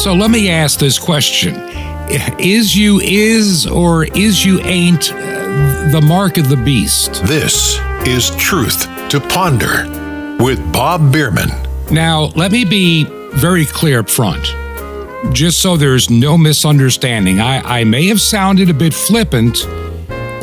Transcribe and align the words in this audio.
So 0.00 0.14
let 0.14 0.30
me 0.30 0.48
ask 0.48 0.78
this 0.78 0.98
question 0.98 1.54
Is 2.38 2.74
you 2.74 3.00
is 3.00 3.66
or 3.66 4.04
is 4.04 4.42
you 4.42 4.58
ain't 4.60 5.12
uh, 5.12 5.90
the 5.90 6.00
mark 6.00 6.38
of 6.38 6.48
the 6.48 6.56
beast? 6.56 7.22
This 7.26 7.78
is 8.06 8.34
Truth 8.36 8.86
to 9.10 9.20
Ponder 9.20 9.84
with 10.42 10.58
Bob 10.72 11.12
Bierman. 11.12 11.50
Now, 11.90 12.32
let 12.34 12.50
me 12.50 12.64
be 12.64 13.04
very 13.34 13.66
clear 13.66 14.00
up 14.00 14.08
front, 14.08 14.42
just 15.34 15.60
so 15.60 15.76
there's 15.76 16.08
no 16.08 16.38
misunderstanding. 16.38 17.38
I, 17.38 17.80
I 17.80 17.84
may 17.84 18.06
have 18.06 18.22
sounded 18.22 18.70
a 18.70 18.74
bit 18.74 18.94
flippant 18.94 19.58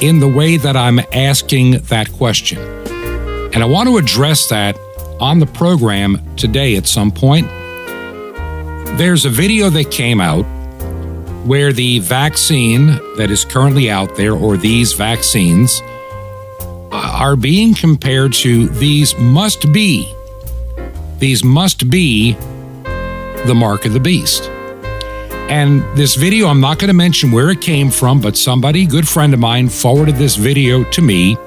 in 0.04 0.20
the 0.20 0.32
way 0.32 0.58
that 0.58 0.78
I'm 0.78 1.00
asking 1.12 1.80
that 1.90 2.12
question. 2.12 2.60
And 3.56 3.64
I 3.64 3.66
want 3.66 3.90
to 3.90 3.98
address 3.98 4.50
that 4.50 4.78
on 5.20 5.40
the 5.40 5.48
program 5.48 6.36
today 6.36 6.76
at 6.76 6.86
some 6.86 7.12
point. 7.12 7.50
There's 8.98 9.26
a 9.26 9.30
video 9.30 9.70
that 9.70 9.92
came 9.92 10.20
out 10.20 10.42
where 11.46 11.72
the 11.72 12.00
vaccine 12.00 12.88
that 13.18 13.30
is 13.30 13.46
currently 13.46 13.92
out 13.92 14.16
there, 14.16 14.34
or 14.34 14.58
these 14.58 14.94
vaccines, 14.94 15.84
uh, 16.92 17.12
are 17.14 17.36
being 17.36 17.76
compared 17.76 18.34
to 18.34 18.68
these 18.70 19.16
must 19.20 19.72
be, 19.72 20.12
these 21.20 21.44
must 21.44 21.92
be 21.92 22.34
the 23.46 23.54
mark 23.56 23.86
of 23.86 23.94
the 23.94 24.00
beast. 24.00 24.50
And 25.48 25.84
this 25.96 26.16
video, 26.16 26.48
I'm 26.48 26.60
not 26.60 26.80
going 26.80 26.88
to 26.88 26.96
mention 26.96 27.32
where 27.32 27.52
it 27.52 27.62
came 27.62 27.92
from, 27.92 28.20
but 28.20 28.36
somebody, 28.36 28.88
good 28.88 29.08
friend 29.08 29.32
of 29.32 29.40
mine, 29.40 29.70
forwarded 29.70 30.16
this 30.16 30.38
video 30.38 30.84
to 30.90 31.02
me. 31.04 31.38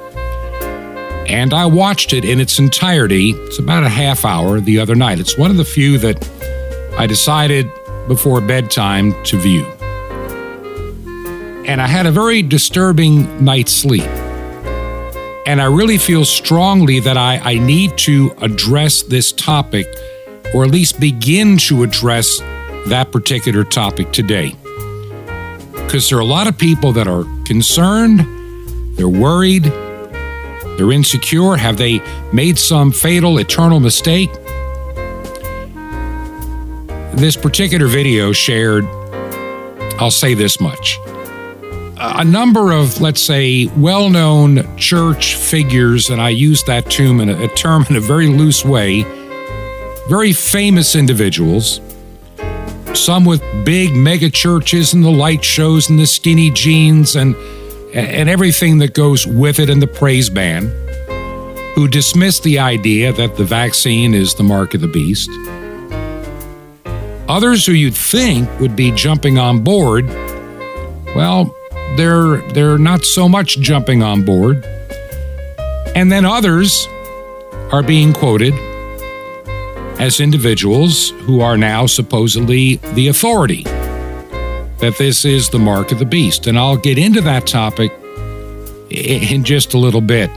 And 1.27 1.53
I 1.53 1.67
watched 1.67 2.13
it 2.13 2.25
in 2.25 2.39
its 2.39 2.61
entirety. 2.61 3.31
It's 3.33 3.59
about 3.59 3.83
a 3.83 3.89
half 3.89 4.25
hour 4.25 4.61
the 4.61 4.79
other 4.79 4.95
night. 4.95 5.19
It's 5.19 5.37
one 5.37 5.51
of 5.51 5.57
the 5.57 5.65
few 5.65 5.99
that 5.99 6.25
I 7.01 7.07
decided 7.07 7.73
before 8.09 8.43
bedtime 8.43 9.15
to 9.25 9.39
view. 9.39 9.65
And 11.65 11.81
I 11.81 11.87
had 11.87 12.05
a 12.05 12.13
very 12.13 12.43
disturbing 12.43 13.43
night's 13.43 13.73
sleep. 13.73 14.05
And 15.47 15.63
I 15.63 15.65
really 15.65 15.97
feel 15.97 16.27
strongly 16.27 17.01
that 17.01 17.17
I, 17.17 17.39
I 17.39 17.55
need 17.55 17.97
to 18.01 18.35
address 18.43 19.03
this 19.03 19.33
topic, 19.33 19.87
or 20.55 20.63
at 20.63 20.71
least 20.71 21.01
begin 21.01 21.57
to 21.69 21.85
address 21.85 22.39
that 22.89 23.11
particular 23.11 23.65
topic 23.65 24.13
today. 24.13 24.55
Because 25.73 26.11
there 26.11 26.19
are 26.19 26.21
a 26.21 26.27
lot 26.27 26.49
of 26.49 26.59
people 26.59 26.93
that 26.93 27.09
are 27.09 27.25
concerned, 27.47 28.27
they're 28.99 29.09
worried, 29.09 29.65
they're 30.77 30.93
insecure. 30.93 31.57
Have 31.57 31.79
they 31.79 32.03
made 32.31 32.59
some 32.59 32.93
fatal, 32.93 33.39
eternal 33.39 33.81
mistake? 33.81 34.29
This 37.15 37.37
particular 37.37 37.87
video 37.87 38.33
shared, 38.33 38.87
I'll 39.99 40.11
say 40.11 40.35
this 40.35 40.61
much. 40.61 40.99
A 41.99 42.25
number 42.25 42.73
of, 42.73 43.01
let's 43.01 43.21
say, 43.21 43.67
well 43.77 44.09
known 44.09 44.77
church 44.77 45.35
figures, 45.35 46.09
and 46.09 46.21
I 46.21 46.31
use 46.31 46.63
that 46.65 46.91
term 46.91 47.21
in 47.21 47.29
a, 47.29 47.45
a 47.45 47.49
term 47.49 47.85
in 47.91 47.97
a 47.97 48.01
very 48.01 48.29
loose 48.29 48.65
way, 48.65 49.03
very 50.09 50.33
famous 50.33 50.95
individuals, 50.97 51.81
some 52.95 53.25
with 53.25 53.43
big 53.65 53.95
mega 53.95 54.31
churches 54.31 54.95
and 54.95 55.05
the 55.05 55.11
light 55.11 55.45
shows 55.45 55.91
and 55.91 55.99
the 55.99 56.07
skinny 56.07 56.51
jeans 56.51 57.17
and 57.17 57.35
and 57.93 58.29
everything 58.29 58.79
that 58.79 58.95
goes 58.95 59.27
with 59.27 59.59
it 59.59 59.69
and 59.69 59.83
the 59.83 59.87
praise 59.87 60.31
band 60.31 60.69
who 61.75 61.89
dismiss 61.89 62.39
the 62.41 62.59
idea 62.59 63.13
that 63.13 63.37
the 63.37 63.45
vaccine 63.45 64.15
is 64.15 64.35
the 64.35 64.43
mark 64.43 64.75
of 64.75 64.81
the 64.81 64.89
beast 64.89 65.29
Others 67.31 67.65
who 67.65 67.75
you'd 67.75 67.95
think 67.95 68.49
would 68.59 68.75
be 68.75 68.91
jumping 68.91 69.39
on 69.39 69.63
board, 69.63 70.09
well, 71.15 71.55
they're 71.97 72.39
they're 72.51 72.77
not 72.77 73.05
so 73.05 73.29
much 73.29 73.61
jumping 73.61 74.03
on 74.03 74.25
board. 74.25 74.65
And 75.95 76.11
then 76.11 76.25
others 76.25 76.89
are 77.71 77.85
being 77.85 78.13
quoted 78.13 78.53
as 80.01 80.19
individuals 80.19 81.11
who 81.11 81.41
are 81.41 81.57
now 81.57 81.87
supposedly 81.87 82.77
the 82.95 83.07
authority 83.07 83.63
that 84.81 84.97
this 84.99 85.25
is 85.25 85.51
the 85.51 85.59
mark 85.61 85.93
of 85.93 86.01
the 86.01 86.05
beast. 86.05 86.49
And 86.49 86.59
I'll 86.59 86.77
get 86.77 86.99
into 86.99 87.21
that 87.21 87.47
topic 87.47 87.93
in 88.91 89.45
just 89.45 89.73
a 89.73 89.79
little 89.79 90.01
bit. 90.01 90.31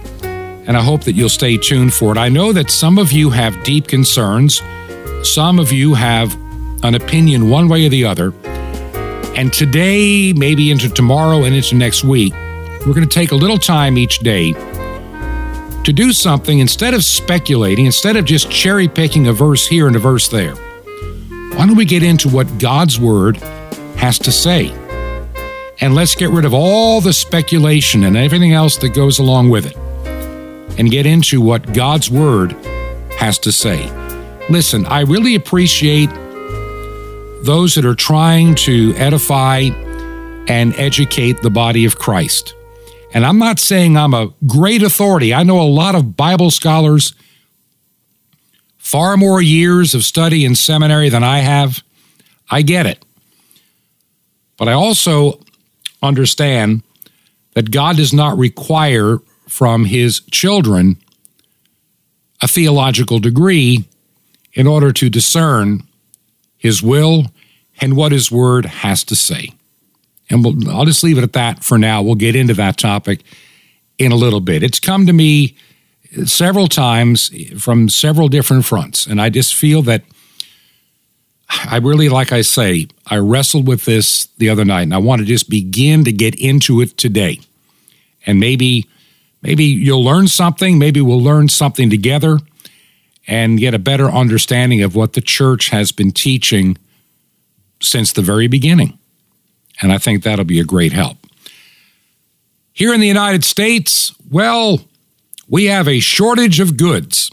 And 0.68 0.78
I 0.78 0.84
hope 0.84 1.06
that 1.06 1.14
you'll 1.14 1.30
stay 1.30 1.58
tuned 1.58 1.96
for 1.96 2.12
it. 2.12 2.20
I 2.20 2.30
know 2.30 2.54
that 2.54 2.70
some 2.70 3.00
of 3.00 3.12
you 3.12 3.32
have 3.32 3.64
deep 3.64 3.88
concerns. 3.88 4.62
Some 5.24 5.58
of 5.58 5.72
you 5.72 5.96
have 5.96 6.38
an 6.84 6.96
opinion 6.96 7.50
one 7.50 7.68
way 7.68 7.86
or 7.86 7.90
the 7.90 8.06
other. 8.06 8.34
And 9.36 9.52
today, 9.52 10.34
maybe 10.34 10.70
into 10.70 10.90
tomorrow 10.90 11.44
and 11.44 11.56
into 11.56 11.76
next 11.76 12.04
week, 12.04 12.34
we're 12.86 12.94
going 12.94 13.08
to 13.08 13.08
take 13.08 13.32
a 13.32 13.36
little 13.36 13.58
time 13.58 13.98
each 13.98 14.20
day 14.20 14.54
to 15.84 15.92
do 15.94 16.14
something 16.14 16.60
instead 16.60 16.94
of 16.94 17.04
speculating, 17.04 17.86
instead 17.86 18.16
of 18.16 18.26
just 18.26 18.52
cherry 18.52 18.88
picking 18.88 19.28
a 19.28 19.34
verse 19.34 19.68
here 19.68 19.88
and 19.88 19.96
a 19.96 20.00
verse 20.00 20.28
there. 20.28 20.56
Why 20.56 21.66
don't 21.66 21.76
we 21.76 21.86
get 21.86 22.04
into 22.04 22.30
what 22.30 22.58
God's 22.58 23.00
Word 23.00 23.38
has 23.98 24.20
to 24.20 24.32
say? 24.32 24.72
And 25.82 25.96
let's 25.96 26.16
get 26.16 26.30
rid 26.30 26.46
of 26.46 26.54
all 26.54 27.02
the 27.02 27.14
speculation 27.14 28.04
and 28.04 28.16
everything 28.16 28.54
else 28.54 28.78
that 28.78 28.90
goes 28.90 29.20
along 29.20 29.50
with 29.50 29.66
it 29.66 29.76
and 30.78 30.90
get 30.90 31.06
into 31.06 31.42
what 31.42 31.74
God's 31.74 32.10
Word 32.10 32.54
has 33.18 33.38
to 33.40 33.52
say. 33.52 33.90
Listen, 34.50 34.86
I 34.86 35.02
really 35.02 35.36
appreciate 35.36 36.10
those 37.44 37.76
that 37.76 37.86
are 37.86 37.96
trying 37.96 38.56
to 38.56 38.94
edify 38.96 39.70
and 40.48 40.74
educate 40.78 41.42
the 41.42 41.50
body 41.50 41.86
of 41.86 42.00
Christ. 42.00 42.56
And 43.14 43.26
I'm 43.26 43.38
not 43.38 43.60
saying 43.60 43.98
I'm 43.98 44.14
a 44.14 44.34
great 44.48 44.82
authority. 44.82 45.34
I 45.34 45.44
know 45.44 45.62
a 45.62 45.64
lot 45.64 45.94
of 45.94 46.18
Bible 46.18 46.52
scholars, 46.52 47.14
far 48.78 49.18
more 49.18 49.42
years 49.42 49.94
of 49.94 50.04
study 50.04 50.46
in 50.46 50.56
seminary 50.56 51.10
than 51.10 51.24
I 51.24 51.40
have. 51.40 51.84
I 52.50 52.62
get 52.62 52.86
it. 52.86 53.04
But 54.58 54.68
I 54.68 54.74
also 54.74 55.40
understand 56.02 56.84
that 57.54 57.72
God 57.72 57.98
does 57.98 58.14
not 58.14 58.38
require 58.38 59.20
from 59.48 59.86
his 59.86 60.22
children 60.32 60.98
a 62.42 62.48
theological 62.48 63.20
degree 63.20 63.86
in 64.54 64.66
order 64.68 64.92
to 64.92 65.10
discern 65.10 65.84
his 66.58 66.82
will, 66.82 67.26
and 67.84 67.98
what 67.98 68.14
his 68.14 68.32
word 68.32 68.66
has 68.66 69.04
to 69.04 69.14
say. 69.14 69.52
And 70.30 70.42
we'll, 70.42 70.70
I'll 70.70 70.86
just 70.86 71.04
leave 71.04 71.18
it 71.18 71.24
at 71.24 71.34
that 71.34 71.66
for 71.66 71.78
now. 71.78 72.02
We'll 72.02 72.16
get 72.16 72.34
into 72.34 72.54
that 72.54 72.78
topic 72.78 73.24
in 73.98 74.14
a 74.14 74.16
little 74.16 74.40
bit. 74.40 74.64
It's 74.64 74.80
come 74.80 75.06
to 75.06 75.12
me 75.14 75.58
several 76.24 76.68
times 76.68 77.30
from 77.62 77.90
several 77.90 78.30
different 78.30 78.64
fronts, 78.64 79.06
and 79.06 79.22
I 79.22 79.30
just 79.30 79.54
feel 79.54 79.82
that 79.82 80.04
I 81.50 81.78
really, 81.78 82.08
like 82.08 82.32
I 82.32 82.42
say, 82.42 82.88
I 83.06 83.18
wrestled 83.18 83.68
with 83.68 83.84
this 83.84 84.28
the 84.38 84.50
other 84.50 84.64
night, 84.64 84.84
and 84.84 84.94
I 84.94 85.00
want 85.00 85.20
to 85.20 85.26
just 85.26 85.50
begin 85.50 86.06
to 86.06 86.12
get 86.14 86.36
into 86.36 86.80
it 86.82 86.98
today. 86.98 87.42
And 88.26 88.40
maybe, 88.40 88.88
maybe 89.42 89.66
you'll 89.66 90.04
learn 90.04 90.30
something. 90.30 90.80
Maybe 90.80 91.02
we'll 91.02 91.22
learn 91.22 91.50
something 91.50 91.90
together 91.90 92.40
and 93.28 93.60
get 93.60 93.74
a 93.74 93.80
better 93.80 94.10
understanding 94.10 94.82
of 94.82 94.96
what 94.96 95.14
the 95.14 95.22
church 95.22 95.70
has 95.70 95.92
been 95.92 96.12
teaching 96.12 96.78
since 97.84 98.14
the 98.14 98.22
very 98.22 98.48
beginning. 98.48 98.98
And 99.82 99.92
I 99.92 99.98
think 99.98 100.24
that'll 100.24 100.46
be 100.46 100.60
a 100.60 100.66
great 100.66 100.94
help. 100.94 101.18
Here 102.74 102.94
in 102.94 103.00
the 103.00 103.08
United 103.08 103.44
States, 103.44 104.14
well, 104.30 104.80
we 105.48 105.66
have 105.66 105.88
a 105.88 106.00
shortage 106.00 106.60
of 106.60 106.78
goods, 106.78 107.32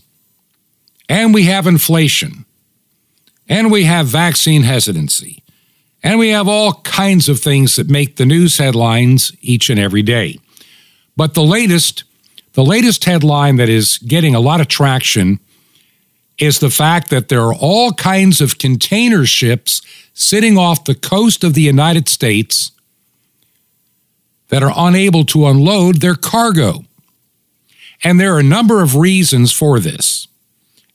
and 1.08 1.32
we 1.32 1.44
have 1.44 1.66
inflation, 1.66 2.44
and 3.48 3.72
we 3.72 3.84
have 3.84 4.06
vaccine 4.06 4.62
hesitancy, 4.62 5.42
and 6.02 6.18
we 6.18 6.28
have 6.30 6.46
all 6.46 6.74
kinds 6.82 7.28
of 7.28 7.40
things 7.40 7.76
that 7.76 7.88
make 7.88 8.16
the 8.16 8.26
news 8.26 8.58
headlines 8.58 9.32
each 9.40 9.70
and 9.70 9.80
every 9.80 10.02
day. 10.02 10.38
But 11.16 11.34
the 11.34 11.42
latest, 11.42 12.04
the 12.52 12.64
latest 12.64 13.04
headline 13.04 13.56
that 13.56 13.68
is 13.68 13.98
getting 13.98 14.34
a 14.34 14.40
lot 14.40 14.60
of 14.60 14.68
traction 14.68 15.40
is 16.38 16.58
the 16.58 16.70
fact 16.70 17.10
that 17.10 17.28
there 17.28 17.42
are 17.42 17.54
all 17.54 17.92
kinds 17.92 18.40
of 18.40 18.58
container 18.58 19.26
ships 19.26 19.82
sitting 20.20 20.58
off 20.58 20.84
the 20.84 20.94
coast 20.94 21.42
of 21.42 21.54
the 21.54 21.62
United 21.62 22.08
States 22.08 22.72
that 24.48 24.62
are 24.62 24.72
unable 24.76 25.24
to 25.24 25.46
unload 25.46 26.00
their 26.00 26.14
cargo. 26.14 26.84
And 28.04 28.20
there 28.20 28.34
are 28.34 28.40
a 28.40 28.44
number 28.44 28.82
of 28.82 28.96
reasons 28.96 29.52
for 29.52 29.80
this. 29.80 30.28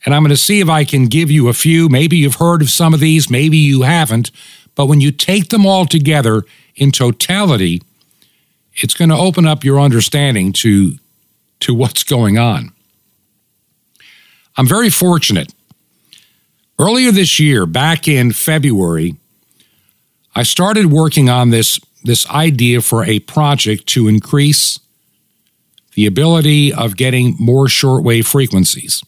And 0.05 0.13
I'm 0.13 0.21
going 0.21 0.29
to 0.29 0.37
see 0.37 0.59
if 0.59 0.69
I 0.69 0.83
can 0.83 1.07
give 1.07 1.31
you 1.31 1.47
a 1.47 1.53
few. 1.53 1.89
Maybe 1.89 2.17
you've 2.17 2.35
heard 2.35 2.61
of 2.61 2.69
some 2.69 2.93
of 2.93 2.99
these, 2.99 3.29
maybe 3.29 3.57
you 3.57 3.81
haven't. 3.81 4.29
But 4.75 4.85
when 4.85 5.01
you 5.01 5.11
take 5.11 5.49
them 5.49 5.65
all 5.65 5.85
together 5.85 6.43
in 6.75 6.91
totality, 6.91 7.81
it's 8.75 8.93
going 8.93 9.09
to 9.09 9.17
open 9.17 9.47
up 9.47 9.63
your 9.63 9.79
understanding 9.79 10.53
to, 10.53 10.97
to 11.61 11.73
what's 11.73 12.03
going 12.03 12.37
on. 12.37 12.71
I'm 14.57 14.67
very 14.67 14.89
fortunate. 14.89 15.53
Earlier 16.77 17.11
this 17.11 17.39
year, 17.39 17.65
back 17.65 18.05
in 18.07 18.33
February, 18.33 19.15
I 20.35 20.43
started 20.43 20.87
working 20.87 21.29
on 21.29 21.49
this, 21.49 21.79
this 22.03 22.29
idea 22.29 22.81
for 22.81 23.05
a 23.05 23.19
project 23.19 23.87
to 23.87 24.09
increase 24.09 24.79
the 25.93 26.05
ability 26.05 26.73
of 26.73 26.97
getting 26.97 27.37
more 27.39 27.67
shortwave 27.67 28.25
frequencies. 28.25 29.01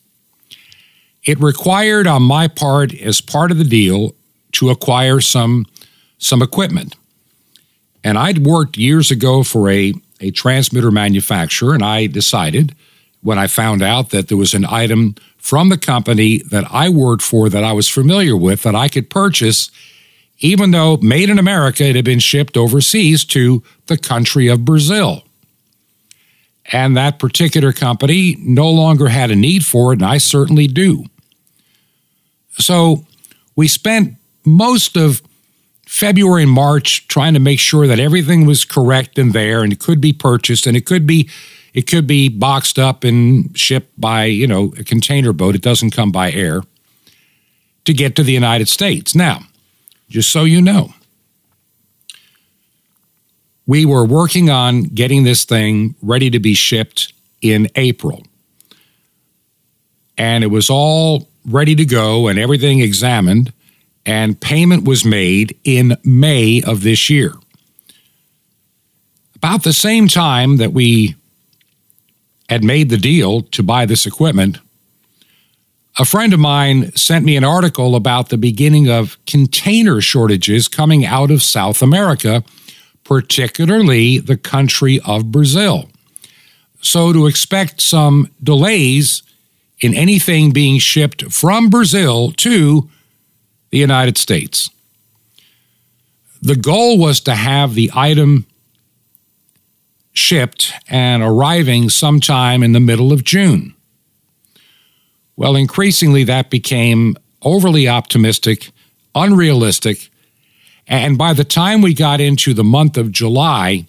It 1.25 1.41
required 1.41 2.07
on 2.07 2.23
my 2.23 2.47
part, 2.47 2.93
as 2.93 3.19
part 3.19 3.51
of 3.51 3.57
the 3.57 3.65
deal, 3.65 4.15
to 4.53 4.69
acquire 4.69 5.19
some, 5.19 5.65
some 6.17 6.41
equipment. 6.41 6.95
And 8.01 8.17
I'd 8.17 8.45
worked 8.45 8.77
years 8.77 9.11
ago 9.11 9.43
for 9.43 9.69
a, 9.69 9.93
a 10.21 10.31
transmitter 10.31 10.89
manufacturer, 10.89 11.73
and 11.73 11.83
I 11.83 12.07
decided 12.07 12.73
when 13.21 13.37
I 13.37 13.47
found 13.47 13.83
out 13.83 14.11
that 14.11 14.29
there 14.29 14.37
was 14.37 14.53
an 14.53 14.65
item 14.65 15.15
from 15.47 15.69
the 15.69 15.77
company 15.77 16.39
that 16.39 16.65
I 16.69 16.89
worked 16.89 17.23
for 17.23 17.47
that 17.47 17.63
I 17.63 17.71
was 17.71 17.87
familiar 17.87 18.35
with 18.35 18.63
that 18.63 18.75
I 18.75 18.89
could 18.89 19.09
purchase, 19.09 19.71
even 20.39 20.71
though 20.71 20.97
made 20.97 21.29
in 21.29 21.39
America, 21.39 21.85
it 21.85 21.95
had 21.95 22.03
been 22.03 22.19
shipped 22.19 22.57
overseas 22.57 23.23
to 23.27 23.63
the 23.85 23.97
country 23.97 24.49
of 24.49 24.65
Brazil. 24.65 25.23
And 26.73 26.97
that 26.97 27.17
particular 27.17 27.71
company 27.71 28.35
no 28.37 28.69
longer 28.69 29.07
had 29.07 29.31
a 29.31 29.37
need 29.37 29.65
for 29.65 29.93
it, 29.93 29.99
and 29.99 30.05
I 30.05 30.17
certainly 30.17 30.67
do. 30.67 31.05
So 32.59 33.05
we 33.55 33.69
spent 33.69 34.15
most 34.43 34.97
of 34.97 35.21
February 35.85 36.43
and 36.43 36.51
March 36.51 37.07
trying 37.07 37.35
to 37.35 37.39
make 37.39 37.59
sure 37.59 37.87
that 37.87 38.01
everything 38.01 38.45
was 38.45 38.65
correct 38.65 39.17
and 39.17 39.31
there 39.31 39.63
and 39.63 39.71
it 39.71 39.79
could 39.79 40.01
be 40.01 40.11
purchased 40.11 40.67
and 40.67 40.75
it 40.75 40.85
could 40.85 41.07
be 41.07 41.29
it 41.77 41.85
could 41.85 42.07
be 42.07 42.27
boxed 42.27 42.79
up 42.79 43.03
and 43.03 43.55
shipped 43.55 44.01
by, 44.01 44.23
you 44.25 44.47
know, 44.47 44.73
a 44.79 44.83
container 44.83 45.31
boat. 45.31 45.53
It 45.53 45.61
doesn't 45.61 45.91
come 45.91 46.11
by 46.11 46.31
air 46.31 46.63
to 47.85 47.93
get 47.93 48.15
to 48.15 48.23
the 48.23 48.31
United 48.31 48.67
States. 48.67 49.13
Now, 49.13 49.41
just 50.09 50.31
so 50.31 50.43
you 50.43 50.59
know, 50.59 50.95
we 53.67 53.85
were 53.85 54.03
working 54.03 54.49
on 54.49 54.85
getting 54.85 55.23
this 55.23 55.45
thing 55.45 55.93
ready 56.01 56.31
to 56.31 56.39
be 56.39 56.55
shipped 56.55 57.13
in 57.43 57.67
April. 57.75 58.23
And 60.17 60.43
it 60.43 60.47
was 60.47 60.71
all 60.71 61.29
ready 61.45 61.75
to 61.75 61.85
go 61.85 62.27
and 62.27 62.39
everything 62.39 62.79
examined 62.79 63.53
and 64.03 64.41
payment 64.41 64.83
was 64.83 65.05
made 65.05 65.55
in 65.63 65.95
May 66.03 66.63
of 66.63 66.81
this 66.81 67.07
year. 67.07 67.35
About 69.35 69.61
the 69.61 69.73
same 69.73 70.07
time 70.07 70.57
that 70.57 70.73
we 70.73 71.13
had 72.49 72.63
made 72.63 72.89
the 72.89 72.97
deal 72.97 73.41
to 73.41 73.63
buy 73.63 73.85
this 73.85 74.05
equipment, 74.05 74.59
a 75.99 76.05
friend 76.05 76.33
of 76.33 76.39
mine 76.39 76.91
sent 76.95 77.25
me 77.25 77.35
an 77.35 77.43
article 77.43 77.95
about 77.95 78.29
the 78.29 78.37
beginning 78.37 78.87
of 78.87 79.17
container 79.25 79.99
shortages 79.99 80.67
coming 80.67 81.05
out 81.05 81.31
of 81.31 81.41
South 81.41 81.81
America, 81.81 82.43
particularly 83.03 84.19
the 84.19 84.37
country 84.37 84.99
of 85.05 85.31
Brazil. 85.31 85.89
So, 86.81 87.11
to 87.11 87.25
expect 87.25 87.81
some 87.81 88.29
delays 88.43 89.23
in 89.79 89.93
anything 89.93 90.51
being 90.51 90.79
shipped 90.79 91.31
from 91.31 91.69
Brazil 91.69 92.31
to 92.33 92.89
the 93.69 93.77
United 93.77 94.17
States. 94.17 94.69
The 96.41 96.55
goal 96.55 96.97
was 96.97 97.19
to 97.21 97.35
have 97.35 97.73
the 97.73 97.91
item 97.93 98.45
shipped 100.17 100.73
and 100.89 101.21
arriving 101.21 101.89
sometime 101.89 102.63
in 102.63 102.71
the 102.71 102.79
middle 102.79 103.13
of 103.13 103.23
June. 103.23 103.73
Well, 105.35 105.55
increasingly 105.55 106.23
that 106.23 106.49
became 106.49 107.15
overly 107.43 107.87
optimistic, 107.87 108.71
unrealistic, 109.13 110.09
and 110.87 111.17
by 111.17 111.33
the 111.33 111.43
time 111.43 111.81
we 111.81 111.93
got 111.93 112.21
into 112.21 112.53
the 112.53 112.63
month 112.63 112.97
of 112.97 113.11
July, 113.11 113.87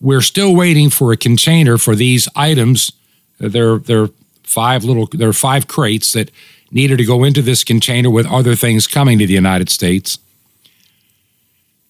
we're 0.00 0.22
still 0.22 0.56
waiting 0.56 0.88
for 0.88 1.12
a 1.12 1.16
container 1.16 1.76
for 1.76 1.94
these 1.94 2.26
items. 2.34 2.90
They're, 3.38 3.78
they're 3.78 4.08
five 4.42 4.82
little, 4.82 5.06
there 5.12 5.28
are 5.28 5.34
five 5.34 5.68
crates 5.68 6.12
that 6.14 6.30
needed 6.70 6.98
to 6.98 7.04
go 7.04 7.22
into 7.22 7.42
this 7.42 7.64
container 7.64 8.10
with 8.10 8.26
other 8.26 8.54
things 8.54 8.86
coming 8.86 9.18
to 9.18 9.26
the 9.26 9.34
United 9.34 9.68
States. 9.68 10.18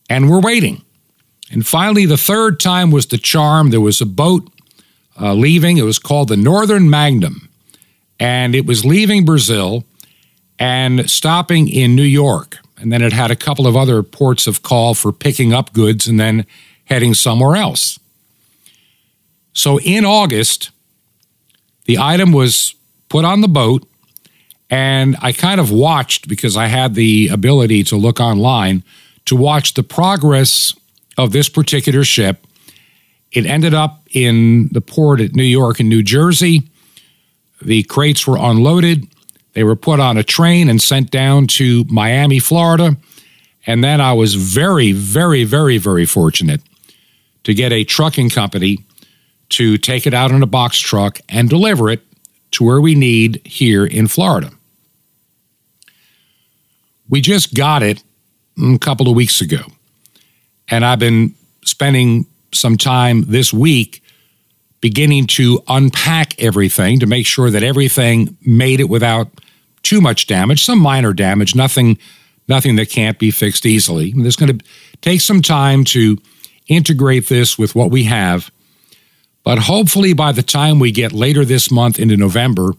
And 0.09 0.29
we're 0.29 0.41
waiting. 0.41 0.83
And 1.51 1.67
finally, 1.67 2.07
the 2.07 2.17
third 2.17 2.61
time 2.61 2.91
was 2.91 3.07
the 3.07 3.19
charm. 3.19 3.71
There 3.71 3.81
was 3.81 4.01
a 4.01 4.07
boat 4.07 4.51
uh, 5.21 5.35
leaving. 5.35 5.79
It 5.79 5.83
was 5.83 5.99
called 5.99 6.29
the 6.29 6.37
Northern 6.37 6.89
Magnum. 6.89 7.49
And 8.19 8.55
it 8.55 8.67
was 8.67 8.85
leaving 8.85 9.25
Brazil 9.25 9.85
and 10.59 11.11
stopping 11.11 11.69
in 11.69 11.97
New 11.97 12.03
York. 12.03 12.59
And 12.79 12.93
then 12.93 13.03
it 13.03 13.13
had 13.13 13.31
a 13.31 13.37
couple 13.37 13.67
of 13.67 13.77
other 13.77 14.03
ports 14.03 14.47
of 14.47 14.63
call 14.63 14.95
for 14.95 15.13
picking 15.13 15.53
up 15.53 15.73
goods 15.73 16.07
and 16.07 16.21
then 16.21 16.47
heading 16.85 17.15
somewhere 17.15 17.57
else. 17.57 17.99
So 19.53 19.81
in 19.81 20.05
August, 20.05 20.71
the 21.85 21.99
item 21.99 22.33
was 22.33 22.75
put 23.09 23.25
on 23.25 23.41
the 23.41 23.49
boat 23.49 23.87
and 24.71 25.17
I 25.21 25.33
kind 25.33 25.61
of 25.61 25.73
watched 25.73 26.29
because 26.29 26.57
I 26.57 26.67
had 26.67 26.95
the 26.95 27.29
ability 27.29 27.83
to 27.85 27.97
look 27.97 28.21
online 28.21 28.85
to 29.25 29.35
watch 29.35 29.75
the 29.75 29.83
progress 29.83 30.75
of 31.25 31.33
this 31.33 31.49
particular 31.49 32.03
ship. 32.03 32.47
It 33.33 33.47
ended 33.47 33.75
up 33.75 34.03
in 34.13 34.69
the 34.73 34.81
port 34.81 35.21
at 35.21 35.35
New 35.35 35.43
York 35.43 35.79
and 35.79 35.89
New 35.89 36.03
Jersey. 36.03 36.69
The 37.63 37.83
crates 37.85 38.27
were 38.27 38.39
unloaded. 38.39 39.07
They 39.53 39.65
were 39.65 39.77
put 39.77 40.01
on 40.01 40.17
a 40.17 40.23
train 40.23 40.69
and 40.69 40.81
sent 40.81 41.11
down 41.11 41.47
to 41.49 41.85
Miami, 41.85 42.39
Florida. 42.39 42.97
And 43.67 43.85
then 43.85 44.01
I 44.01 44.15
was 44.15 44.35
very, 44.35 44.93
very, 44.93 45.45
very, 45.45 45.77
very 45.77 46.07
fortunate 46.07 46.63
to 47.45 47.55
get 47.55 47.73
a 47.73 47.85
trucking 47.85 48.31
company 48.31 48.79
to 49.51 49.77
take 49.77 50.07
it 50.07 50.15
out 50.15 50.31
in 50.31 50.43
a 50.43 50.47
box 50.47 50.79
truck 50.79 51.21
and 51.29 51.51
deliver 51.51 51.91
it 51.91 52.03
to 52.53 52.65
where 52.65 52.81
we 52.81 52.95
need 52.95 53.43
here 53.45 53.85
in 53.85 54.09
Florida. 54.09 54.51
We 57.09 57.21
just 57.21 57.55
got 57.55 57.83
it 57.83 58.03
a 58.59 58.79
couple 58.79 59.09
of 59.09 59.17
weeks 59.17 59.41
ago. 59.41 59.63
And 60.71 60.85
I've 60.85 60.99
been 60.99 61.35
spending 61.65 62.27
some 62.53 62.77
time 62.77 63.25
this 63.27 63.53
week 63.53 64.03
beginning 64.81 65.27
to 65.27 65.63
unpack 65.69 66.41
everything 66.41 67.01
to 67.01 67.07
make 67.07 67.27
sure 67.27 67.51
that 67.51 67.63
everything 67.63 68.37
made 68.45 68.81
it 68.81 68.89
without 68.89 69.29
too 69.83 70.01
much 70.01 70.27
damage, 70.27 70.65
some 70.65 70.79
minor 70.79 71.13
damage, 71.13 71.55
nothing 71.55 71.99
nothing 72.49 72.77
that 72.77 72.91
can't 72.91 73.19
be 73.19 73.31
fixed 73.31 73.65
easily. 73.65 74.13
There's 74.17 74.35
going 74.35 74.59
to 74.59 74.65
take 75.03 75.21
some 75.21 75.41
time 75.41 75.85
to 75.85 76.19
integrate 76.67 77.29
this 77.29 77.57
with 77.57 77.77
what 77.77 77.93
we 77.93 78.05
have. 78.05 78.51
But 79.45 79.59
hopefully 79.59 80.13
by 80.13 80.33
the 80.33 80.43
time 80.43 80.81
we 80.81 80.91
get 80.91 81.13
later 81.13 81.45
this 81.45 81.71
month 81.71 81.99
into 81.99 82.17
November, 82.17 82.73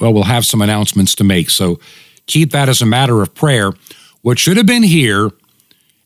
well, 0.00 0.12
we'll 0.12 0.24
have 0.24 0.46
some 0.46 0.62
announcements 0.62 1.14
to 1.16 1.24
make. 1.24 1.50
So 1.50 1.78
keep 2.26 2.50
that 2.52 2.68
as 2.68 2.82
a 2.82 2.86
matter 2.86 3.20
of 3.22 3.34
prayer. 3.34 3.72
What 4.22 4.38
should 4.38 4.56
have 4.56 4.66
been 4.66 4.82
here, 4.82 5.30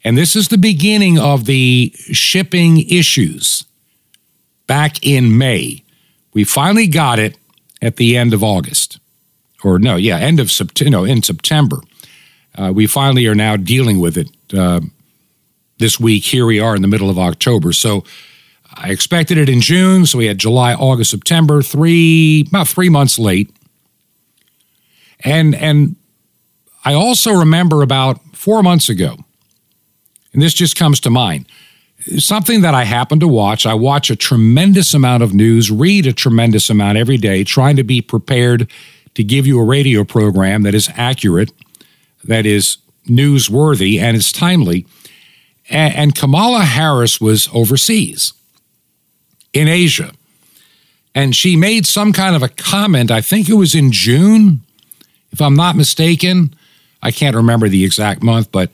and 0.09 0.17
this 0.17 0.35
is 0.35 0.49
the 0.49 0.57
beginning 0.57 1.19
of 1.19 1.45
the 1.45 1.93
shipping 2.13 2.89
issues 2.89 3.67
back 4.67 5.05
in 5.07 5.37
May. 5.37 5.85
We 6.33 6.45
finally 6.45 6.87
got 6.87 7.19
it 7.19 7.37
at 7.83 7.97
the 7.97 8.17
end 8.17 8.33
of 8.33 8.43
August. 8.43 9.01
Or 9.63 9.79
no, 9.79 9.97
yeah, 9.97 10.17
end 10.17 10.41
of 10.41 10.51
September, 10.51 10.91
no, 10.91 11.05
in 11.05 11.23
September. 11.23 11.83
Uh, 12.57 12.73
we 12.75 12.87
finally 12.87 13.27
are 13.27 13.35
now 13.35 13.57
dealing 13.57 14.01
with 14.01 14.17
it 14.17 14.31
uh, 14.57 14.81
this 15.77 16.01
week. 16.01 16.25
Here 16.25 16.47
we 16.47 16.59
are 16.59 16.75
in 16.75 16.81
the 16.81 16.89
middle 16.89 17.11
of 17.11 17.19
October. 17.19 17.75
So 17.75 18.03
I 18.73 18.89
expected 18.89 19.37
it 19.37 19.51
in 19.51 19.61
June, 19.61 20.07
so 20.07 20.17
we 20.17 20.25
had 20.25 20.39
July, 20.39 20.73
August, 20.73 21.11
September, 21.11 21.61
three 21.61 22.47
about 22.49 22.67
three 22.67 22.89
months 22.89 23.19
late. 23.19 23.55
And 25.21 25.55
and 25.55 25.97
I 26.83 26.95
also 26.95 27.33
remember 27.33 27.83
about 27.83 28.23
four 28.35 28.63
months 28.63 28.89
ago, 28.89 29.19
and 30.39 30.43
this 30.45 30.55
just 30.55 30.77
comes 30.77 31.01
to 31.01 31.11
mind, 31.11 31.47
something 32.19 32.61
that 32.61 32.73
I 32.73 32.85
happen 32.85 33.19
to 33.19 33.27
watch. 33.27 33.67
I 33.67 33.75
watch 33.75 34.09
a 34.09 34.15
tremendous 34.15 34.95
amount 34.95 35.25
of 35.25 35.35
news, 35.35 35.69
read 35.69 36.07
a 36.07 36.13
tremendous 36.13 36.71
amount 36.71 36.97
every 36.97 37.17
day, 37.17 37.43
trying 37.43 37.75
to 37.75 37.83
be 37.83 38.01
prepared 38.01 38.71
to 39.15 39.25
give 39.25 39.49
you 39.49 39.59
a 39.59 39.65
radio 39.65 40.05
program 40.05 40.63
that 40.63 40.77
is 40.77 40.89
accurate, 40.95 41.51
that 42.23 42.47
is 42.47 42.77
newsworthy, 43.09 43.99
and 43.99 44.17
is 44.17 44.31
timely. 44.31 44.87
And, 45.69 46.15
Kamala 46.15 46.61
Harris 46.61 47.21
was 47.21 47.49
overseas 47.53 48.33
in 49.53 49.67
Asia. 49.67 50.13
And 51.17 51.35
she 51.35 51.57
made 51.57 51.85
some 51.85 52.13
kind 52.13 52.37
of 52.37 52.45
a 52.45 52.49
comment, 52.49 53.11
I 53.11 53.23
think 53.23 53.49
it 53.49 53.55
was 53.55 53.75
in 53.75 53.91
June, 53.91 54.61
if 55.33 55.41
I'm 55.41 55.57
not 55.57 55.75
mistaken, 55.75 56.55
I 57.03 57.11
can't 57.11 57.35
remember 57.35 57.69
the 57.69 57.85
exact 57.85 58.23
month, 58.23 58.53
but 58.53 58.71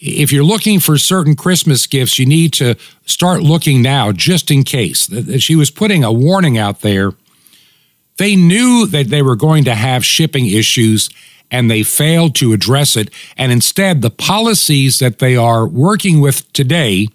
if 0.00 0.32
you're 0.32 0.44
looking 0.44 0.80
for 0.80 0.96
certain 0.96 1.36
Christmas 1.36 1.86
gifts, 1.86 2.18
you 2.18 2.26
need 2.26 2.52
to 2.54 2.76
start 3.04 3.42
looking 3.42 3.82
now 3.82 4.12
just 4.12 4.50
in 4.50 4.64
case. 4.64 5.08
She 5.38 5.54
was 5.54 5.70
putting 5.70 6.02
a 6.02 6.12
warning 6.12 6.56
out 6.56 6.80
there. 6.80 7.12
They 8.16 8.34
knew 8.34 8.86
that 8.86 9.08
they 9.08 9.22
were 9.22 9.36
going 9.36 9.64
to 9.64 9.74
have 9.74 10.04
shipping 10.04 10.46
issues 10.46 11.10
and 11.50 11.70
they 11.70 11.82
failed 11.82 12.34
to 12.36 12.52
address 12.52 12.96
it. 12.96 13.10
And 13.36 13.52
instead, 13.52 14.02
the 14.02 14.10
policies 14.10 14.98
that 15.00 15.18
they 15.18 15.36
are 15.36 15.66
working 15.66 16.20
with 16.20 16.50
today 16.52 17.08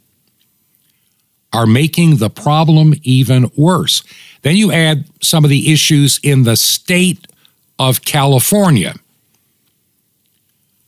are 1.53 1.65
making 1.65 2.17
the 2.17 2.29
problem 2.29 2.93
even 3.03 3.49
worse. 3.55 4.03
Then 4.41 4.57
you 4.57 4.71
add 4.71 5.05
some 5.21 5.43
of 5.43 5.49
the 5.49 5.71
issues 5.71 6.19
in 6.21 6.43
the 6.43 6.57
state 6.57 7.25
of 7.79 8.03
California. 8.03 8.95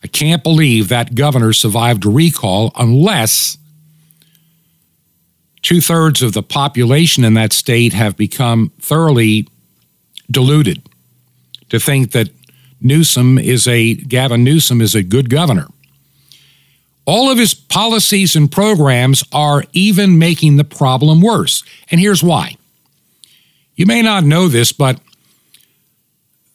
I 0.08 0.10
can't 0.10 0.42
believe 0.42 0.88
that 0.88 1.16
governor 1.16 1.52
survived 1.52 2.06
a 2.06 2.10
recall 2.10 2.72
unless 2.78 3.58
two 5.62 5.82
thirds 5.82 6.22
of 6.22 6.32
the 6.32 6.42
population 6.42 7.26
in 7.26 7.34
that 7.34 7.52
state 7.52 7.92
have 7.92 8.16
become 8.16 8.72
thoroughly 8.80 9.50
deluded 10.32 10.82
to 11.68 11.78
think 11.78 12.14
that 12.14 12.30
Newsom 12.80 13.38
is 13.38 13.68
a 13.68 13.96
Gavin 13.96 14.46
Newsom 14.46 14.80
is 14.80 14.96
a 14.96 15.04
good 15.04 15.30
governor. 15.30 15.68
All 17.04 17.30
of 17.30 17.38
his 17.38 17.54
policies 17.54 18.34
and 18.34 18.50
programs 18.50 19.26
are 19.34 19.66
even 19.74 20.18
making 20.18 20.56
the 20.56 20.64
problem 20.64 21.20
worse. 21.20 21.66
And 21.92 22.00
here's 22.00 22.24
why. 22.24 22.56
You 23.76 23.86
may 23.86 24.02
not 24.02 24.24
know 24.24 24.48
this, 24.48 24.72
but 24.72 25.02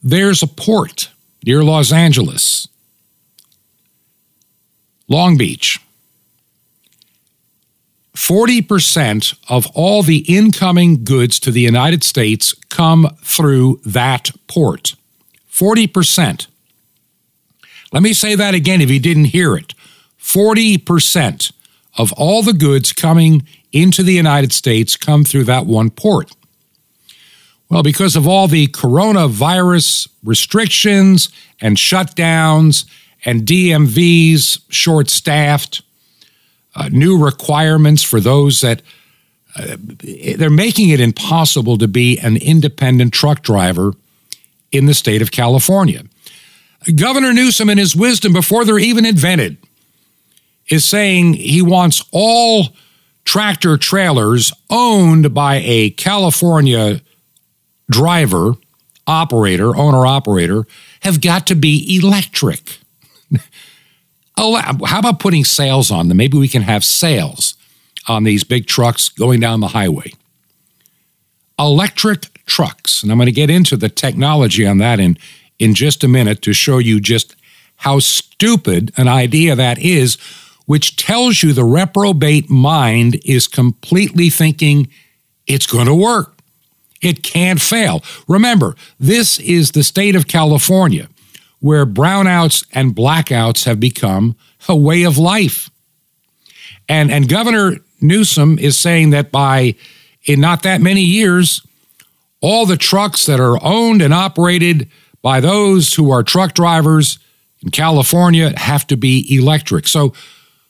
there's 0.01 0.41
a 0.41 0.47
port 0.47 1.11
near 1.45 1.63
Los 1.63 1.91
Angeles, 1.91 2.67
Long 5.07 5.37
Beach. 5.37 5.79
40% 8.15 9.37
of 9.49 9.67
all 9.73 10.03
the 10.03 10.19
incoming 10.19 11.03
goods 11.03 11.39
to 11.39 11.51
the 11.51 11.61
United 11.61 12.03
States 12.03 12.53
come 12.69 13.07
through 13.23 13.81
that 13.85 14.31
port. 14.47 14.95
40%. 15.51 16.47
Let 17.91 18.03
me 18.03 18.13
say 18.13 18.35
that 18.35 18.53
again 18.53 18.81
if 18.81 18.89
you 18.89 18.99
didn't 18.99 19.25
hear 19.25 19.55
it. 19.55 19.73
40% 20.19 21.51
of 21.97 22.13
all 22.13 22.43
the 22.43 22.53
goods 22.53 22.93
coming 22.93 23.47
into 23.71 24.03
the 24.03 24.13
United 24.13 24.53
States 24.53 24.95
come 24.95 25.23
through 25.23 25.43
that 25.45 25.65
one 25.65 25.89
port. 25.89 26.31
Well, 27.69 27.83
because 27.83 28.15
of 28.15 28.27
all 28.27 28.47
the 28.47 28.67
coronavirus 28.67 30.07
restrictions 30.23 31.29
and 31.59 31.75
shutdowns 31.77 32.85
and 33.25 33.41
DMVs 33.43 34.61
short 34.69 35.09
staffed, 35.09 35.81
uh, 36.75 36.89
new 36.91 37.23
requirements 37.23 38.03
for 38.03 38.19
those 38.19 38.61
that 38.61 38.81
uh, 39.55 39.77
they're 40.37 40.49
making 40.49 40.89
it 40.89 40.99
impossible 40.99 41.77
to 41.77 41.87
be 41.87 42.17
an 42.19 42.37
independent 42.37 43.13
truck 43.13 43.43
driver 43.43 43.93
in 44.71 44.87
the 44.87 44.93
state 44.93 45.21
of 45.21 45.31
California. 45.31 46.03
Governor 46.95 47.33
Newsom, 47.33 47.69
in 47.69 47.77
his 47.77 47.95
wisdom, 47.95 48.33
before 48.33 48.65
they're 48.65 48.79
even 48.79 49.05
invented, 49.05 49.57
is 50.69 50.83
saying 50.83 51.35
he 51.35 51.61
wants 51.61 52.03
all 52.11 52.69
tractor 53.25 53.77
trailers 53.77 54.51
owned 54.69 55.33
by 55.33 55.61
a 55.63 55.91
California 55.91 57.01
driver, 57.89 58.53
operator, 59.07 59.75
owner 59.75 60.05
operator, 60.05 60.65
have 61.01 61.21
got 61.21 61.47
to 61.47 61.55
be 61.55 61.97
electric. 61.97 62.79
Oh, 64.35 64.55
how 64.85 64.99
about 64.99 65.19
putting 65.19 65.45
sails 65.45 65.91
on 65.91 66.07
them? 66.07 66.17
Maybe 66.17 66.37
we 66.37 66.47
can 66.47 66.63
have 66.63 66.83
sails 66.83 67.55
on 68.07 68.23
these 68.23 68.43
big 68.43 68.65
trucks 68.65 69.09
going 69.09 69.39
down 69.39 69.59
the 69.59 69.67
highway. 69.69 70.11
Electric 71.59 72.43
trucks. 72.45 73.03
And 73.03 73.11
I'm 73.11 73.17
going 73.17 73.27
to 73.27 73.31
get 73.31 73.49
into 73.49 73.77
the 73.77 73.89
technology 73.89 74.65
on 74.65 74.79
that 74.79 74.99
in, 74.99 75.17
in 75.59 75.75
just 75.75 76.03
a 76.03 76.07
minute 76.07 76.41
to 76.41 76.53
show 76.53 76.79
you 76.79 76.99
just 76.99 77.35
how 77.77 77.99
stupid 77.99 78.91
an 78.97 79.07
idea 79.07 79.55
that 79.55 79.77
is, 79.77 80.17
which 80.65 80.95
tells 80.95 81.43
you 81.43 81.53
the 81.53 81.63
reprobate 81.63 82.49
mind 82.49 83.19
is 83.23 83.47
completely 83.47 84.29
thinking 84.29 84.87
it's 85.45 85.67
going 85.67 85.87
to 85.87 85.95
work. 85.95 86.39
It 87.01 87.21
can't 87.21 87.61
fail. 87.61 88.01
Remember, 88.27 88.75
this 88.99 89.37
is 89.39 89.71
the 89.71 89.83
state 89.83 90.15
of 90.15 90.27
California 90.27 91.07
where 91.63 91.85
brownouts 91.85 92.67
and 92.73 92.93
blackouts 92.93 93.63
have 93.63 93.79
become 93.79 94.35
a 94.67 94.75
way 94.75 95.03
of 95.03 95.17
life. 95.17 95.69
And, 96.89 97.09
and 97.09 97.29
Governor 97.29 97.77
Newsom 98.01 98.59
is 98.59 98.77
saying 98.77 99.11
that 99.11 99.31
by 99.31 99.75
in 100.25 100.41
not 100.41 100.63
that 100.63 100.81
many 100.81 101.03
years, 101.03 101.65
all 102.41 102.65
the 102.65 102.75
trucks 102.75 103.25
that 103.27 103.39
are 103.39 103.57
owned 103.63 104.01
and 104.01 104.13
operated 104.13 104.89
by 105.21 105.39
those 105.39 105.93
who 105.93 106.11
are 106.11 106.21
truck 106.21 106.53
drivers 106.53 107.17
in 107.61 107.71
California 107.71 108.51
have 108.59 108.85
to 108.87 108.97
be 108.97 109.25
electric. 109.33 109.87
So, 109.87 110.13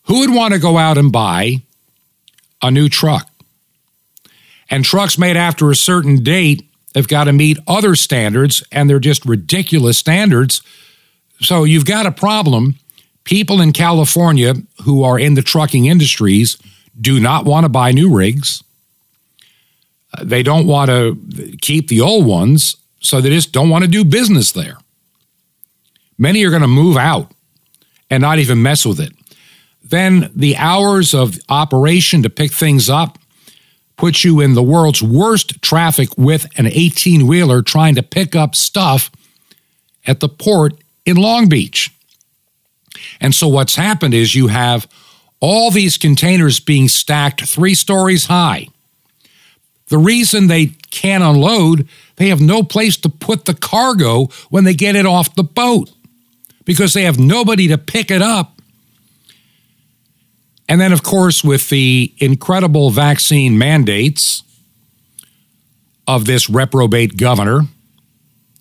who 0.03 0.19
would 0.19 0.35
want 0.35 0.53
to 0.53 0.59
go 0.59 0.77
out 0.77 0.99
and 0.99 1.11
buy 1.11 1.63
a 2.61 2.69
new 2.69 2.87
truck? 2.87 3.27
And 4.69 4.85
trucks 4.85 5.17
made 5.17 5.37
after 5.37 5.71
a 5.71 5.75
certain 5.75 6.17
date 6.17 6.69
have 6.93 7.07
got 7.07 7.23
to 7.23 7.33
meet 7.33 7.57
other 7.65 7.95
standards, 7.95 8.63
and 8.71 8.87
they're 8.87 8.99
just 8.99 9.25
ridiculous 9.25 9.97
standards 9.97 10.61
so 11.43 11.63
you've 11.63 11.85
got 11.85 12.05
a 12.05 12.11
problem. 12.11 12.75
People 13.23 13.61
in 13.61 13.73
California 13.73 14.55
who 14.83 15.03
are 15.03 15.19
in 15.19 15.35
the 15.35 15.41
trucking 15.41 15.85
industries 15.85 16.57
do 16.99 17.19
not 17.19 17.45
want 17.45 17.65
to 17.65 17.69
buy 17.69 17.91
new 17.91 18.15
rigs. 18.15 18.63
Uh, 20.13 20.23
they 20.23 20.43
don't 20.43 20.67
want 20.67 20.89
to 20.89 21.17
keep 21.61 21.87
the 21.87 22.01
old 22.01 22.25
ones, 22.25 22.75
so 22.99 23.19
they 23.19 23.29
just 23.29 23.51
don't 23.51 23.69
want 23.69 23.83
to 23.83 23.89
do 23.89 24.03
business 24.03 24.51
there. 24.51 24.77
Many 26.17 26.43
are 26.45 26.49
going 26.49 26.61
to 26.61 26.67
move 26.67 26.97
out 26.97 27.31
and 28.09 28.21
not 28.21 28.39
even 28.39 28.61
mess 28.61 28.85
with 28.85 28.99
it. 28.99 29.11
Then 29.83 30.31
the 30.35 30.55
hours 30.57 31.13
of 31.13 31.37
operation 31.49 32.23
to 32.23 32.29
pick 32.29 32.51
things 32.51 32.89
up 32.89 33.17
puts 33.97 34.23
you 34.23 34.39
in 34.39 34.53
the 34.53 34.63
world's 34.63 35.03
worst 35.03 35.61
traffic 35.61 36.09
with 36.17 36.47
an 36.57 36.67
18 36.67 37.27
wheeler 37.27 37.61
trying 37.61 37.95
to 37.95 38.03
pick 38.03 38.35
up 38.35 38.55
stuff 38.55 39.11
at 40.05 40.19
the 40.19 40.29
port 40.29 40.82
in 41.05 41.17
Long 41.17 41.49
Beach. 41.49 41.93
And 43.19 43.33
so 43.33 43.47
what's 43.47 43.75
happened 43.75 44.13
is 44.13 44.35
you 44.35 44.47
have 44.47 44.87
all 45.39 45.71
these 45.71 45.97
containers 45.97 46.59
being 46.59 46.87
stacked 46.87 47.45
three 47.45 47.75
stories 47.75 48.25
high. 48.27 48.67
The 49.87 49.97
reason 49.97 50.47
they 50.47 50.67
can't 50.89 51.23
unload, 51.23 51.87
they 52.15 52.29
have 52.29 52.39
no 52.41 52.63
place 52.63 52.95
to 52.97 53.09
put 53.09 53.45
the 53.45 53.53
cargo 53.53 54.27
when 54.49 54.63
they 54.63 54.73
get 54.73 54.95
it 54.95 55.05
off 55.05 55.35
the 55.35 55.43
boat 55.43 55.91
because 56.65 56.93
they 56.93 57.03
have 57.03 57.19
nobody 57.19 57.67
to 57.67 57.77
pick 57.77 58.09
it 58.09 58.21
up. 58.21 58.61
And 60.69 60.79
then, 60.79 60.93
of 60.93 61.03
course, 61.03 61.43
with 61.43 61.69
the 61.69 62.13
incredible 62.19 62.89
vaccine 62.89 63.57
mandates 63.57 64.43
of 66.07 66.25
this 66.25 66.49
reprobate 66.49 67.17
governor, 67.17 67.61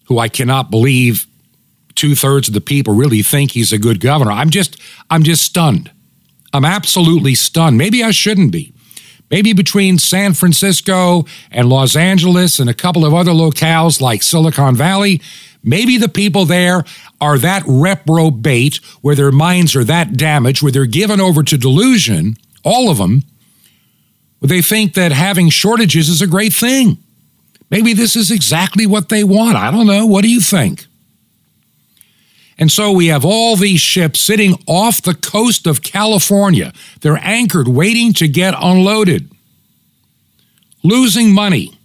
who 0.07 0.19
I 0.19 0.29
cannot 0.29 0.71
believe 0.71 1.27
two 1.95 2.15
thirds 2.15 2.49
of 2.49 2.55
the 2.55 2.61
people 2.61 2.95
really 2.95 3.23
think 3.23 3.53
he's 3.53 3.73
a 3.73 3.79
good 3.79 4.01
governor. 4.01 4.33
I'm 4.33 4.51
just, 4.51 4.77
I'm 5.11 5.23
just 5.23 5.43
stunned. 5.43 5.91
I'm 6.53 6.65
absolutely 6.65 7.35
stunned. 7.35 7.79
Maybe 7.79 8.03
I 8.05 8.11
shouldn't 8.11 8.53
be. 8.53 8.73
Maybe 9.31 9.55
between 9.55 9.99
San 9.99 10.35
Francisco 10.35 11.25
and 11.51 11.69
Los 11.69 11.97
Angeles 11.97 12.59
and 12.59 12.69
a 12.69 12.75
couple 12.75 13.07
of 13.07 13.15
other 13.15 13.31
locales 13.31 14.01
like 14.01 14.23
Silicon 14.23 14.77
Valley, 14.77 15.23
maybe 15.65 15.97
the 15.97 16.09
people 16.09 16.45
there 16.45 16.85
are 17.19 17.39
that 17.39 17.63
reprobate, 17.67 18.77
where 19.01 19.15
their 19.15 19.33
minds 19.33 19.75
are 19.75 19.85
that 19.85 20.19
damaged, 20.19 20.63
where 20.63 20.73
they're 20.73 20.85
given 20.85 21.19
over 21.19 21.43
to 21.43 21.57
delusion, 21.57 22.37
all 22.63 22.91
of 22.91 22.99
them, 22.99 23.23
they 24.43 24.61
think 24.61 24.95
that 24.95 25.13
having 25.13 25.49
shortages 25.49 26.09
is 26.09 26.21
a 26.21 26.27
great 26.27 26.53
thing. 26.53 26.99
Maybe 27.71 27.95
this 27.95 28.17
is 28.17 28.31
exactly 28.31 28.87
what 28.87 29.09
they 29.09 29.25
want. 29.25 29.57
I 29.57 29.71
don't 29.71 29.87
know. 29.87 30.05
What 30.05 30.23
do 30.23 30.29
you 30.29 30.41
think? 30.41 30.87
And 32.62 32.71
so 32.71 32.92
we 32.92 33.09
have 33.09 33.25
all 33.25 33.57
these 33.57 33.81
ships 33.81 34.21
sitting 34.21 34.54
off 34.69 35.02
the 35.02 35.14
coast 35.14 35.66
of 35.66 35.83
California. 35.83 36.73
They're 37.00 37.19
anchored, 37.21 37.66
waiting 37.66 38.12
to 38.12 38.28
get 38.28 38.54
unloaded, 38.57 39.28
losing 40.85 41.35
money. 41.35 41.76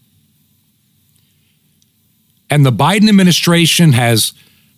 And 2.51 2.63
the 2.63 2.71
Biden 2.71 3.09
administration 3.09 3.93
has 3.93 4.33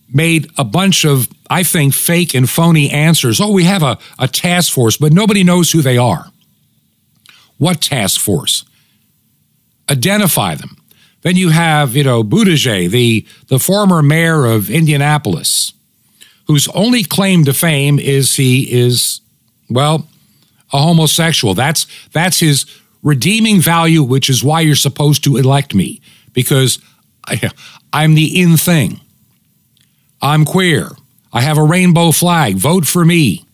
made 0.09 0.49
a 0.57 0.63
bunch 0.63 1.03
of, 1.03 1.27
I 1.49 1.63
think, 1.63 1.93
fake 1.93 2.33
and 2.33 2.49
phony 2.49 2.89
answers. 2.91 3.41
Oh, 3.41 3.51
we 3.51 3.65
have 3.65 3.83
a, 3.83 3.97
a 4.17 4.29
task 4.29 4.71
force, 4.71 4.95
but 4.95 5.11
nobody 5.11 5.43
knows 5.43 5.73
who 5.73 5.81
they 5.81 5.97
are. 5.97 6.31
What 7.57 7.81
task 7.81 8.21
force? 8.21 8.63
Identify 9.91 10.55
them. 10.55 10.77
Then 11.23 11.35
you 11.35 11.49
have, 11.49 11.97
you 11.97 12.05
know, 12.05 12.23
Buttigieg, 12.23 12.89
the, 12.91 13.27
the 13.47 13.59
former 13.59 14.01
mayor 14.01 14.45
of 14.45 14.69
Indianapolis 14.69 15.73
whose 16.49 16.67
only 16.69 17.03
claim 17.03 17.45
to 17.45 17.53
fame 17.53 17.99
is 17.99 18.35
he 18.35 18.63
is, 18.73 19.21
well, 19.69 20.07
a 20.73 20.79
homosexual. 20.79 21.53
That's 21.53 21.85
that's 22.11 22.39
his 22.39 22.65
redeeming 23.03 23.61
value, 23.61 24.01
which 24.01 24.31
is 24.31 24.43
why 24.43 24.61
you're 24.61 24.75
supposed 24.75 25.23
to 25.25 25.37
elect 25.37 25.75
me 25.75 26.01
because 26.33 26.79
I, 27.27 27.51
I'm 27.93 28.15
the 28.15 28.41
in 28.41 28.57
thing. 28.57 28.99
I'm 30.23 30.43
queer. 30.43 30.89
I 31.31 31.41
have 31.41 31.59
a 31.59 31.63
rainbow 31.63 32.11
flag. 32.11 32.55
Vote 32.55 32.87
for 32.87 33.05
me. 33.05 33.45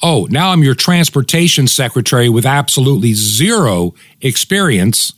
Oh, 0.00 0.28
now 0.30 0.50
I'm 0.50 0.62
your 0.62 0.76
transportation 0.76 1.66
secretary 1.66 2.28
with 2.28 2.46
absolutely 2.46 3.14
zero 3.14 3.94
experience. 4.20 5.12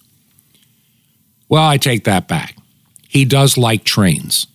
Well, 1.51 1.65
I 1.65 1.77
take 1.77 2.05
that 2.05 2.29
back. 2.29 2.57
He 3.09 3.27
does 3.27 3.59
like 3.59 3.85
trains. 3.85 4.47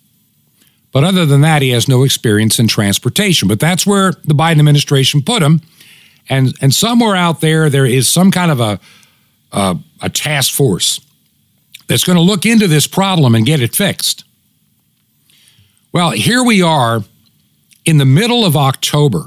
But 0.93 1.03
other 1.03 1.25
than 1.25 1.41
that, 1.41 1.61
he 1.61 1.71
has 1.71 1.87
no 1.87 2.03
experience 2.03 2.59
in 2.59 2.67
transportation. 2.67 3.47
But 3.47 3.59
that's 3.59 3.85
where 3.85 4.11
the 4.23 4.35
Biden 4.35 4.59
administration 4.59 5.23
put 5.23 5.41
him. 5.41 5.61
And, 6.29 6.53
and 6.61 6.73
somewhere 6.73 7.15
out 7.15 7.41
there, 7.41 7.69
there 7.69 7.85
is 7.85 8.07
some 8.07 8.31
kind 8.31 8.51
of 8.51 8.61
a, 8.61 8.79
a, 9.51 9.77
a 10.01 10.09
task 10.09 10.53
force 10.53 11.01
that's 11.87 12.03
going 12.03 12.15
to 12.15 12.21
look 12.21 12.45
into 12.45 12.67
this 12.67 12.87
problem 12.87 13.35
and 13.35 13.45
get 13.45 13.59
it 13.59 13.75
fixed. 13.75 14.23
Well, 15.91 16.11
here 16.11 16.43
we 16.43 16.61
are 16.61 17.03
in 17.85 17.97
the 17.97 18.05
middle 18.05 18.45
of 18.45 18.55
October. 18.55 19.25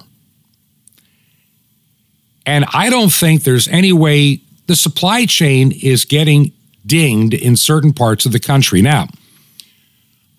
And 2.47 2.65
I 2.73 2.91
don't 2.91 3.13
think 3.13 3.43
there's 3.43 3.69
any 3.69 3.93
way 3.93 4.41
the 4.67 4.77
supply 4.77 5.27
chain 5.27 5.73
is 5.73 6.05
getting 6.05 6.53
dinged 6.87 7.35
in 7.35 7.57
certain 7.57 7.93
parts 7.93 8.25
of 8.25 8.33
the 8.33 8.41
country. 8.41 8.83
Now, 8.83 9.09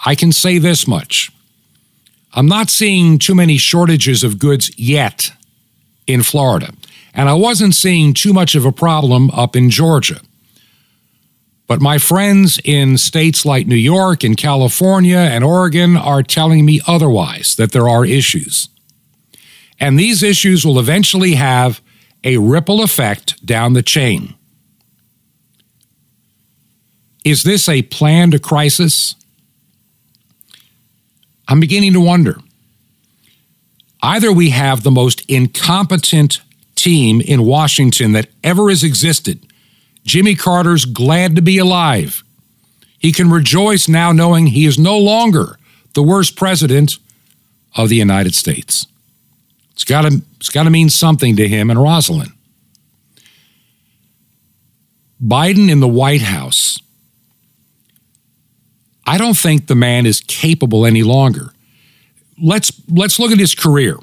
I 0.05 0.15
can 0.15 0.31
say 0.31 0.57
this 0.57 0.87
much 0.87 1.31
I'm 2.33 2.47
not 2.47 2.69
seeing 2.69 3.17
too 3.17 3.33
many 3.33 3.57
shortages 3.57 4.23
of 4.23 4.37
goods 4.37 4.71
yet 4.77 5.31
in 6.05 6.23
Florida, 6.23 6.71
and 7.13 7.29
I 7.29 7.33
wasn't 7.33 7.73
seeing 7.73 8.13
too 8.13 8.33
much 8.33 8.53
of 8.53 8.65
a 8.65 8.71
problem 8.71 9.31
up 9.31 9.55
in 9.55 9.69
Georgia. 9.69 10.21
But 11.67 11.81
my 11.81 11.97
friends 11.97 12.59
in 12.63 12.97
states 12.97 13.45
like 13.45 13.67
New 13.67 13.75
York 13.75 14.23
and 14.23 14.37
California 14.37 15.17
and 15.17 15.43
Oregon 15.43 15.97
are 15.97 16.23
telling 16.23 16.65
me 16.65 16.79
otherwise, 16.87 17.55
that 17.55 17.73
there 17.73 17.89
are 17.89 18.05
issues. 18.05 18.69
And 19.79 19.99
these 19.99 20.23
issues 20.23 20.65
will 20.65 20.79
eventually 20.79 21.33
have 21.33 21.81
a 22.23 22.37
ripple 22.37 22.81
effect 22.81 23.45
down 23.45 23.73
the 23.73 23.83
chain. 23.83 24.33
Is 27.25 27.43
this 27.43 27.67
a 27.67 27.81
planned 27.83 28.41
crisis? 28.41 29.15
I'm 31.47 31.59
beginning 31.59 31.93
to 31.93 32.01
wonder. 32.01 32.37
Either 34.01 34.31
we 34.31 34.51
have 34.51 34.83
the 34.83 34.91
most 34.91 35.21
incompetent 35.29 36.41
team 36.75 37.19
in 37.21 37.45
Washington 37.45 38.11
that 38.11 38.29
ever 38.43 38.69
has 38.69 38.83
existed. 38.83 39.45
Jimmy 40.03 40.35
Carter's 40.35 40.85
glad 40.85 41.35
to 41.35 41.41
be 41.41 41.57
alive. 41.57 42.23
He 42.99 43.11
can 43.11 43.29
rejoice 43.29 43.87
now 43.87 44.11
knowing 44.11 44.47
he 44.47 44.65
is 44.65 44.77
no 44.77 44.97
longer 44.97 45.57
the 45.93 46.03
worst 46.03 46.35
president 46.35 46.97
of 47.75 47.89
the 47.89 47.95
United 47.95 48.35
States. 48.35 48.87
It's 49.73 49.83
got 49.83 50.01
to, 50.03 50.21
it's 50.37 50.49
got 50.49 50.63
to 50.63 50.69
mean 50.69 50.89
something 50.89 51.35
to 51.35 51.47
him 51.47 51.69
and 51.69 51.79
Rosalynn. 51.79 52.31
Biden 55.23 55.69
in 55.69 55.79
the 55.79 55.87
White 55.87 56.21
House 56.21 56.79
I 59.07 59.17
don't 59.17 59.37
think 59.37 59.67
the 59.67 59.75
man 59.75 60.05
is 60.05 60.19
capable 60.19 60.85
any 60.85 61.01
longer. 61.01 61.53
Let's 62.39 62.71
let's 62.89 63.17
look 63.17 63.31
at 63.31 63.39
his 63.39 63.55
career. 63.55 63.97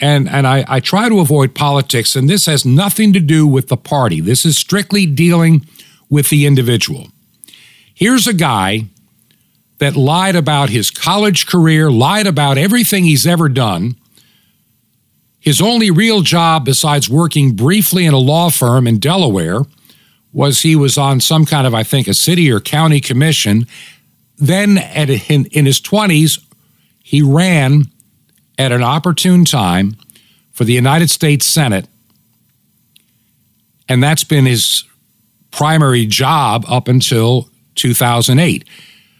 And 0.00 0.28
and 0.28 0.46
I, 0.46 0.64
I 0.68 0.80
try 0.80 1.08
to 1.08 1.20
avoid 1.20 1.54
politics, 1.54 2.14
and 2.14 2.30
this 2.30 2.46
has 2.46 2.64
nothing 2.64 3.12
to 3.12 3.20
do 3.20 3.46
with 3.46 3.68
the 3.68 3.76
party. 3.76 4.20
This 4.20 4.46
is 4.46 4.56
strictly 4.56 5.06
dealing 5.06 5.66
with 6.08 6.30
the 6.30 6.46
individual. 6.46 7.08
Here's 7.94 8.26
a 8.26 8.32
guy 8.32 8.86
that 9.78 9.96
lied 9.96 10.36
about 10.36 10.70
his 10.70 10.90
college 10.90 11.46
career, 11.46 11.90
lied 11.90 12.26
about 12.26 12.56
everything 12.56 13.04
he's 13.04 13.26
ever 13.26 13.48
done. 13.48 13.96
His 15.40 15.60
only 15.60 15.90
real 15.90 16.20
job, 16.20 16.64
besides 16.64 17.08
working 17.08 17.56
briefly 17.56 18.06
in 18.06 18.14
a 18.14 18.18
law 18.18 18.50
firm 18.50 18.86
in 18.86 19.00
Delaware, 19.00 19.62
was 20.32 20.60
he 20.60 20.76
was 20.76 20.96
on 20.96 21.20
some 21.20 21.44
kind 21.44 21.66
of, 21.66 21.74
I 21.74 21.82
think, 21.82 22.06
a 22.06 22.14
city 22.14 22.50
or 22.50 22.60
county 22.60 23.00
commission 23.00 23.66
then 24.42 24.78
at, 24.78 25.08
in, 25.08 25.46
in 25.46 25.66
his 25.66 25.80
20s, 25.80 26.44
he 27.00 27.22
ran 27.22 27.84
at 28.58 28.72
an 28.72 28.82
opportune 28.82 29.44
time 29.44 29.96
for 30.50 30.64
the 30.64 30.72
United 30.72 31.10
States 31.10 31.46
Senate. 31.46 31.86
And 33.88 34.02
that's 34.02 34.24
been 34.24 34.44
his 34.44 34.82
primary 35.52 36.06
job 36.06 36.64
up 36.66 36.88
until 36.88 37.50
2008. 37.76 38.64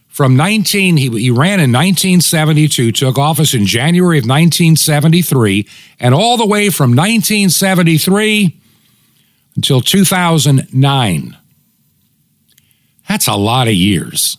From 0.08 0.36
19, 0.36 0.96
he, 0.96 1.08
he 1.08 1.30
ran 1.30 1.60
in 1.60 1.70
1972, 1.70 2.90
took 2.90 3.16
office 3.16 3.54
in 3.54 3.64
January 3.64 4.18
of 4.18 4.24
1973, 4.24 5.68
and 6.00 6.14
all 6.14 6.36
the 6.36 6.46
way 6.46 6.68
from 6.68 6.90
1973 6.90 8.60
until 9.54 9.80
2009. 9.80 11.36
That's 13.08 13.28
a 13.28 13.34
lot 13.34 13.68
of 13.68 13.74
years 13.74 14.36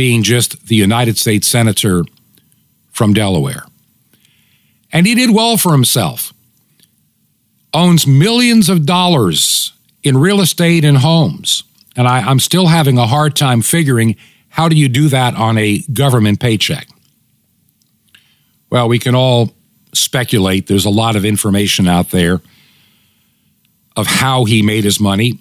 being 0.00 0.22
just 0.22 0.68
the 0.68 0.74
United 0.74 1.18
States 1.18 1.46
Senator 1.46 2.04
from 2.90 3.12
Delaware. 3.12 3.64
And 4.90 5.06
he 5.06 5.14
did 5.14 5.28
well 5.28 5.58
for 5.58 5.72
himself. 5.72 6.32
Owns 7.74 8.06
millions 8.06 8.70
of 8.70 8.86
dollars 8.86 9.74
in 10.02 10.16
real 10.16 10.40
estate 10.40 10.86
and 10.86 10.96
homes. 10.96 11.64
And 11.96 12.08
I, 12.08 12.30
am 12.30 12.40
still 12.40 12.68
having 12.68 12.96
a 12.96 13.06
hard 13.06 13.36
time 13.36 13.60
figuring 13.60 14.16
how 14.48 14.70
do 14.70 14.74
you 14.74 14.88
do 14.88 15.10
that 15.10 15.34
on 15.34 15.58
a 15.58 15.80
government 15.92 16.40
paycheck? 16.40 16.88
Well, 18.70 18.88
we 18.88 18.98
can 18.98 19.14
all 19.14 19.50
speculate. 19.92 20.66
There's 20.66 20.86
a 20.86 20.96
lot 21.02 21.14
of 21.14 21.26
information 21.26 21.86
out 21.86 22.08
there 22.08 22.40
of 23.96 24.06
how 24.06 24.46
he 24.46 24.62
made 24.62 24.84
his 24.84 24.98
money 24.98 25.38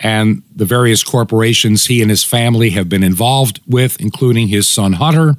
and 0.00 0.42
the 0.56 0.64
various 0.64 1.04
corporations 1.04 1.86
he 1.86 2.00
and 2.00 2.10
his 2.10 2.24
family 2.24 2.70
have 2.70 2.88
been 2.88 3.02
involved 3.02 3.60
with, 3.66 4.00
including 4.00 4.48
his 4.48 4.66
son 4.66 4.94
Hunter. 4.94 5.34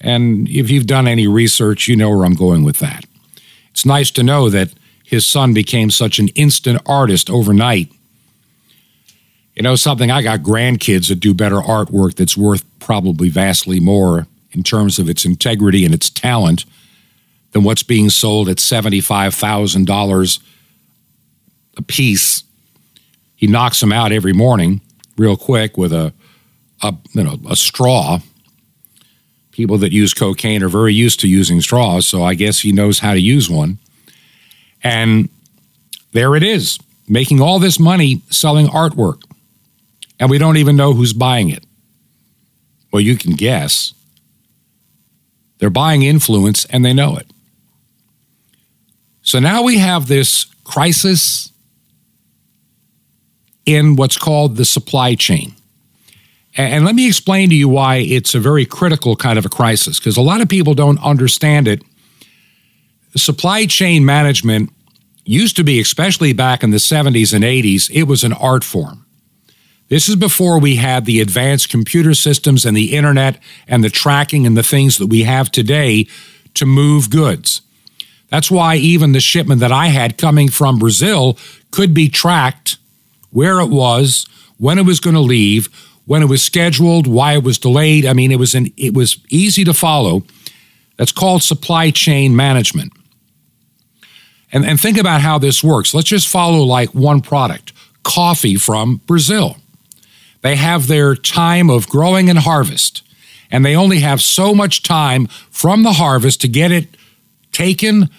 And 0.00 0.48
if 0.48 0.70
you've 0.70 0.86
done 0.86 1.06
any 1.06 1.28
research, 1.28 1.86
you 1.86 1.94
know 1.94 2.10
where 2.10 2.24
I'm 2.24 2.34
going 2.34 2.64
with 2.64 2.78
that. 2.78 3.04
It's 3.70 3.84
nice 3.84 4.10
to 4.12 4.22
know 4.22 4.48
that 4.48 4.72
his 5.04 5.26
son 5.26 5.52
became 5.52 5.90
such 5.90 6.18
an 6.18 6.28
instant 6.28 6.80
artist 6.86 7.28
overnight. 7.28 7.92
You 9.54 9.62
know, 9.62 9.76
something 9.76 10.10
I 10.10 10.22
got 10.22 10.40
grandkids 10.40 11.08
that 11.08 11.20
do 11.20 11.34
better 11.34 11.56
artwork 11.56 12.14
that's 12.14 12.36
worth 12.36 12.64
probably 12.78 13.28
vastly 13.28 13.80
more 13.80 14.26
in 14.52 14.62
terms 14.62 14.98
of 14.98 15.10
its 15.10 15.24
integrity 15.24 15.84
and 15.84 15.92
its 15.92 16.08
talent 16.08 16.64
than 17.52 17.64
what's 17.64 17.82
being 17.82 18.08
sold 18.08 18.48
at 18.48 18.58
$75,000 18.58 20.38
a 21.76 21.82
piece 21.82 22.44
he 23.38 23.46
knocks 23.46 23.78
them 23.78 23.92
out 23.92 24.10
every 24.10 24.32
morning 24.32 24.80
real 25.16 25.36
quick 25.36 25.78
with 25.78 25.92
a, 25.92 26.12
a 26.82 26.92
you 27.12 27.22
know 27.22 27.38
a 27.48 27.54
straw. 27.54 28.18
People 29.52 29.78
that 29.78 29.92
use 29.92 30.12
cocaine 30.12 30.62
are 30.64 30.68
very 30.68 30.92
used 30.92 31.20
to 31.20 31.28
using 31.28 31.60
straws, 31.60 32.06
so 32.06 32.24
I 32.24 32.34
guess 32.34 32.58
he 32.60 32.72
knows 32.72 32.98
how 32.98 33.12
to 33.12 33.20
use 33.20 33.48
one. 33.48 33.78
And 34.82 35.28
there 36.12 36.34
it 36.34 36.42
is, 36.42 36.80
making 37.08 37.40
all 37.40 37.60
this 37.60 37.78
money 37.78 38.22
selling 38.28 38.66
artwork. 38.66 39.22
And 40.18 40.30
we 40.30 40.38
don't 40.38 40.56
even 40.56 40.74
know 40.74 40.92
who's 40.92 41.12
buying 41.12 41.48
it. 41.48 41.64
Well, 42.92 43.00
you 43.00 43.16
can 43.16 43.34
guess. 43.34 43.94
They're 45.58 45.70
buying 45.70 46.02
influence 46.02 46.64
and 46.66 46.84
they 46.84 46.92
know 46.92 47.16
it. 47.16 47.26
So 49.22 49.38
now 49.38 49.62
we 49.62 49.78
have 49.78 50.08
this 50.08 50.46
crisis 50.64 51.52
in 53.68 53.96
what's 53.96 54.16
called 54.16 54.56
the 54.56 54.64
supply 54.64 55.14
chain. 55.14 55.54
And 56.56 56.86
let 56.86 56.94
me 56.94 57.06
explain 57.06 57.50
to 57.50 57.54
you 57.54 57.68
why 57.68 57.96
it's 57.96 58.34
a 58.34 58.40
very 58.40 58.64
critical 58.64 59.14
kind 59.14 59.38
of 59.38 59.44
a 59.44 59.50
crisis, 59.50 59.98
because 59.98 60.16
a 60.16 60.22
lot 60.22 60.40
of 60.40 60.48
people 60.48 60.72
don't 60.72 60.98
understand 61.04 61.68
it. 61.68 61.82
Supply 63.14 63.66
chain 63.66 64.06
management 64.06 64.72
used 65.26 65.54
to 65.56 65.64
be, 65.64 65.80
especially 65.80 66.32
back 66.32 66.64
in 66.64 66.70
the 66.70 66.78
70s 66.78 67.34
and 67.34 67.44
80s, 67.44 67.90
it 67.92 68.04
was 68.04 68.24
an 68.24 68.32
art 68.32 68.64
form. 68.64 69.04
This 69.90 70.08
is 70.08 70.16
before 70.16 70.58
we 70.58 70.76
had 70.76 71.04
the 71.04 71.20
advanced 71.20 71.68
computer 71.68 72.14
systems 72.14 72.64
and 72.64 72.74
the 72.74 72.96
internet 72.96 73.38
and 73.66 73.84
the 73.84 73.90
tracking 73.90 74.46
and 74.46 74.56
the 74.56 74.62
things 74.62 74.96
that 74.96 75.08
we 75.08 75.24
have 75.24 75.50
today 75.52 76.06
to 76.54 76.64
move 76.64 77.10
goods. 77.10 77.60
That's 78.30 78.50
why 78.50 78.76
even 78.76 79.12
the 79.12 79.20
shipment 79.20 79.60
that 79.60 79.72
I 79.72 79.88
had 79.88 80.16
coming 80.16 80.48
from 80.48 80.78
Brazil 80.78 81.36
could 81.70 81.92
be 81.92 82.08
tracked 82.08 82.78
where 83.30 83.60
it 83.60 83.68
was, 83.70 84.26
when 84.56 84.78
it 84.78 84.86
was 84.86 85.00
going 85.00 85.14
to 85.14 85.20
leave, 85.20 85.68
when 86.06 86.22
it 86.22 86.28
was 86.28 86.42
scheduled, 86.42 87.06
why 87.06 87.34
it 87.34 87.42
was 87.42 87.58
delayed. 87.58 88.06
I 88.06 88.12
mean, 88.12 88.32
it 88.32 88.38
was 88.38 88.54
an, 88.54 88.72
it 88.76 88.94
was 88.94 89.18
easy 89.28 89.64
to 89.64 89.74
follow. 89.74 90.24
That's 90.96 91.12
called 91.12 91.42
supply 91.42 91.90
chain 91.90 92.34
management. 92.34 92.92
And, 94.50 94.64
and 94.64 94.80
think 94.80 94.96
about 94.96 95.20
how 95.20 95.38
this 95.38 95.62
works. 95.62 95.92
Let's 95.92 96.08
just 96.08 96.26
follow 96.26 96.64
like 96.64 96.94
one 96.94 97.20
product 97.20 97.72
coffee 98.02 98.56
from 98.56 99.02
Brazil. 99.06 99.58
They 100.40 100.56
have 100.56 100.86
their 100.86 101.14
time 101.14 101.68
of 101.68 101.88
growing 101.88 102.30
and 102.30 102.38
harvest. 102.38 103.02
and 103.50 103.64
they 103.64 103.76
only 103.76 104.00
have 104.00 104.20
so 104.20 104.54
much 104.54 104.82
time 104.82 105.26
from 105.50 105.82
the 105.82 105.94
harvest 105.94 106.40
to 106.42 106.48
get 106.48 106.72
it 106.72 106.96
taken, 107.52 108.10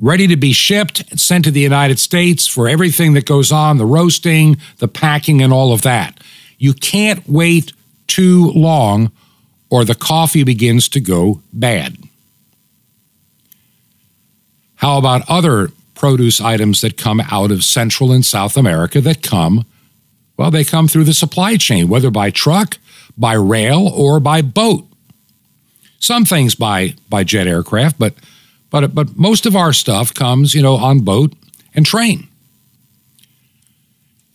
ready 0.00 0.26
to 0.26 0.36
be 0.36 0.52
shipped, 0.52 1.10
and 1.10 1.20
sent 1.20 1.44
to 1.44 1.50
the 1.50 1.60
United 1.60 1.98
States 1.98 2.46
for 2.46 2.68
everything 2.68 3.14
that 3.14 3.26
goes 3.26 3.50
on 3.50 3.78
the 3.78 3.86
roasting, 3.86 4.56
the 4.78 4.88
packing, 4.88 5.42
and 5.42 5.52
all 5.52 5.72
of 5.72 5.82
that. 5.82 6.20
You 6.58 6.74
can't 6.74 7.26
wait 7.28 7.72
too 8.06 8.50
long 8.52 9.10
or 9.70 9.84
the 9.84 9.94
coffee 9.94 10.44
begins 10.44 10.88
to 10.90 11.00
go 11.00 11.40
bad. 11.52 11.96
How 14.76 14.98
about 14.98 15.22
other 15.28 15.70
produce 15.94 16.40
items 16.40 16.82
that 16.82 16.96
come 16.96 17.20
out 17.30 17.50
of 17.50 17.64
Central 17.64 18.12
and 18.12 18.24
South 18.24 18.56
America 18.56 19.00
that 19.00 19.22
come, 19.22 19.64
well, 20.36 20.50
they 20.50 20.64
come 20.64 20.86
through 20.86 21.04
the 21.04 21.14
supply 21.14 21.56
chain, 21.56 21.88
whether 21.88 22.10
by 22.10 22.30
truck, 22.30 22.78
by 23.16 23.32
rail, 23.32 23.88
or 23.88 24.20
by 24.20 24.42
boat. 24.42 24.86
Some 25.98 26.26
things 26.26 26.54
by, 26.54 26.94
by 27.08 27.24
jet 27.24 27.46
aircraft, 27.46 27.98
but, 27.98 28.14
but, 28.80 28.94
but 28.94 29.16
most 29.16 29.46
of 29.46 29.56
our 29.56 29.72
stuff 29.72 30.12
comes, 30.12 30.54
you 30.54 30.60
know, 30.60 30.74
on 30.74 31.00
boat 31.00 31.32
and 31.74 31.86
train. 31.86 32.28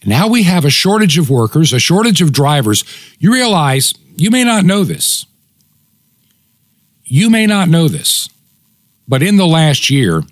Now 0.04 0.27
we 0.27 0.41
have 0.43 0.65
a 0.65 0.71
shortage 0.71 1.19
of 1.19 1.30
workers, 1.30 1.73
a 1.73 1.80
shortage 1.80 2.23
of 2.23 2.34
drivers. 2.34 2.84
You 3.19 3.32
realize, 3.32 3.93
you 4.15 4.32
may 4.32 4.43
not 4.43 4.65
know 4.65 4.84
this. 4.84 5.27
You 7.04 7.30
may 7.30 7.45
not 7.45 7.69
know 7.69 7.88
this, 7.88 8.30
but 9.08 9.21
in 9.21 9.36
the 9.36 9.45
last 9.45 9.91
year, 9.91 10.23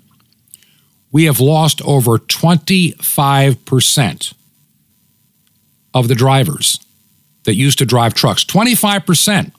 we 1.12 1.26
have 1.26 1.40
lost 1.40 1.84
over 1.84 2.18
25% 2.18 4.34
of 5.94 6.08
the 6.08 6.16
drivers 6.16 6.80
that 7.44 7.54
used 7.54 7.78
to 7.78 7.86
drive 7.86 8.16
trucks. 8.16 8.44
25%. 8.44 9.52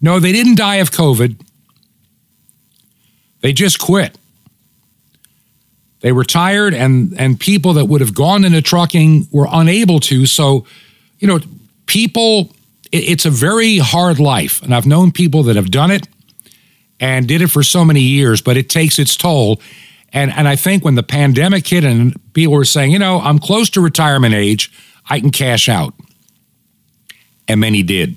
No, 0.00 0.20
they 0.20 0.30
didn't 0.30 0.58
die 0.58 0.76
of 0.76 0.92
COVID, 0.92 1.40
they 3.44 3.52
just 3.52 3.78
quit. 3.78 4.16
They 6.00 6.12
retired, 6.12 6.72
and, 6.72 7.14
and 7.20 7.38
people 7.38 7.74
that 7.74 7.84
would 7.84 8.00
have 8.00 8.14
gone 8.14 8.42
into 8.42 8.62
trucking 8.62 9.28
were 9.30 9.46
unable 9.52 10.00
to. 10.00 10.24
So, 10.24 10.64
you 11.18 11.28
know, 11.28 11.40
people, 11.84 12.54
it, 12.90 13.04
it's 13.10 13.26
a 13.26 13.30
very 13.30 13.76
hard 13.76 14.18
life. 14.18 14.62
And 14.62 14.74
I've 14.74 14.86
known 14.86 15.12
people 15.12 15.42
that 15.42 15.56
have 15.56 15.70
done 15.70 15.90
it 15.90 16.08
and 16.98 17.28
did 17.28 17.42
it 17.42 17.48
for 17.48 17.62
so 17.62 17.84
many 17.84 18.00
years, 18.00 18.40
but 18.40 18.56
it 18.56 18.70
takes 18.70 18.98
its 18.98 19.14
toll. 19.14 19.60
And, 20.10 20.32
and 20.32 20.48
I 20.48 20.56
think 20.56 20.82
when 20.82 20.94
the 20.94 21.02
pandemic 21.02 21.66
hit 21.66 21.84
and 21.84 22.18
people 22.32 22.54
were 22.54 22.64
saying, 22.64 22.92
you 22.92 22.98
know, 22.98 23.20
I'm 23.20 23.38
close 23.38 23.68
to 23.70 23.82
retirement 23.82 24.32
age, 24.32 24.72
I 25.10 25.20
can 25.20 25.30
cash 25.30 25.68
out. 25.68 25.92
And 27.46 27.60
many 27.60 27.82
did. 27.82 28.16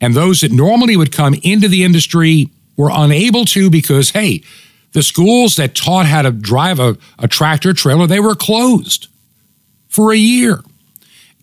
And 0.00 0.14
those 0.14 0.40
that 0.40 0.50
normally 0.50 0.96
would 0.96 1.12
come 1.12 1.34
into 1.42 1.68
the 1.68 1.84
industry 1.84 2.48
were 2.76 2.90
unable 2.92 3.44
to 3.46 3.70
because, 3.70 4.10
hey, 4.10 4.42
the 4.92 5.02
schools 5.02 5.56
that 5.56 5.74
taught 5.74 6.06
how 6.06 6.22
to 6.22 6.30
drive 6.30 6.78
a, 6.78 6.96
a 7.18 7.28
tractor 7.28 7.72
trailer, 7.72 8.06
they 8.06 8.20
were 8.20 8.34
closed 8.34 9.08
for 9.88 10.12
a 10.12 10.16
year. 10.16 10.62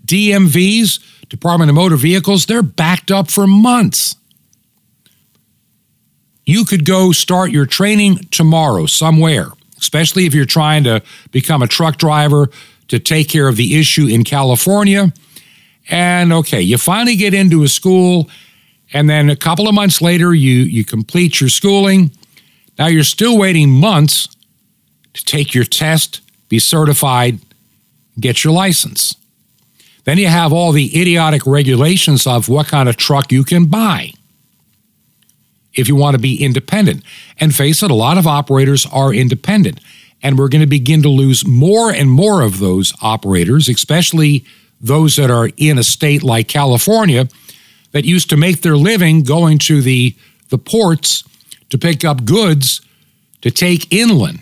DMVs, 0.05 0.99
Department 1.29 1.69
of 1.69 1.75
Motor 1.75 1.95
Vehicles, 1.95 2.45
they're 2.45 2.63
backed 2.63 3.11
up 3.11 3.29
for 3.29 3.47
months. 3.47 4.15
You 6.45 6.65
could 6.65 6.85
go 6.85 7.11
start 7.11 7.51
your 7.51 7.65
training 7.65 8.17
tomorrow 8.31 8.85
somewhere, 8.85 9.47
especially 9.77 10.25
if 10.25 10.33
you're 10.33 10.45
trying 10.45 10.83
to 10.83 11.01
become 11.31 11.61
a 11.61 11.67
truck 11.67 11.97
driver 11.97 12.49
to 12.89 12.99
take 12.99 13.29
care 13.29 13.47
of 13.47 13.55
the 13.55 13.79
issue 13.79 14.07
in 14.07 14.23
California. 14.23 15.13
And 15.89 16.33
okay, 16.33 16.61
you 16.61 16.77
finally 16.77 17.15
get 17.15 17.33
into 17.33 17.63
a 17.63 17.67
school, 17.67 18.29
and 18.93 19.09
then 19.09 19.29
a 19.29 19.35
couple 19.35 19.67
of 19.67 19.73
months 19.73 20.01
later, 20.01 20.33
you, 20.33 20.59
you 20.59 20.85
complete 20.85 21.41
your 21.41 21.49
schooling. 21.49 22.11
Now 22.77 22.87
you're 22.87 23.03
still 23.03 23.37
waiting 23.37 23.71
months 23.71 24.27
to 25.13 25.25
take 25.25 25.53
your 25.53 25.65
test, 25.65 26.21
be 26.47 26.59
certified, 26.59 27.39
get 28.19 28.43
your 28.43 28.53
license. 28.53 29.15
Then 30.05 30.17
you 30.17 30.27
have 30.27 30.53
all 30.53 30.71
the 30.71 30.99
idiotic 30.99 31.45
regulations 31.45 32.27
of 32.27 32.49
what 32.49 32.67
kind 32.67 32.87
of 32.87 32.95
truck 32.97 33.31
you 33.31 33.43
can 33.43 33.65
buy 33.65 34.11
if 35.73 35.87
you 35.87 35.95
want 35.95 36.15
to 36.15 36.21
be 36.21 36.43
independent. 36.43 37.03
And 37.39 37.55
face 37.55 37.81
it, 37.81 37.89
a 37.89 37.95
lot 37.95 38.17
of 38.17 38.27
operators 38.27 38.85
are 38.85 39.13
independent. 39.13 39.79
And 40.21 40.37
we're 40.37 40.49
going 40.49 40.61
to 40.61 40.67
begin 40.67 41.01
to 41.01 41.09
lose 41.09 41.47
more 41.47 41.91
and 41.91 42.11
more 42.11 42.41
of 42.41 42.59
those 42.59 42.93
operators, 43.01 43.67
especially 43.67 44.45
those 44.79 45.15
that 45.15 45.31
are 45.31 45.49
in 45.57 45.77
a 45.77 45.83
state 45.83 46.21
like 46.21 46.47
California 46.47 47.27
that 47.93 48.05
used 48.05 48.29
to 48.31 48.37
make 48.37 48.61
their 48.61 48.75
living 48.75 49.23
going 49.23 49.57
to 49.59 49.81
the, 49.81 50.15
the 50.49 50.57
ports 50.57 51.23
to 51.69 51.77
pick 51.77 52.03
up 52.03 52.25
goods 52.25 52.81
to 53.41 53.49
take 53.49 53.91
inland. 53.93 54.41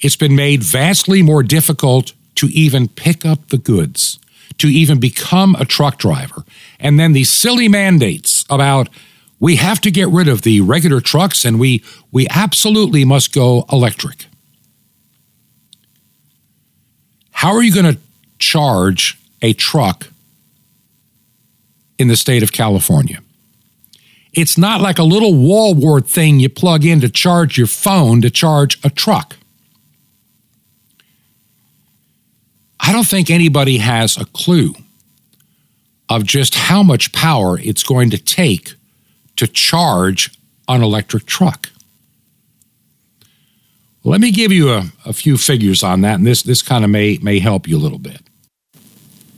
It's 0.00 0.16
been 0.16 0.36
made 0.36 0.62
vastly 0.62 1.22
more 1.22 1.42
difficult 1.42 2.12
to 2.36 2.46
even 2.48 2.88
pick 2.88 3.24
up 3.24 3.48
the 3.48 3.58
goods, 3.58 4.18
to 4.58 4.68
even 4.68 5.00
become 5.00 5.54
a 5.54 5.64
truck 5.64 5.98
driver. 5.98 6.44
And 6.78 6.98
then 6.98 7.12
these 7.12 7.30
silly 7.30 7.68
mandates 7.68 8.44
about 8.50 8.88
we 9.38 9.56
have 9.56 9.80
to 9.82 9.90
get 9.90 10.08
rid 10.08 10.28
of 10.28 10.42
the 10.42 10.60
regular 10.62 11.00
trucks 11.00 11.44
and 11.44 11.60
we, 11.60 11.82
we 12.10 12.26
absolutely 12.28 13.04
must 13.04 13.34
go 13.34 13.66
electric. 13.70 14.26
How 17.32 17.54
are 17.54 17.62
you 17.62 17.72
going 17.72 17.94
to 17.94 18.00
charge 18.38 19.18
a 19.42 19.52
truck 19.52 20.08
in 21.98 22.08
the 22.08 22.16
state 22.16 22.42
of 22.42 22.52
California? 22.52 23.20
It's 24.32 24.58
not 24.58 24.82
like 24.82 24.98
a 24.98 25.02
little 25.02 25.34
wall 25.34 25.74
wart 25.74 26.06
thing 26.06 26.40
you 26.40 26.50
plug 26.50 26.84
in 26.84 27.00
to 27.00 27.08
charge 27.08 27.56
your 27.56 27.66
phone 27.66 28.20
to 28.20 28.30
charge 28.30 28.78
a 28.84 28.90
truck. 28.90 29.36
I 32.78 32.92
don't 32.92 33.06
think 33.06 33.30
anybody 33.30 33.78
has 33.78 34.16
a 34.18 34.26
clue 34.26 34.74
of 36.08 36.24
just 36.24 36.54
how 36.54 36.82
much 36.82 37.12
power 37.12 37.58
it's 37.58 37.82
going 37.82 38.10
to 38.10 38.18
take 38.18 38.74
to 39.36 39.46
charge 39.46 40.30
an 40.68 40.82
electric 40.82 41.26
truck. 41.26 41.70
Let 44.04 44.20
me 44.20 44.30
give 44.30 44.52
you 44.52 44.70
a, 44.70 44.84
a 45.04 45.12
few 45.12 45.36
figures 45.36 45.82
on 45.82 46.02
that, 46.02 46.16
and 46.16 46.26
this, 46.26 46.42
this 46.42 46.62
kind 46.62 46.84
of 46.84 46.90
may, 46.90 47.18
may 47.22 47.40
help 47.40 47.66
you 47.66 47.76
a 47.76 47.80
little 47.80 47.98
bit. 47.98 48.20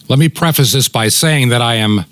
Let 0.08 0.18
me 0.18 0.28
preface 0.28 0.72
this 0.72 0.88
by 0.88 1.08
saying 1.08 1.48
that 1.48 1.62
I 1.62 1.76
am 1.76 2.04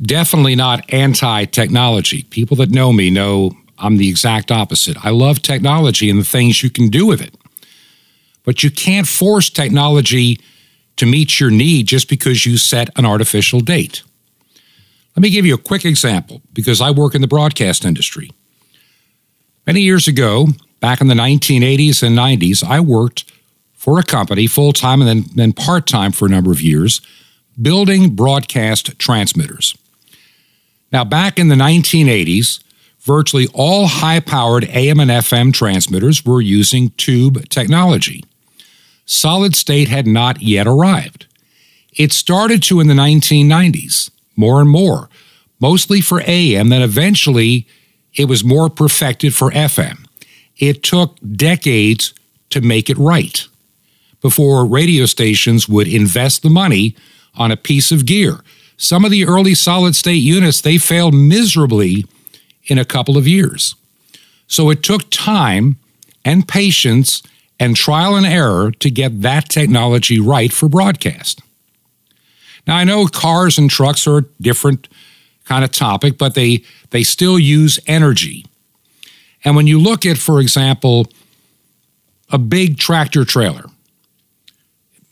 definitely 0.00 0.56
not 0.56 0.92
anti 0.92 1.44
technology. 1.46 2.24
People 2.24 2.56
that 2.58 2.70
know 2.70 2.92
me 2.92 3.10
know 3.10 3.52
I'm 3.78 3.96
the 3.96 4.08
exact 4.08 4.50
opposite. 4.50 4.96
I 5.04 5.10
love 5.10 5.42
technology 5.42 6.10
and 6.10 6.18
the 6.18 6.24
things 6.24 6.62
you 6.62 6.70
can 6.70 6.88
do 6.88 7.06
with 7.06 7.20
it. 7.20 7.34
But 8.44 8.62
you 8.62 8.70
can't 8.70 9.06
force 9.06 9.50
technology 9.50 10.40
to 10.96 11.06
meet 11.06 11.40
your 11.40 11.50
need 11.50 11.86
just 11.86 12.08
because 12.08 12.44
you 12.44 12.56
set 12.58 12.90
an 12.98 13.06
artificial 13.06 13.60
date. 13.60 14.02
Let 15.16 15.22
me 15.22 15.30
give 15.30 15.46
you 15.46 15.54
a 15.54 15.58
quick 15.58 15.84
example 15.84 16.42
because 16.52 16.80
I 16.80 16.90
work 16.90 17.14
in 17.14 17.20
the 17.20 17.26
broadcast 17.26 17.84
industry. 17.84 18.30
Many 19.66 19.80
years 19.80 20.08
ago, 20.08 20.48
back 20.80 21.00
in 21.00 21.08
the 21.08 21.14
1980s 21.14 22.02
and 22.02 22.16
90s, 22.16 22.64
I 22.64 22.80
worked 22.80 23.30
for 23.74 23.98
a 23.98 24.02
company 24.02 24.46
full 24.46 24.72
time 24.72 25.00
and 25.00 25.08
then, 25.08 25.24
then 25.34 25.52
part 25.52 25.86
time 25.86 26.12
for 26.12 26.26
a 26.26 26.28
number 26.30 26.52
of 26.52 26.60
years, 26.60 27.00
building 27.60 28.14
broadcast 28.14 28.98
transmitters. 28.98 29.74
Now, 30.92 31.04
back 31.04 31.38
in 31.38 31.48
the 31.48 31.54
1980s, 31.54 32.62
virtually 33.00 33.48
all 33.54 33.86
high 33.86 34.20
powered 34.20 34.64
AM 34.64 35.00
and 35.00 35.10
FM 35.10 35.52
transmitters 35.52 36.24
were 36.24 36.40
using 36.40 36.90
tube 36.90 37.48
technology. 37.48 38.24
Solid 39.06 39.56
state 39.56 39.88
had 39.88 40.06
not 40.06 40.42
yet 40.42 40.66
arrived. 40.66 41.26
It 41.96 42.12
started 42.12 42.62
to 42.64 42.80
in 42.80 42.86
the 42.86 42.94
1990s, 42.94 44.10
more 44.36 44.60
and 44.60 44.70
more, 44.70 45.08
mostly 45.60 46.00
for 46.00 46.22
AM, 46.26 46.68
then 46.68 46.82
eventually 46.82 47.66
it 48.14 48.26
was 48.26 48.44
more 48.44 48.70
perfected 48.70 49.34
for 49.34 49.50
FM. 49.50 50.06
It 50.58 50.82
took 50.82 51.16
decades 51.32 52.14
to 52.50 52.60
make 52.60 52.90
it 52.90 52.98
right 52.98 53.46
before 54.20 54.66
radio 54.66 55.06
stations 55.06 55.68
would 55.68 55.88
invest 55.88 56.42
the 56.42 56.50
money 56.50 56.94
on 57.34 57.50
a 57.50 57.56
piece 57.56 57.90
of 57.90 58.06
gear 58.06 58.40
some 58.80 59.04
of 59.04 59.10
the 59.10 59.26
early 59.26 59.54
solid 59.54 59.94
state 59.94 60.22
units, 60.22 60.62
they 60.62 60.78
failed 60.78 61.12
miserably 61.12 62.06
in 62.64 62.78
a 62.78 62.84
couple 62.84 63.18
of 63.18 63.28
years. 63.28 63.74
So 64.46 64.70
it 64.70 64.82
took 64.82 65.10
time 65.10 65.76
and 66.24 66.48
patience 66.48 67.22
and 67.58 67.76
trial 67.76 68.16
and 68.16 68.24
error 68.24 68.70
to 68.70 68.90
get 68.90 69.20
that 69.20 69.50
technology 69.50 70.18
right 70.18 70.50
for 70.50 70.66
broadcast. 70.66 71.42
Now 72.66 72.76
I 72.76 72.84
know 72.84 73.06
cars 73.06 73.58
and 73.58 73.68
trucks 73.68 74.06
are 74.06 74.18
a 74.18 74.24
different 74.40 74.88
kind 75.44 75.62
of 75.62 75.72
topic, 75.72 76.16
but 76.16 76.34
they 76.34 76.64
they 76.88 77.02
still 77.02 77.38
use 77.38 77.78
energy. 77.86 78.46
And 79.44 79.56
when 79.56 79.66
you 79.66 79.78
look 79.78 80.06
at, 80.06 80.16
for 80.16 80.40
example, 80.40 81.06
a 82.30 82.38
big 82.38 82.78
tractor 82.78 83.26
trailer, 83.26 83.66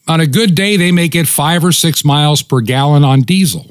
on 0.09 0.21
a 0.21 0.27
good 0.27 0.55
day, 0.55 0.77
they 0.77 0.91
may 0.91 1.07
get 1.07 1.29
five 1.29 1.65
or 1.65 1.71
six 1.73 2.05
miles 2.05 2.43
per 2.43 2.61
gallon 2.61 3.05
on 3.05 3.21
diesel. 3.23 3.67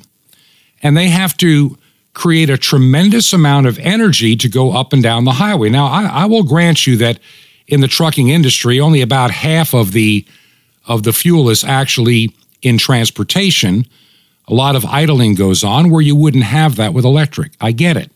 and 0.83 0.95
they 0.95 1.09
have 1.09 1.35
to 1.37 1.77
create 2.13 2.49
a 2.49 2.57
tremendous 2.57 3.33
amount 3.33 3.67
of 3.67 3.77
energy 3.79 4.35
to 4.35 4.49
go 4.49 4.71
up 4.71 4.93
and 4.93 5.03
down 5.03 5.25
the 5.25 5.33
highway. 5.33 5.69
Now, 5.69 5.87
I, 5.87 6.05
I 6.05 6.25
will 6.25 6.43
grant 6.43 6.87
you 6.87 6.97
that 6.97 7.19
in 7.67 7.81
the 7.81 7.87
trucking 7.87 8.29
industry, 8.29 8.79
only 8.79 9.01
about 9.01 9.31
half 9.31 9.73
of 9.73 9.91
the 9.91 10.25
of 10.87 11.03
the 11.03 11.11
fuel 11.11 11.49
is 11.49 11.63
actually 11.65 12.33
in 12.61 12.77
transportation. 12.77 13.85
A 14.47 14.53
lot 14.53 14.75
of 14.75 14.85
idling 14.85 15.35
goes 15.35 15.63
on 15.63 15.89
where 15.89 16.01
you 16.01 16.15
wouldn't 16.15 16.45
have 16.45 16.77
that 16.77 16.93
with 16.93 17.03
electric. 17.03 17.51
I 17.59 17.71
get 17.73 17.97
it. 17.97 18.09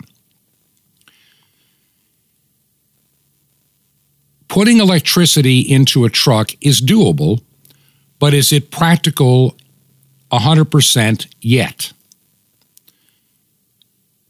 Putting 4.47 4.79
electricity 4.79 5.60
into 5.60 6.05
a 6.05 6.10
truck 6.10 6.51
is 6.62 6.81
doable, 6.81 7.41
but 8.21 8.36
is 8.36 8.53
it 8.53 8.69
practical 8.69 9.57
100% 10.31 11.27
yet? 11.41 11.91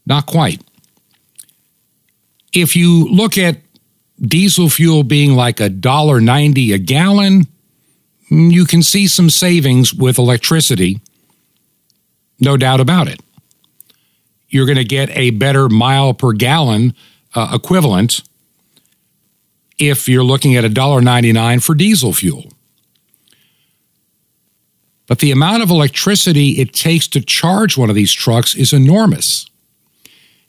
Not 0.06 0.26
quite. 0.26 0.62
If 2.54 2.78
you 2.78 3.10
look 3.10 3.38
at 3.38 3.58
diesel 4.18 4.70
fuel 4.70 5.04
being 5.04 5.36
like 5.36 5.60
a 5.60 5.68
dollar 5.68 6.22
ninety 6.22 6.72
a 6.72 6.78
gallon, 6.78 7.48
you 8.30 8.64
can 8.64 8.82
see 8.82 9.08
some 9.08 9.30
savings 9.30 9.94
with 9.94 10.18
electricity. 10.18 11.02
No 12.40 12.56
doubt 12.56 12.80
about 12.80 13.10
it. 13.10 13.20
You're 14.48 14.68
going 14.68 14.78
to 14.78 14.86
get 14.86 15.10
a 15.18 15.32
better 15.32 15.68
mile 15.68 16.14
per 16.14 16.32
gallon 16.32 16.96
uh, 17.36 17.52
equivalent 17.54 18.22
if 19.78 20.08
you're 20.08 20.24
looking 20.24 20.56
at 20.56 20.64
$1.99 20.64 21.62
for 21.62 21.76
diesel 21.76 22.14
fuel. 22.14 22.52
But 25.12 25.20
the 25.20 25.32
amount 25.32 25.62
of 25.62 25.70
electricity 25.70 26.52
it 26.52 26.72
takes 26.72 27.06
to 27.10 27.20
charge 27.20 27.78
one 27.78 27.90
of 27.90 27.98
these 27.98 28.14
trucks 28.14 28.56
is 28.56 28.72
enormous. 28.72 29.46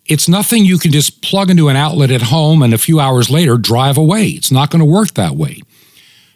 It's 0.07 0.29
nothing 0.29 0.65
you 0.65 0.79
can 0.79 0.93
just 0.93 1.21
plug 1.21 1.51
into 1.51 1.69
an 1.69 1.75
outlet 1.75 2.13
at 2.13 2.23
home 2.23 2.63
and 2.63 2.73
a 2.73 2.79
few 2.79 3.01
hours 3.01 3.29
later 3.29 3.57
drive 3.57 3.99
away. 3.99 4.29
It's 4.29 4.53
not 4.53 4.71
going 4.71 4.79
to 4.79 4.85
work 4.85 5.15
that 5.15 5.35
way. 5.35 5.63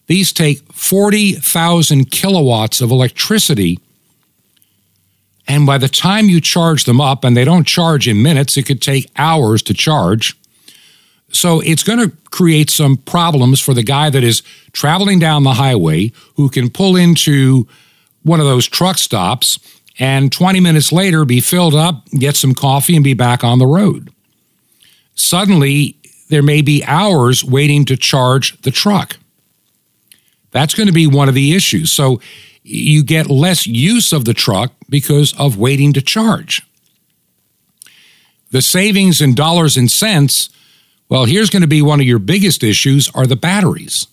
These 0.09 0.33
take 0.33 0.59
40,000 0.73 2.11
kilowatts 2.11 2.81
of 2.81 2.91
electricity. 2.91 3.79
And 5.47 5.65
by 5.65 5.79
the 5.79 5.89
time 5.89 6.29
you 6.29 6.41
charge 6.41 6.83
them 6.83 7.01
up, 7.01 7.23
and 7.23 7.37
they 7.37 7.45
don't 7.45 7.65
charge 7.65 8.09
in 8.09 8.23
minutes, 8.23 8.57
it 8.57 8.67
could 8.67 8.83
take 8.83 9.09
hours 9.15 9.63
to 9.63 9.73
charge. 9.73 10.37
So 11.31 11.61
it's 11.61 11.85
going 11.85 12.01
to 12.01 12.17
create 12.33 12.71
some 12.71 12.97
problems 12.97 13.61
for 13.61 13.73
the 13.73 13.85
guy 13.85 14.11
that 14.11 14.25
is 14.25 14.43
traveling 14.73 15.21
down 15.21 15.45
the 15.45 15.55
highway 15.55 16.11
who 16.35 16.49
can 16.49 16.71
pull 16.71 16.97
into 16.97 17.69
one 18.27 18.41
of 18.41 18.47
those 18.47 18.67
truck 18.67 18.99
stops 18.99 19.61
and 20.01 20.33
20 20.33 20.59
minutes 20.59 20.91
later 20.91 21.25
be 21.25 21.41
filled 21.41 21.77
up, 21.77 22.05
get 22.07 22.35
some 22.35 22.55
coffee, 22.55 22.97
and 22.97 23.05
be 23.05 23.15
back 23.15 23.45
on 23.45 23.61
the 23.61 23.67
road. 23.67 24.13
Suddenly, 25.15 25.97
there 26.29 26.43
may 26.43 26.61
be 26.61 26.85
hours 26.85 27.45
waiting 27.45 27.85
to 27.85 27.97
charge 27.97 28.61
the 28.63 28.73
truck. 28.73 29.17
That's 30.51 30.75
going 30.75 30.89
to 30.89 30.93
be 30.93 31.07
one 31.07 31.29
of 31.29 31.37
the 31.37 31.55
issues. 31.55 31.93
So 31.93 32.21
you 32.65 33.05
get 33.05 33.31
less 33.31 33.65
use 33.65 34.13
of 34.13 34.25
the 34.25 34.35
truck 34.35 34.73
because 34.89 35.33
of 35.39 35.57
waiting 35.57 35.93
to 35.93 36.03
charge. 36.03 36.63
The 38.51 38.61
savings 38.61 39.21
in 39.21 39.37
dollars 39.37 39.77
and 39.77 39.89
cents, 39.89 40.51
well, 41.09 41.27
here's 41.27 41.51
going 41.51 41.63
to 41.63 41.69
be 41.69 41.81
one 41.81 42.01
of 42.01 42.07
your 42.07 42.19
biggest 42.19 42.65
issues 42.65 43.09
are 43.15 43.27
the 43.27 43.37
batteries. 43.37 44.09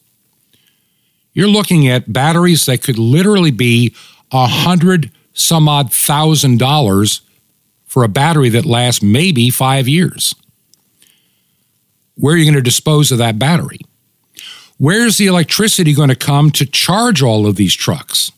You're 1.34 1.48
looking 1.48 1.88
at 1.88 2.14
batteries 2.14 2.66
that 2.66 2.84
could 2.84 2.98
literally 2.98 3.52
be 3.52 3.96
a 4.32 4.48
hundred 4.48 5.12
some 5.34 5.68
odd 5.68 5.92
thousand 5.92 6.60
dollars 6.60 7.22
for 7.86 8.04
a 8.04 8.08
battery 8.08 8.50
that 8.50 8.66
lasts 8.66 9.02
maybe 9.02 9.50
five 9.50 9.88
years. 9.88 10.36
Where 12.16 12.36
are 12.36 12.38
you 12.38 12.46
going 12.46 12.56
to 12.56 12.62
dispose 12.62 13.12
of 13.12 13.18
that 13.18 13.40
battery? 13.40 13.80
Where's 14.78 15.18
the 15.18 15.28
electricity 15.28 15.94
going 15.94 16.10
to 16.10 16.16
come 16.16 16.52
to 16.52 16.66
charge 16.66 17.22
all 17.22 17.48
of 17.48 17.56
these 17.56 17.74
trucks 17.74 18.32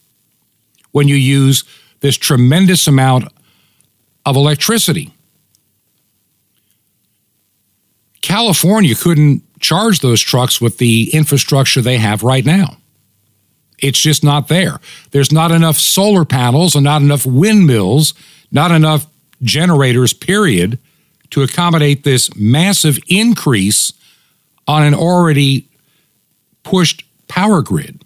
when 0.92 1.08
you 1.08 1.16
use 1.16 1.64
this 2.02 2.18
tremendous 2.18 2.88
amount 2.88 3.32
of 4.26 4.36
electricity? 4.36 5.14
California 8.22 8.96
couldn't 8.96 9.44
charge 9.60 10.00
those 10.00 10.22
trucks 10.22 10.60
with 10.60 10.78
the 10.78 11.10
infrastructure 11.14 11.82
they 11.82 11.98
have 11.98 12.24
right 12.24 12.46
now. 12.46 12.78
It's 13.80 14.00
just 14.00 14.24
not 14.24 14.48
there. 14.48 14.80
There's 15.12 15.32
not 15.32 15.52
enough 15.52 15.78
solar 15.78 16.26
panels 16.26 16.76
and 16.76 16.84
not 16.84 17.02
enough 17.02 17.26
windmills, 17.26 18.14
not 18.52 18.72
enough 18.72 19.08
generators, 19.42 20.14
period, 20.14 20.80
to 21.32 21.44
accommodate 21.44 22.04
this 22.04 22.34
massive 22.36 23.00
increase 23.08 23.94
on 24.68 24.84
an 24.84 24.94
already 24.94 25.68
pushed 26.64 27.04
power 27.28 27.62
grid. 27.62 28.04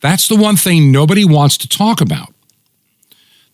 That's 0.00 0.28
the 0.28 0.36
one 0.36 0.56
thing 0.56 0.92
nobody 0.92 1.24
wants 1.24 1.56
to 1.58 1.68
talk 1.68 2.00
about. 2.00 2.32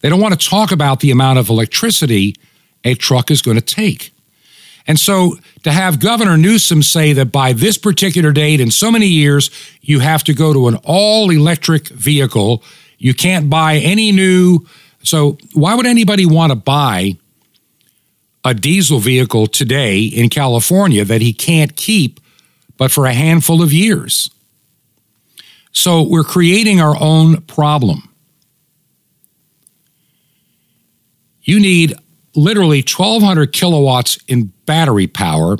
They 0.01 0.09
don't 0.09 0.21
want 0.21 0.39
to 0.39 0.49
talk 0.49 0.73
about 0.73 1.01
the 1.01 1.11
amount 1.11 1.39
of 1.39 1.49
electricity 1.49 2.37
a 2.85 2.95
truck 2.95 3.31
is 3.31 3.41
going 3.41 3.57
to 3.57 3.63
take. 3.63 4.14
And 4.87 5.01
so 5.01 5.39
to 5.63 5.73
have 5.73 5.99
Governor 5.99 6.37
Newsom 6.37 6.83
say 6.83 7.15
that 7.15 7.33
by 7.33 7.53
this 7.53 7.79
particular 7.79 8.33
date 8.33 8.61
in 8.61 8.71
so 8.71 8.91
many 8.91 9.07
years, 9.07 9.51
you 9.81 10.01
have 10.01 10.25
to 10.25 10.35
go 10.35 10.53
to 10.53 10.69
an 10.69 10.77
all 10.85 11.31
electric 11.31 11.89
vehicle, 11.89 12.63
you 12.99 13.15
can't 13.15 13.49
buy 13.49 13.77
any 13.77 14.13
new. 14.13 14.67
So, 15.03 15.39
why 15.53 15.75
would 15.75 15.87
anybody 15.87 16.25
want 16.25 16.51
to 16.51 16.57
buy 16.57 17.19
a 18.45 18.55
diesel 18.55 18.99
vehicle 18.99 19.47
today 19.47 20.03
in 20.03 20.29
California 20.31 21.05
that 21.05 21.21
he 21.21 21.33
can't 21.33 21.77
keep 21.77 22.21
but 22.77 22.91
for 22.91 23.07
a 23.07 23.13
handful 23.13 23.63
of 23.63 23.73
years? 23.73 24.31
So, 25.73 26.03
we're 26.03 26.25
creating 26.25 26.81
our 26.81 26.97
own 26.99 27.43
problem. 27.43 28.09
You 31.43 31.61
need 31.61 31.95
literally 32.35 32.79
1,200 32.79 33.53
kilowatts 33.53 34.19
in 34.27 34.54
battery 34.67 35.07
power 35.07 35.57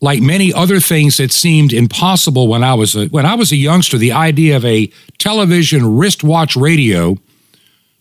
like 0.00 0.20
many 0.20 0.52
other 0.52 0.80
things 0.80 1.16
that 1.16 1.32
seemed 1.32 1.72
impossible 1.72 2.46
when 2.46 2.62
I 2.62 2.74
was 2.74 2.94
a, 2.94 3.06
when 3.06 3.26
I 3.26 3.34
was 3.34 3.50
a 3.50 3.56
youngster, 3.56 3.98
the 3.98 4.12
idea 4.12 4.56
of 4.56 4.64
a 4.64 4.90
television 5.18 5.96
wristwatch 5.96 6.54
radio 6.54 7.18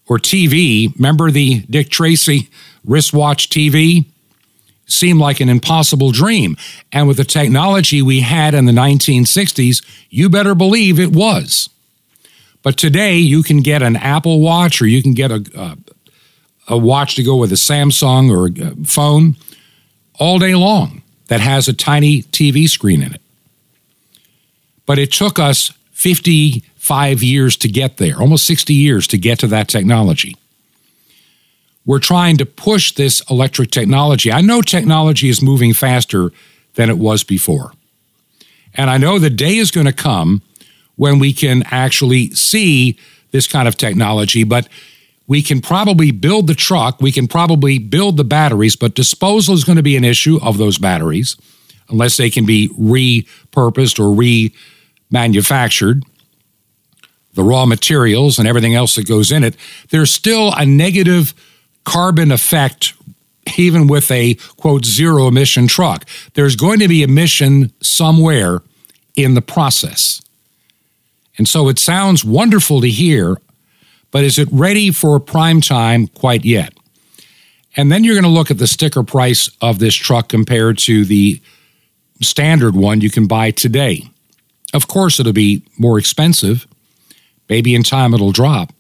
or 0.07 0.17
TV, 0.17 0.93
remember 0.95 1.31
the 1.31 1.60
Dick 1.69 1.89
Tracy 1.89 2.49
wristwatch 2.86 3.49
TV? 3.49 4.05
Seemed 4.86 5.19
like 5.19 5.41
an 5.41 5.49
impossible 5.49 6.12
dream. 6.12 6.55
And 6.93 7.07
with 7.07 7.17
the 7.17 7.25
technology 7.25 8.01
we 8.01 8.21
had 8.21 8.53
in 8.53 8.65
the 8.65 8.71
1960s, 8.71 9.83
you 10.10 10.29
better 10.29 10.55
believe 10.55 10.97
it 10.97 11.12
was. 11.12 11.69
But 12.63 12.77
today, 12.77 13.17
you 13.17 13.43
can 13.43 13.62
get 13.62 13.81
an 13.81 13.97
Apple 13.97 14.39
Watch 14.39 14.81
or 14.81 14.88
you 14.88 15.03
can 15.03 15.13
get 15.13 15.31
a, 15.31 15.45
a 15.55 15.77
a 16.67 16.77
watch 16.77 17.15
to 17.15 17.23
go 17.23 17.38
with 17.38 17.51
a 17.51 17.55
Samsung 17.55 18.29
or 18.29 18.47
a 18.62 18.86
phone 18.86 19.36
all 20.19 20.39
day 20.39 20.55
long 20.55 21.01
that 21.27 21.39
has 21.39 21.67
a 21.67 21.73
tiny 21.73 22.23
TV 22.23 22.67
screen 22.69 23.01
in 23.01 23.13
it. 23.13 23.21
But 24.85 24.99
it 24.99 25.11
took 25.11 25.37
us 25.39 25.71
55 25.91 27.23
years 27.23 27.57
to 27.57 27.67
get 27.67 27.97
there, 27.97 28.19
almost 28.19 28.45
60 28.45 28.73
years 28.73 29.07
to 29.07 29.17
get 29.17 29.39
to 29.39 29.47
that 29.47 29.67
technology. 29.67 30.35
We're 31.85 31.99
trying 31.99 32.37
to 32.37 32.45
push 32.45 32.91
this 32.91 33.21
electric 33.29 33.71
technology. 33.71 34.31
I 34.31 34.41
know 34.41 34.61
technology 34.61 35.29
is 35.29 35.41
moving 35.41 35.73
faster 35.73 36.31
than 36.75 36.89
it 36.89 36.97
was 36.97 37.23
before. 37.23 37.71
And 38.75 38.89
I 38.89 38.97
know 38.97 39.19
the 39.19 39.29
day 39.29 39.57
is 39.57 39.71
going 39.71 39.87
to 39.87 39.93
come 39.93 40.41
when 40.95 41.19
we 41.19 41.33
can 41.33 41.63
actually 41.71 42.29
see 42.31 42.97
this 43.31 43.47
kind 43.47 43.67
of 43.67 43.77
technology, 43.77 44.43
but 44.43 44.67
we 45.27 45.41
can 45.41 45.61
probably 45.61 46.11
build 46.11 46.47
the 46.47 46.55
truck, 46.55 47.01
we 47.01 47.11
can 47.11 47.27
probably 47.27 47.77
build 47.77 48.17
the 48.17 48.23
batteries, 48.23 48.75
but 48.75 48.95
disposal 48.95 49.53
is 49.53 49.63
going 49.63 49.75
to 49.75 49.83
be 49.83 49.97
an 49.97 50.05
issue 50.05 50.39
of 50.41 50.57
those 50.57 50.77
batteries 50.77 51.35
unless 51.89 52.17
they 52.17 52.29
can 52.29 52.45
be 52.45 52.69
repurposed 52.69 53.99
or 53.99 54.15
remanufactured. 55.11 56.01
The 57.33 57.43
raw 57.43 57.65
materials 57.65 58.39
and 58.39 58.47
everything 58.47 58.73
else 58.73 58.95
that 58.95 59.07
goes 59.07 59.31
in 59.31 59.43
it, 59.43 59.55
there's 59.89 60.11
still 60.11 60.53
a 60.53 60.65
negative 60.65 61.33
carbon 61.83 62.31
effect 62.31 62.93
even 63.57 63.87
with 63.87 64.11
a 64.11 64.33
quote 64.57 64.85
zero 64.85 65.27
emission 65.27 65.67
truck. 65.67 66.05
There's 66.33 66.55
going 66.55 66.79
to 66.79 66.87
be 66.87 67.03
emission 67.03 67.71
somewhere 67.81 68.61
in 69.15 69.35
the 69.35 69.41
process. 69.41 70.21
And 71.37 71.47
so 71.47 71.69
it 71.69 71.79
sounds 71.79 72.25
wonderful 72.25 72.81
to 72.81 72.89
hear, 72.89 73.37
but 74.12 74.24
is 74.24 74.39
it 74.39 74.48
ready 74.52 74.91
for 74.91 75.20
prime 75.20 75.62
time 75.62 76.08
quite 76.08 76.46
yet? 76.46 76.74
And 77.76 77.91
then 77.91 78.04
you're 78.04 78.15
going 78.15 78.24
to 78.24 78.30
look 78.30 78.50
at 78.50 78.58
the 78.58 78.67
sticker 78.67 79.04
price 79.04 79.50
of 79.62 79.80
this 79.80 79.93
truck 79.93 80.30
compared 80.30 80.78
to 80.80 81.06
the 81.06 81.41
standard 82.22 82.76
one 82.76 83.02
you 83.02 83.12
can 83.12 83.28
buy 83.28 83.52
today. 83.52 84.04
Of 84.74 84.88
course, 84.88 85.20
it'll 85.20 85.34
be 85.34 85.63
more 85.78 86.00
expensive. 86.00 86.67
Maybe 87.50 87.76
in 87.76 87.84
time 87.84 88.13
it'll 88.13 88.32
drop. 88.32 88.74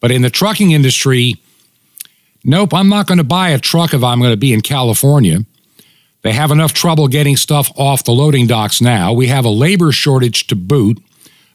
But 0.00 0.10
in 0.10 0.22
the 0.22 0.30
trucking 0.30 0.70
industry, 0.70 1.36
nope, 2.42 2.72
I'm 2.72 2.88
not 2.88 3.06
going 3.06 3.18
to 3.18 3.24
buy 3.24 3.50
a 3.50 3.58
truck 3.58 3.92
if 3.92 4.02
I'm 4.02 4.18
going 4.18 4.32
to 4.32 4.36
be 4.36 4.52
in 4.52 4.62
California. 4.62 5.44
They 6.22 6.32
have 6.32 6.50
enough 6.50 6.72
trouble 6.72 7.08
getting 7.08 7.36
stuff 7.36 7.70
off 7.76 8.04
the 8.04 8.12
loading 8.12 8.46
docks 8.46 8.80
now. 8.80 9.12
We 9.12 9.28
have 9.28 9.44
a 9.44 9.50
labor 9.50 9.92
shortage 9.92 10.46
to 10.48 10.56
boot, 10.56 11.02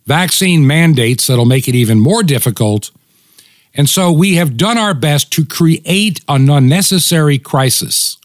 vaccine 0.05 0.65
mandates 0.67 1.27
that'll 1.27 1.45
make 1.45 1.67
it 1.67 1.75
even 1.75 1.99
more 1.99 2.23
difficult. 2.23 2.91
And 3.73 3.89
so 3.89 4.11
we 4.11 4.35
have 4.35 4.57
done 4.57 4.77
our 4.77 4.93
best 4.93 5.31
to 5.33 5.45
create 5.45 6.21
an 6.27 6.49
unnecessary 6.49 7.37
crisis. 7.37 8.17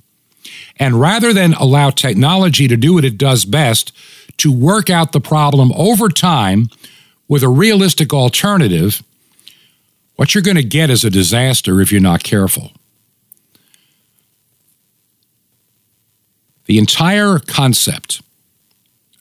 And 0.76 1.00
rather 1.00 1.32
than 1.32 1.54
allow 1.54 1.90
technology 1.90 2.68
to 2.68 2.76
do 2.76 2.94
what 2.94 3.04
it 3.04 3.18
does 3.18 3.44
best, 3.44 3.92
to 4.38 4.52
work 4.52 4.88
out 4.88 5.12
the 5.12 5.20
problem 5.20 5.72
over 5.72 6.08
time 6.08 6.68
with 7.28 7.42
a 7.42 7.48
realistic 7.48 8.12
alternative, 8.12 9.02
what 10.16 10.34
you're 10.34 10.42
going 10.42 10.56
to 10.56 10.62
get 10.62 10.90
is 10.90 11.04
a 11.04 11.10
disaster 11.10 11.80
if 11.80 11.90
you're 11.90 12.00
not 12.00 12.22
careful. 12.22 12.72
The 16.66 16.78
entire 16.78 17.38
concept 17.38 18.22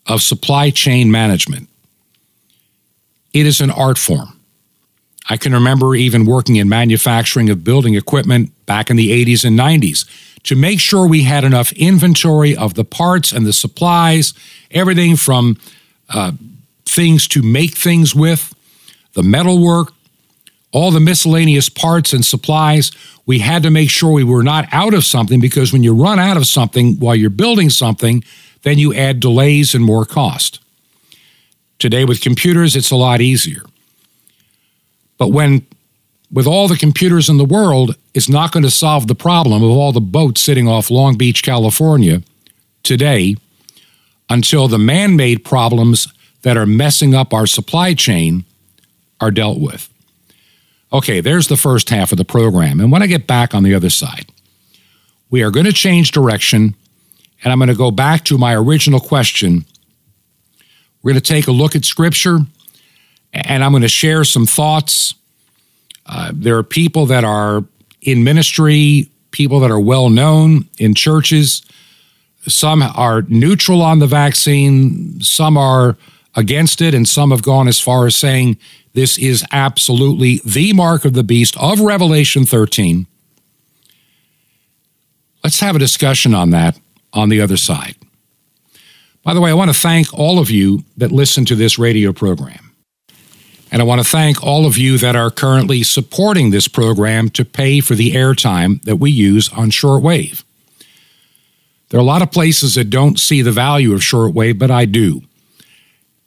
of 0.05 0.21
supply 0.21 0.69
chain 0.69 1.09
management 1.09 1.68
it 3.33 3.45
is 3.45 3.61
an 3.61 3.71
art 3.71 3.97
form. 3.97 4.39
I 5.29 5.37
can 5.37 5.53
remember 5.53 5.95
even 5.95 6.25
working 6.25 6.55
in 6.55 6.67
manufacturing 6.67 7.49
of 7.49 7.63
building 7.63 7.93
equipment 7.93 8.51
back 8.65 8.89
in 8.89 8.95
the 8.95 9.25
80s 9.25 9.45
and 9.45 9.57
90s 9.57 10.05
to 10.43 10.55
make 10.55 10.79
sure 10.79 11.07
we 11.07 11.23
had 11.23 11.43
enough 11.43 11.71
inventory 11.73 12.55
of 12.55 12.73
the 12.73 12.83
parts 12.83 13.31
and 13.31 13.45
the 13.45 13.53
supplies, 13.53 14.33
everything 14.71 15.15
from 15.15 15.57
uh, 16.09 16.31
things 16.85 17.27
to 17.27 17.43
make 17.43 17.75
things 17.75 18.15
with, 18.15 18.53
the 19.13 19.23
metalwork, 19.23 19.93
all 20.71 20.91
the 20.91 20.99
miscellaneous 20.99 21.69
parts 21.69 22.13
and 22.13 22.25
supplies. 22.25 22.91
We 23.25 23.39
had 23.39 23.63
to 23.63 23.69
make 23.69 23.89
sure 23.89 24.11
we 24.11 24.23
were 24.23 24.43
not 24.43 24.67
out 24.71 24.93
of 24.93 25.05
something 25.05 25.39
because 25.39 25.73
when 25.73 25.83
you 25.83 25.93
run 25.93 26.19
out 26.19 26.37
of 26.37 26.47
something 26.47 26.95
while 26.99 27.15
you're 27.15 27.29
building 27.29 27.69
something, 27.69 28.23
then 28.63 28.77
you 28.77 28.93
add 28.93 29.19
delays 29.19 29.75
and 29.75 29.83
more 29.83 30.05
cost. 30.05 30.59
Today, 31.79 32.05
with 32.05 32.21
computers, 32.21 32.75
it's 32.75 32.91
a 32.91 32.95
lot 32.95 33.21
easier. 33.21 33.63
But 35.17 35.29
when, 35.29 35.65
with 36.31 36.45
all 36.45 36.67
the 36.67 36.77
computers 36.77 37.29
in 37.29 37.37
the 37.37 37.45
world, 37.45 37.95
it's 38.13 38.29
not 38.29 38.51
going 38.51 38.63
to 38.63 38.71
solve 38.71 39.07
the 39.07 39.15
problem 39.15 39.63
of 39.63 39.71
all 39.71 39.91
the 39.91 40.01
boats 40.01 40.41
sitting 40.41 40.67
off 40.67 40.91
Long 40.91 41.17
Beach, 41.17 41.41
California 41.41 42.21
today 42.83 43.35
until 44.29 44.67
the 44.67 44.77
man 44.77 45.15
made 45.15 45.43
problems 45.43 46.07
that 46.43 46.57
are 46.57 46.65
messing 46.65 47.15
up 47.15 47.33
our 47.33 47.47
supply 47.47 47.93
chain 47.93 48.45
are 49.19 49.31
dealt 49.31 49.59
with. 49.59 49.89
Okay, 50.91 51.19
there's 51.21 51.47
the 51.47 51.57
first 51.57 51.89
half 51.89 52.11
of 52.11 52.17
the 52.17 52.25
program. 52.25 52.79
And 52.79 52.91
when 52.91 53.03
I 53.03 53.07
get 53.07 53.27
back 53.27 53.53
on 53.53 53.63
the 53.63 53.75
other 53.75 53.89
side, 53.89 54.31
we 55.29 55.43
are 55.43 55.51
going 55.51 55.65
to 55.65 55.73
change 55.73 56.11
direction 56.11 56.75
and 57.43 57.53
I'm 57.53 57.59
going 57.59 57.69
to 57.69 57.75
go 57.75 57.91
back 57.91 58.25
to 58.25 58.37
my 58.37 58.53
original 58.55 58.99
question. 58.99 59.65
We're 61.01 61.13
going 61.13 61.21
to 61.21 61.33
take 61.33 61.47
a 61.47 61.51
look 61.51 61.75
at 61.75 61.85
Scripture 61.85 62.39
and 63.33 63.63
I'm 63.63 63.71
going 63.71 63.83
to 63.83 63.87
share 63.89 64.23
some 64.23 64.45
thoughts. 64.45 65.13
Uh, 66.05 66.31
there 66.33 66.57
are 66.57 66.63
people 66.63 67.05
that 67.07 67.23
are 67.23 67.63
in 68.01 68.23
ministry, 68.23 69.09
people 69.31 69.59
that 69.59 69.71
are 69.71 69.79
well 69.79 70.09
known 70.09 70.67
in 70.77 70.95
churches. 70.95 71.61
Some 72.47 72.81
are 72.81 73.23
neutral 73.23 73.81
on 73.81 73.99
the 73.99 74.07
vaccine, 74.07 75.21
some 75.21 75.57
are 75.57 75.97
against 76.35 76.81
it, 76.81 76.93
and 76.93 77.07
some 77.07 77.31
have 77.31 77.43
gone 77.43 77.67
as 77.67 77.79
far 77.79 78.07
as 78.07 78.15
saying 78.15 78.57
this 78.93 79.17
is 79.17 79.45
absolutely 79.51 80.41
the 80.45 80.73
mark 80.73 81.05
of 81.05 81.13
the 81.13 81.23
beast 81.23 81.55
of 81.57 81.79
Revelation 81.79 82.45
13. 82.45 83.05
Let's 85.43 85.59
have 85.59 85.75
a 85.75 85.79
discussion 85.79 86.33
on 86.33 86.49
that 86.51 86.79
on 87.13 87.29
the 87.29 87.41
other 87.41 87.57
side. 87.57 87.95
By 89.23 89.33
the 89.33 89.41
way, 89.41 89.51
I 89.51 89.55
want 89.55 89.69
to 89.69 89.79
thank 89.79 90.13
all 90.13 90.39
of 90.39 90.49
you 90.49 90.83
that 90.97 91.11
listen 91.11 91.45
to 91.45 91.55
this 91.55 91.77
radio 91.77 92.13
program. 92.13 92.71
And 93.71 93.81
I 93.81 93.85
want 93.85 94.01
to 94.01 94.09
thank 94.09 94.43
all 94.43 94.65
of 94.65 94.77
you 94.77 94.97
that 94.97 95.15
are 95.15 95.29
currently 95.29 95.83
supporting 95.83 96.49
this 96.49 96.67
program 96.67 97.29
to 97.31 97.45
pay 97.45 97.81
for 97.81 97.93
the 97.95 98.13
airtime 98.13 98.81
that 98.83 98.95
we 98.95 99.11
use 99.11 99.49
on 99.49 99.69
shortwave. 99.69 100.43
There 101.89 101.99
are 101.99 102.01
a 102.01 102.05
lot 102.05 102.21
of 102.21 102.31
places 102.31 102.75
that 102.75 102.89
don't 102.89 103.19
see 103.19 103.41
the 103.41 103.51
value 103.51 103.93
of 103.93 104.01
shortwave, 104.01 104.57
but 104.57 104.71
I 104.71 104.85
do. 104.85 105.21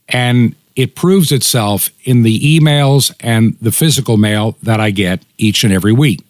And 0.08 0.54
it 0.76 0.94
proves 0.94 1.32
itself 1.32 1.90
in 2.04 2.22
the 2.22 2.58
emails 2.58 3.14
and 3.20 3.56
the 3.60 3.72
physical 3.72 4.16
mail 4.16 4.56
that 4.62 4.80
I 4.80 4.90
get 4.90 5.24
each 5.38 5.64
and 5.64 5.72
every 5.72 5.92
week. 5.92 6.24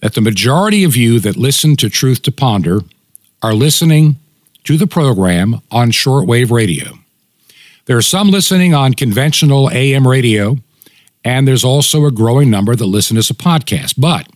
That 0.00 0.14
the 0.14 0.20
majority 0.20 0.84
of 0.84 0.96
you 0.96 1.20
that 1.20 1.36
listen 1.36 1.76
to 1.76 1.90
Truth 1.90 2.22
to 2.22 2.32
Ponder 2.32 2.80
are 3.42 3.54
listening 3.54 4.16
to 4.64 4.76
the 4.76 4.86
program 4.86 5.60
on 5.70 5.90
shortwave 5.90 6.50
radio. 6.50 6.98
There 7.86 7.96
are 7.96 8.02
some 8.02 8.30
listening 8.30 8.74
on 8.74 8.94
conventional 8.94 9.70
AM 9.70 10.06
radio, 10.06 10.58
and 11.24 11.46
there's 11.46 11.64
also 11.64 12.04
a 12.06 12.12
growing 12.12 12.50
number 12.50 12.76
that 12.76 12.86
listen 12.86 13.16
as 13.16 13.30
a 13.30 13.34
podcast. 13.34 13.94
But 13.98 14.28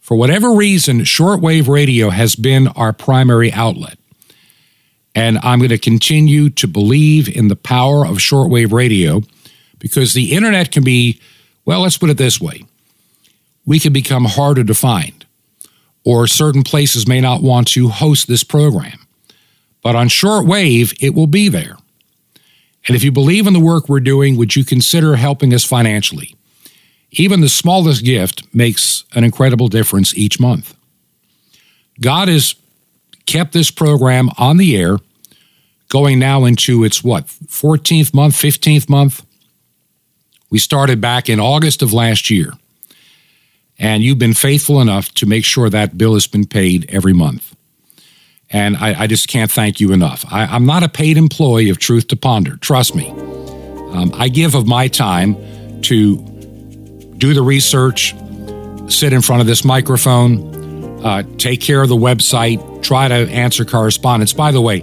for 0.00 0.16
whatever 0.16 0.52
reason, 0.52 1.00
shortwave 1.00 1.68
radio 1.68 2.10
has 2.10 2.36
been 2.36 2.68
our 2.68 2.92
primary 2.92 3.52
outlet. 3.52 3.98
And 5.14 5.38
I'm 5.38 5.58
going 5.58 5.70
to 5.70 5.78
continue 5.78 6.50
to 6.50 6.68
believe 6.68 7.28
in 7.28 7.48
the 7.48 7.56
power 7.56 8.06
of 8.06 8.18
shortwave 8.18 8.70
radio 8.70 9.22
because 9.78 10.12
the 10.12 10.32
internet 10.32 10.70
can 10.70 10.84
be, 10.84 11.20
well, 11.64 11.80
let's 11.80 11.98
put 11.98 12.10
it 12.10 12.18
this 12.18 12.40
way 12.40 12.62
we 13.64 13.80
can 13.80 13.92
become 13.92 14.26
harder 14.26 14.62
to 14.62 14.74
find, 14.74 15.26
or 16.04 16.28
certain 16.28 16.62
places 16.62 17.08
may 17.08 17.20
not 17.20 17.42
want 17.42 17.66
to 17.66 17.88
host 17.88 18.28
this 18.28 18.44
program. 18.44 19.05
But 19.86 19.94
on 19.94 20.08
shortwave, 20.08 21.00
it 21.00 21.14
will 21.14 21.28
be 21.28 21.48
there. 21.48 21.76
And 22.88 22.96
if 22.96 23.04
you 23.04 23.12
believe 23.12 23.46
in 23.46 23.52
the 23.52 23.60
work 23.60 23.88
we're 23.88 24.00
doing, 24.00 24.36
would 24.36 24.56
you 24.56 24.64
consider 24.64 25.14
helping 25.14 25.54
us 25.54 25.62
financially? 25.64 26.34
Even 27.12 27.40
the 27.40 27.48
smallest 27.48 28.04
gift 28.04 28.52
makes 28.52 29.04
an 29.14 29.22
incredible 29.22 29.68
difference 29.68 30.12
each 30.16 30.40
month. 30.40 30.74
God 32.00 32.26
has 32.26 32.56
kept 33.26 33.52
this 33.52 33.70
program 33.70 34.28
on 34.38 34.56
the 34.56 34.76
air 34.76 34.96
going 35.88 36.18
now 36.18 36.46
into 36.46 36.82
its 36.82 37.04
what 37.04 37.26
14th 37.26 38.12
month 38.12 38.34
15th 38.34 38.88
month 38.88 39.24
we 40.50 40.58
started 40.58 41.00
back 41.00 41.28
in 41.28 41.38
august 41.38 41.80
of 41.80 41.92
last 41.92 42.28
year 42.28 42.50
and 43.78 44.02
you've 44.02 44.18
been 44.18 44.34
faithful 44.34 44.80
enough 44.80 45.14
to 45.14 45.26
make 45.26 45.44
sure 45.44 45.70
that 45.70 45.96
bill 45.96 46.14
has 46.14 46.26
been 46.26 46.44
paid 46.44 46.86
every 46.88 47.12
month 47.12 47.54
and 48.56 48.76
i, 48.78 49.02
I 49.02 49.06
just 49.06 49.28
can't 49.28 49.50
thank 49.50 49.80
you 49.80 49.92
enough 49.92 50.24
I, 50.30 50.56
am 50.56 50.66
not 50.66 50.82
a 50.82 50.88
paid 50.88 51.16
employee 51.16 51.70
of 51.70 51.78
truth 51.78 52.08
to 52.08 52.16
ponder 52.16 52.56
trust 52.56 52.94
me 52.94 53.10
um, 53.10 54.10
i 54.14 54.28
give 54.28 54.54
of 54.54 54.66
my 54.66 54.88
time 54.88 55.36
to 55.82 56.16
do 57.18 57.34
the 57.34 57.42
research 57.42 58.14
sit 58.88 59.12
in 59.12 59.22
front 59.22 59.40
of 59.40 59.46
this 59.46 59.64
microphone 59.64 60.54
uh, 61.04 61.22
take 61.38 61.60
care 61.60 61.82
of 61.82 61.88
the 61.88 61.96
website 61.96 62.82
try 62.82 63.08
to 63.08 63.14
answer 63.14 63.64
correspondence 63.64 64.32
by 64.32 64.50
the 64.50 64.60
way 64.60 64.82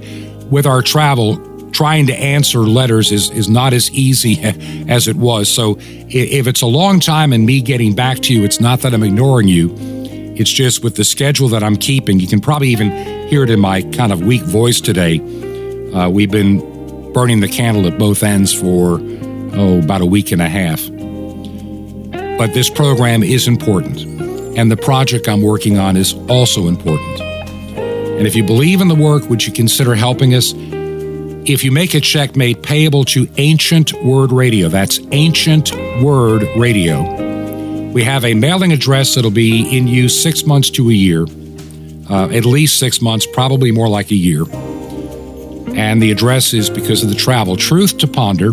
with 0.54 0.68
our 0.68 0.84
travel, 0.84 1.38
trying 1.72 2.06
to 2.06 2.14
answer 2.14 2.60
letters 2.60 3.12
is, 3.12 3.32
is 3.32 3.50
not 3.50 3.74
as 3.74 3.90
easy 3.92 4.40
as 4.88 5.08
it 5.08 5.16
was. 5.16 5.50
So 5.50 5.78
if 5.80 6.46
it's 6.46 6.62
a 6.62 6.68
long 6.68 7.00
time 7.00 7.34
and 7.34 7.44
me 7.44 7.60
getting 7.60 7.96
back 7.96 8.20
to 8.20 8.34
you, 8.34 8.44
it's 8.44 8.62
not 8.62 8.82
that 8.82 8.94
I'm 8.94 9.04
ignoring 9.04 9.48
you. 9.48 9.70
It's 10.36 10.52
just 10.52 10.84
with 10.84 10.96
the 10.96 11.04
schedule 11.04 11.48
that 11.50 11.64
I'm 11.64 11.76
keeping. 11.76 12.20
You 12.20 12.28
can 12.28 12.42
probably 12.42 12.70
even 12.70 12.92
hear 13.28 13.44
it 13.44 13.50
in 13.50 13.60
my 13.60 13.82
kind 13.82 14.12
of 14.12 14.22
weak 14.22 14.42
voice 14.42 14.82
today. 14.82 15.20
Uh, 15.94 16.10
we've 16.10 16.32
been 16.32 17.14
burning 17.14 17.40
the 17.40 17.48
candle 17.48 17.86
at 17.86 18.00
both 18.00 18.24
ends 18.24 18.52
for, 18.54 19.00
oh, 19.56 19.80
about 19.80 20.02
a 20.02 20.06
week 20.06 20.32
and 20.32 20.42
a 20.42 20.50
half. 20.50 20.82
But 22.38 22.56
this 22.56 22.70
program 22.70 23.22
is 23.22 23.48
important, 23.48 24.00
and 24.58 24.72
the 24.72 24.78
project 24.78 25.30
I'm 25.30 25.44
working 25.44 25.78
on 25.78 25.96
is 25.96 26.16
also 26.28 26.68
important. 26.68 27.22
And 27.22 28.26
if 28.26 28.36
you 28.36 28.44
believe 28.44 28.82
in 28.82 28.88
the 28.88 28.96
work, 28.96 29.30
would 29.30 29.46
you 29.46 29.54
consider 29.54 29.94
helping 29.94 30.34
us? 30.34 30.54
If 31.46 31.64
you 31.64 31.72
make 31.72 31.94
a 31.94 32.00
check 32.00 32.36
made 32.36 32.64
payable 32.64 33.04
to 33.06 33.28
Ancient 33.38 33.94
Word 34.04 34.32
Radio, 34.32 34.70
that's 34.70 35.00
Ancient 35.12 35.74
Word 36.02 36.44
Radio, 36.58 37.04
We 37.94 38.04
have 38.04 38.26
a 38.26 38.34
mailing 38.34 38.72
address 38.72 39.14
that'll 39.14 39.30
be 39.30 39.78
in 39.78 39.88
use 39.88 40.20
six 40.20 40.48
months 40.48 40.72
to 40.72 40.90
a 40.90 40.94
year, 40.94 41.28
uh, 42.10 42.30
at 42.30 42.44
least 42.44 42.80
six 42.80 43.00
months, 43.02 43.28
probably 43.28 43.72
more 43.72 43.88
like 43.88 44.10
a 44.10 44.16
year. 44.16 44.46
And 45.76 46.02
the 46.02 46.10
address 46.10 46.56
is 46.56 46.72
because 46.72 47.04
of 47.04 47.10
the 47.10 47.16
travel, 47.16 47.56
Truth 47.56 48.00
to 48.00 48.08
Ponder. 48.08 48.50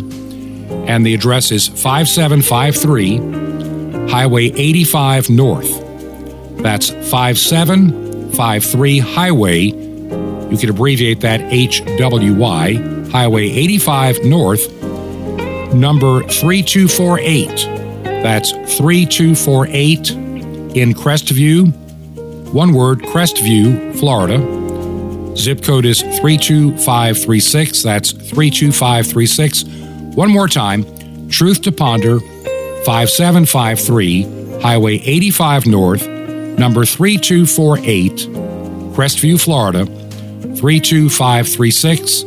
And 0.86 1.06
the 1.06 1.14
address 1.14 1.50
is 1.50 1.68
5753 1.68 4.10
Highway 4.10 4.50
85 4.50 5.30
North. 5.30 5.86
That's 6.58 6.90
5753 6.90 8.98
Highway. 8.98 9.60
You 9.62 10.58
can 10.58 10.68
abbreviate 10.68 11.20
that 11.20 11.40
HWY, 11.40 13.10
Highway 13.10 13.48
85 13.48 14.22
North, 14.24 14.70
number 15.72 16.22
3248. 16.24 17.79
That's 18.22 18.50
3248 18.52 20.10
in 20.76 20.94
Crestview. 20.94 21.72
One 22.52 22.74
word, 22.74 23.00
Crestview, 23.00 23.98
Florida. 23.98 24.38
Zip 25.36 25.62
code 25.62 25.86
is 25.86 26.00
32536. 26.00 27.82
That's 27.82 28.12
32536. 28.12 29.64
One 30.16 30.30
more 30.30 30.48
time 30.48 30.84
Truth 31.30 31.62
to 31.62 31.72
Ponder, 31.72 32.18
5753, 32.84 34.60
Highway 34.60 34.96
85 34.96 35.66
North, 35.66 36.06
number 36.06 36.84
3248, 36.84 38.12
Crestview, 38.94 39.40
Florida, 39.40 39.86
32536. 40.56 42.24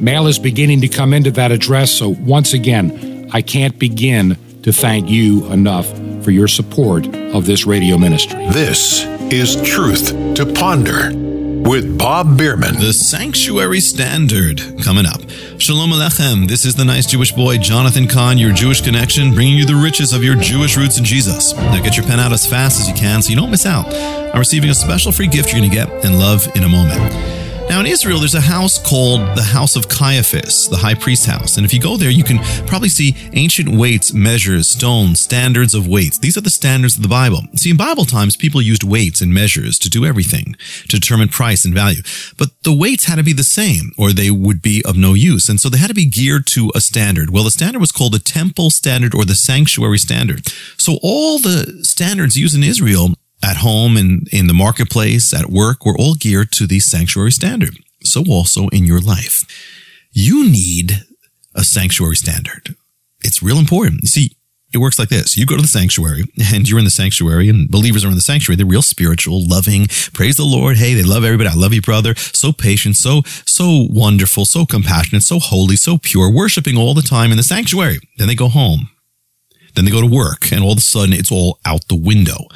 Mail 0.00 0.26
is 0.26 0.38
beginning 0.38 0.80
to 0.80 0.88
come 0.88 1.12
into 1.12 1.30
that 1.32 1.52
address, 1.52 1.90
so 1.92 2.08
once 2.08 2.54
again, 2.54 3.28
I 3.32 3.42
can't 3.42 3.78
begin 3.78 4.38
to 4.62 4.72
thank 4.72 5.10
you 5.10 5.46
enough 5.52 5.88
for 6.22 6.30
your 6.30 6.48
support 6.48 7.06
of 7.34 7.46
this 7.46 7.66
radio 7.66 7.98
ministry. 7.98 8.38
This 8.52 9.04
is 9.32 9.60
Truth 9.62 10.34
to 10.36 10.46
Ponder 10.46 11.10
with 11.68 11.98
Bob 11.98 12.36
Bierman. 12.38 12.74
The 12.74 12.92
Sanctuary 12.92 13.80
Standard 13.80 14.60
coming 14.82 15.06
up. 15.06 15.20
Shalom 15.58 15.90
Alechem. 15.90 16.48
This 16.48 16.64
is 16.64 16.74
the 16.74 16.84
nice 16.84 17.06
Jewish 17.06 17.32
boy, 17.32 17.58
Jonathan 17.58 18.06
Cahn, 18.06 18.38
your 18.38 18.52
Jewish 18.52 18.80
connection, 18.80 19.34
bringing 19.34 19.56
you 19.56 19.66
the 19.66 19.74
riches 19.74 20.12
of 20.12 20.22
your 20.22 20.36
Jewish 20.36 20.76
roots 20.76 20.98
in 20.98 21.04
Jesus. 21.04 21.54
Now 21.54 21.82
get 21.82 21.96
your 21.96 22.06
pen 22.06 22.20
out 22.20 22.32
as 22.32 22.46
fast 22.46 22.80
as 22.80 22.88
you 22.88 22.94
can 22.94 23.22
so 23.22 23.30
you 23.30 23.36
don't 23.36 23.50
miss 23.50 23.66
out 23.66 23.92
on 23.92 24.38
receiving 24.38 24.70
a 24.70 24.74
special 24.74 25.12
free 25.12 25.26
gift 25.28 25.52
you're 25.52 25.60
going 25.60 25.70
to 25.70 25.76
get 25.76 25.90
and 26.04 26.18
love 26.18 26.46
in 26.54 26.62
a 26.62 26.68
moment. 26.68 27.41
Now, 27.68 27.80
in 27.80 27.86
Israel, 27.86 28.18
there's 28.18 28.34
a 28.34 28.40
house 28.40 28.78
called 28.78 29.20
the 29.34 29.42
House 29.42 29.76
of 29.76 29.88
Caiaphas, 29.88 30.68
the 30.68 30.76
high 30.76 30.94
priest's 30.94 31.24
house. 31.24 31.56
And 31.56 31.64
if 31.64 31.72
you 31.72 31.80
go 31.80 31.96
there, 31.96 32.10
you 32.10 32.22
can 32.22 32.38
probably 32.66 32.90
see 32.90 33.16
ancient 33.32 33.70
weights, 33.70 34.12
measures, 34.12 34.68
stones, 34.68 35.20
standards 35.20 35.74
of 35.74 35.88
weights. 35.88 36.18
These 36.18 36.36
are 36.36 36.42
the 36.42 36.50
standards 36.50 36.96
of 36.96 37.02
the 37.02 37.08
Bible. 37.08 37.42
See, 37.56 37.70
in 37.70 37.78
Bible 37.78 38.04
times, 38.04 38.36
people 38.36 38.60
used 38.60 38.84
weights 38.84 39.22
and 39.22 39.32
measures 39.32 39.78
to 39.78 39.88
do 39.88 40.04
everything, 40.04 40.54
to 40.88 41.00
determine 41.00 41.28
price 41.28 41.64
and 41.64 41.72
value. 41.72 42.02
But 42.36 42.50
the 42.62 42.76
weights 42.76 43.04
had 43.04 43.16
to 43.16 43.22
be 43.22 43.32
the 43.32 43.42
same, 43.42 43.92
or 43.96 44.12
they 44.12 44.30
would 44.30 44.60
be 44.60 44.82
of 44.84 44.96
no 44.96 45.14
use. 45.14 45.48
And 45.48 45.58
so 45.58 45.70
they 45.70 45.78
had 45.78 45.88
to 45.88 45.94
be 45.94 46.06
geared 46.06 46.46
to 46.48 46.70
a 46.74 46.80
standard. 46.80 47.30
Well, 47.30 47.44
the 47.44 47.50
standard 47.50 47.80
was 47.80 47.92
called 47.92 48.12
the 48.12 48.18
temple 48.18 48.68
standard 48.68 49.14
or 49.14 49.24
the 49.24 49.34
sanctuary 49.34 49.98
standard. 49.98 50.46
So 50.76 50.98
all 51.02 51.38
the 51.38 51.80
standards 51.84 52.36
used 52.36 52.54
in 52.54 52.62
Israel 52.62 53.14
at 53.42 53.58
home 53.58 53.96
and 53.96 54.28
in 54.32 54.46
the 54.46 54.54
marketplace, 54.54 55.34
at 55.34 55.50
work, 55.50 55.84
we're 55.84 55.96
all 55.96 56.14
geared 56.14 56.52
to 56.52 56.66
the 56.66 56.80
sanctuary 56.80 57.32
standard. 57.32 57.76
So 58.04 58.24
also 58.28 58.68
in 58.68 58.84
your 58.84 59.00
life. 59.00 59.44
You 60.12 60.50
need 60.50 61.04
a 61.54 61.64
sanctuary 61.64 62.16
standard. 62.16 62.74
It's 63.20 63.42
real 63.42 63.58
important. 63.58 64.02
You 64.02 64.08
see, 64.08 64.36
it 64.72 64.78
works 64.78 64.98
like 64.98 65.10
this. 65.10 65.36
You 65.36 65.44
go 65.44 65.56
to 65.56 65.62
the 65.62 65.68
sanctuary 65.68 66.24
and 66.52 66.68
you're 66.68 66.78
in 66.78 66.84
the 66.84 66.90
sanctuary 66.90 67.48
and 67.48 67.70
believers 67.70 68.04
are 68.04 68.08
in 68.08 68.14
the 68.14 68.20
sanctuary. 68.20 68.56
They're 68.56 68.66
real 68.66 68.82
spiritual, 68.82 69.46
loving. 69.46 69.86
Praise 70.12 70.36
the 70.36 70.44
Lord. 70.44 70.78
Hey, 70.78 70.94
they 70.94 71.02
love 71.02 71.24
everybody. 71.24 71.50
I 71.50 71.54
love 71.54 71.74
you, 71.74 71.82
brother. 71.82 72.14
So 72.16 72.52
patient, 72.52 72.96
so, 72.96 73.22
so 73.46 73.86
wonderful, 73.90 74.44
so 74.44 74.64
compassionate, 74.64 75.22
so 75.22 75.38
holy, 75.38 75.76
so 75.76 75.98
pure, 75.98 76.30
worshiping 76.30 76.76
all 76.76 76.94
the 76.94 77.02
time 77.02 77.30
in 77.30 77.36
the 77.36 77.42
sanctuary. 77.42 77.98
Then 78.16 78.28
they 78.28 78.34
go 78.34 78.48
home. 78.48 78.88
Then 79.74 79.84
they 79.84 79.90
go 79.90 80.00
to 80.00 80.06
work 80.06 80.52
and 80.52 80.62
all 80.62 80.72
of 80.72 80.78
a 80.78 80.82
sudden 80.82 81.14
it's 81.14 81.32
all 81.32 81.58
out 81.64 81.88
the 81.88 81.96
window. 81.96 82.46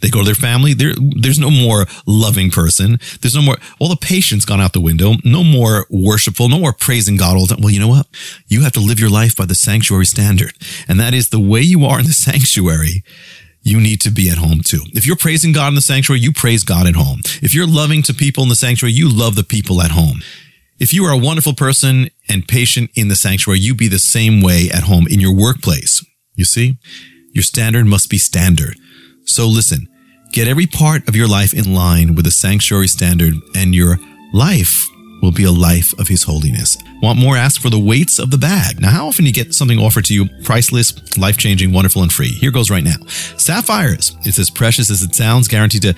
They 0.00 0.08
go 0.08 0.20
to 0.20 0.24
their 0.24 0.34
family. 0.34 0.74
There, 0.74 0.94
there's 0.96 1.38
no 1.38 1.50
more 1.50 1.86
loving 2.06 2.50
person. 2.50 2.98
There's 3.20 3.34
no 3.34 3.42
more, 3.42 3.58
all 3.78 3.88
the 3.88 3.96
patience 3.96 4.44
gone 4.44 4.60
out 4.60 4.72
the 4.72 4.80
window. 4.80 5.14
No 5.24 5.44
more 5.44 5.86
worshipful, 5.90 6.48
no 6.48 6.58
more 6.58 6.72
praising 6.72 7.16
God 7.16 7.36
all 7.36 7.46
the 7.46 7.54
time. 7.54 7.62
Well, 7.62 7.72
you 7.72 7.80
know 7.80 7.88
what? 7.88 8.06
You 8.46 8.62
have 8.62 8.72
to 8.72 8.80
live 8.80 8.98
your 8.98 9.10
life 9.10 9.36
by 9.36 9.46
the 9.46 9.54
sanctuary 9.54 10.06
standard. 10.06 10.52
And 10.88 10.98
that 10.98 11.14
is 11.14 11.28
the 11.28 11.40
way 11.40 11.60
you 11.60 11.84
are 11.84 12.00
in 12.00 12.06
the 12.06 12.12
sanctuary. 12.12 13.04
You 13.62 13.78
need 13.78 14.00
to 14.02 14.10
be 14.10 14.30
at 14.30 14.38
home 14.38 14.62
too. 14.64 14.80
If 14.94 15.06
you're 15.06 15.16
praising 15.16 15.52
God 15.52 15.68
in 15.68 15.74
the 15.74 15.82
sanctuary, 15.82 16.20
you 16.20 16.32
praise 16.32 16.64
God 16.64 16.86
at 16.86 16.96
home. 16.96 17.20
If 17.42 17.52
you're 17.52 17.66
loving 17.66 18.02
to 18.04 18.14
people 18.14 18.42
in 18.42 18.48
the 18.48 18.54
sanctuary, 18.54 18.94
you 18.94 19.08
love 19.08 19.34
the 19.34 19.44
people 19.44 19.82
at 19.82 19.90
home. 19.90 20.22
If 20.78 20.94
you 20.94 21.04
are 21.04 21.12
a 21.12 21.18
wonderful 21.18 21.52
person 21.52 22.08
and 22.26 22.48
patient 22.48 22.90
in 22.94 23.08
the 23.08 23.16
sanctuary, 23.16 23.60
you 23.60 23.74
be 23.74 23.86
the 23.86 23.98
same 23.98 24.40
way 24.40 24.70
at 24.72 24.84
home 24.84 25.06
in 25.06 25.20
your 25.20 25.36
workplace. 25.36 26.02
You 26.36 26.46
see, 26.46 26.78
your 27.32 27.42
standard 27.42 27.84
must 27.84 28.08
be 28.08 28.16
standard. 28.16 28.76
So 29.26 29.46
listen, 29.46 29.88
get 30.32 30.48
every 30.48 30.66
part 30.66 31.08
of 31.08 31.16
your 31.16 31.28
life 31.28 31.52
in 31.52 31.74
line 31.74 32.14
with 32.14 32.24
the 32.24 32.30
sanctuary 32.30 32.86
standard 32.86 33.34
and 33.54 33.74
your 33.74 33.98
life 34.32 34.86
will 35.22 35.32
be 35.32 35.44
a 35.44 35.50
life 35.50 35.92
of 35.98 36.08
his 36.08 36.22
holiness. 36.22 36.78
Want 37.02 37.18
more? 37.18 37.36
Ask 37.36 37.60
for 37.60 37.70
the 37.70 37.78
weights 37.78 38.18
of 38.18 38.30
the 38.30 38.38
bag. 38.38 38.80
Now, 38.80 38.90
how 38.90 39.08
often 39.08 39.24
do 39.24 39.28
you 39.28 39.34
get 39.34 39.54
something 39.54 39.78
offered 39.78 40.04
to 40.06 40.14
you, 40.14 40.28
priceless, 40.44 41.18
life 41.18 41.36
changing, 41.36 41.72
wonderful, 41.72 42.02
and 42.02 42.12
free? 42.12 42.28
Here 42.28 42.50
goes 42.50 42.70
right 42.70 42.84
now. 42.84 42.96
Sapphires. 43.36 44.16
It's 44.22 44.38
as 44.38 44.50
precious 44.50 44.90
as 44.90 45.02
it 45.02 45.14
sounds, 45.14 45.48
guaranteed 45.48 45.82
to 45.82 45.94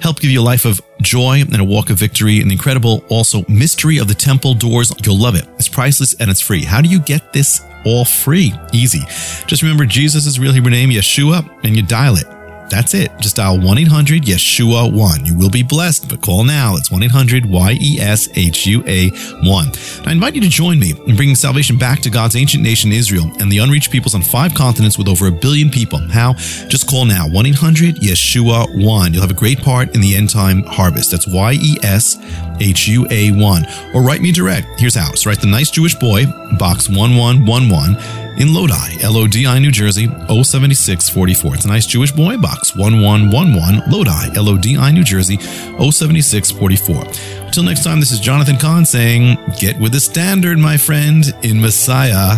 help 0.00 0.20
give 0.20 0.30
you 0.30 0.40
a 0.40 0.42
life 0.42 0.64
of 0.64 0.80
joy 1.00 1.40
and 1.40 1.60
a 1.60 1.64
walk 1.64 1.90
of 1.90 1.98
victory. 1.98 2.40
An 2.40 2.50
incredible, 2.50 3.04
also, 3.08 3.44
mystery 3.48 3.98
of 3.98 4.08
the 4.08 4.14
temple 4.14 4.54
doors. 4.54 4.92
You'll 5.04 5.18
love 5.18 5.34
it. 5.34 5.46
It's 5.56 5.68
priceless 5.68 6.14
and 6.14 6.30
it's 6.30 6.40
free. 6.40 6.64
How 6.64 6.80
do 6.80 6.88
you 6.88 7.00
get 7.00 7.32
this 7.32 7.64
all 7.84 8.04
free? 8.04 8.52
Easy. 8.72 9.00
Just 9.46 9.62
remember 9.62 9.84
Jesus' 9.84 10.26
is 10.26 10.40
real 10.40 10.52
Hebrew 10.52 10.70
name, 10.70 10.90
Yeshua, 10.90 11.48
and 11.64 11.76
you 11.76 11.82
dial 11.82 12.16
it. 12.16 12.35
That's 12.68 12.94
it. 12.94 13.10
Just 13.20 13.36
dial 13.36 13.60
1 13.60 13.78
800 13.78 14.22
Yeshua 14.22 14.92
1. 14.92 15.24
You 15.24 15.36
will 15.36 15.50
be 15.50 15.62
blessed, 15.62 16.08
but 16.08 16.20
call 16.20 16.44
now. 16.44 16.76
It's 16.76 16.90
1 16.90 17.02
800 17.02 17.46
Y 17.46 17.78
E 17.80 17.98
S 18.00 18.28
H 18.34 18.66
U 18.66 18.82
A 18.86 19.10
1. 19.10 19.72
I 20.04 20.12
invite 20.12 20.34
you 20.34 20.40
to 20.40 20.48
join 20.48 20.78
me 20.78 20.94
in 21.06 21.16
bringing 21.16 21.34
salvation 21.34 21.78
back 21.78 22.00
to 22.00 22.10
God's 22.10 22.36
ancient 22.36 22.62
nation, 22.62 22.92
Israel, 22.92 23.30
and 23.38 23.50
the 23.50 23.58
unreached 23.58 23.90
peoples 23.90 24.14
on 24.14 24.22
five 24.22 24.54
continents 24.54 24.98
with 24.98 25.08
over 25.08 25.26
a 25.28 25.32
billion 25.32 25.70
people. 25.70 25.98
How? 25.98 26.34
Just 26.68 26.88
call 26.88 27.04
now 27.04 27.28
1 27.28 27.46
800 27.46 27.96
Yeshua 27.96 28.84
1. 28.84 29.12
You'll 29.12 29.22
have 29.22 29.30
a 29.30 29.34
great 29.34 29.60
part 29.60 29.94
in 29.94 30.00
the 30.00 30.16
end 30.16 30.30
time 30.30 30.62
harvest. 30.64 31.10
That's 31.10 31.26
Y 31.26 31.52
E 31.54 31.76
S 31.82 32.18
H 32.60 32.88
U 32.88 33.06
A 33.10 33.32
1. 33.32 33.66
Or 33.94 34.02
write 34.02 34.20
me 34.20 34.32
direct. 34.32 34.80
Here's 34.80 34.94
how. 34.94 35.12
So 35.14 35.30
write 35.30 35.40
the 35.40 35.46
nice 35.46 35.70
Jewish 35.70 35.94
boy, 35.94 36.26
box 36.58 36.88
1111 36.88 38.25
in 38.36 38.52
Lodi, 38.52 39.02
L-O-D-I, 39.02 39.58
New 39.58 39.70
Jersey, 39.70 40.06
07644. 40.06 41.54
It's 41.54 41.64
a 41.64 41.68
nice 41.68 41.86
Jewish 41.86 42.12
boy, 42.12 42.36
box 42.36 42.76
1111, 42.76 43.90
Lodi, 43.90 44.36
L-O-D-I, 44.36 44.90
New 44.92 45.04
Jersey, 45.04 45.38
07644. 45.38 47.46
Until 47.46 47.62
next 47.62 47.84
time, 47.84 48.00
this 48.00 48.12
is 48.12 48.20
Jonathan 48.20 48.56
Cahn 48.56 48.84
saying, 48.84 49.38
get 49.58 49.78
with 49.78 49.92
the 49.92 50.00
standard, 50.00 50.58
my 50.58 50.76
friend, 50.76 51.24
in 51.42 51.60
Messiah, 51.60 52.36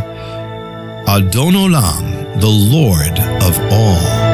Adon 1.08 1.54
Olam, 1.54 2.40
the 2.40 2.46
Lord 2.46 3.18
of 3.42 3.58
all. 3.72 4.27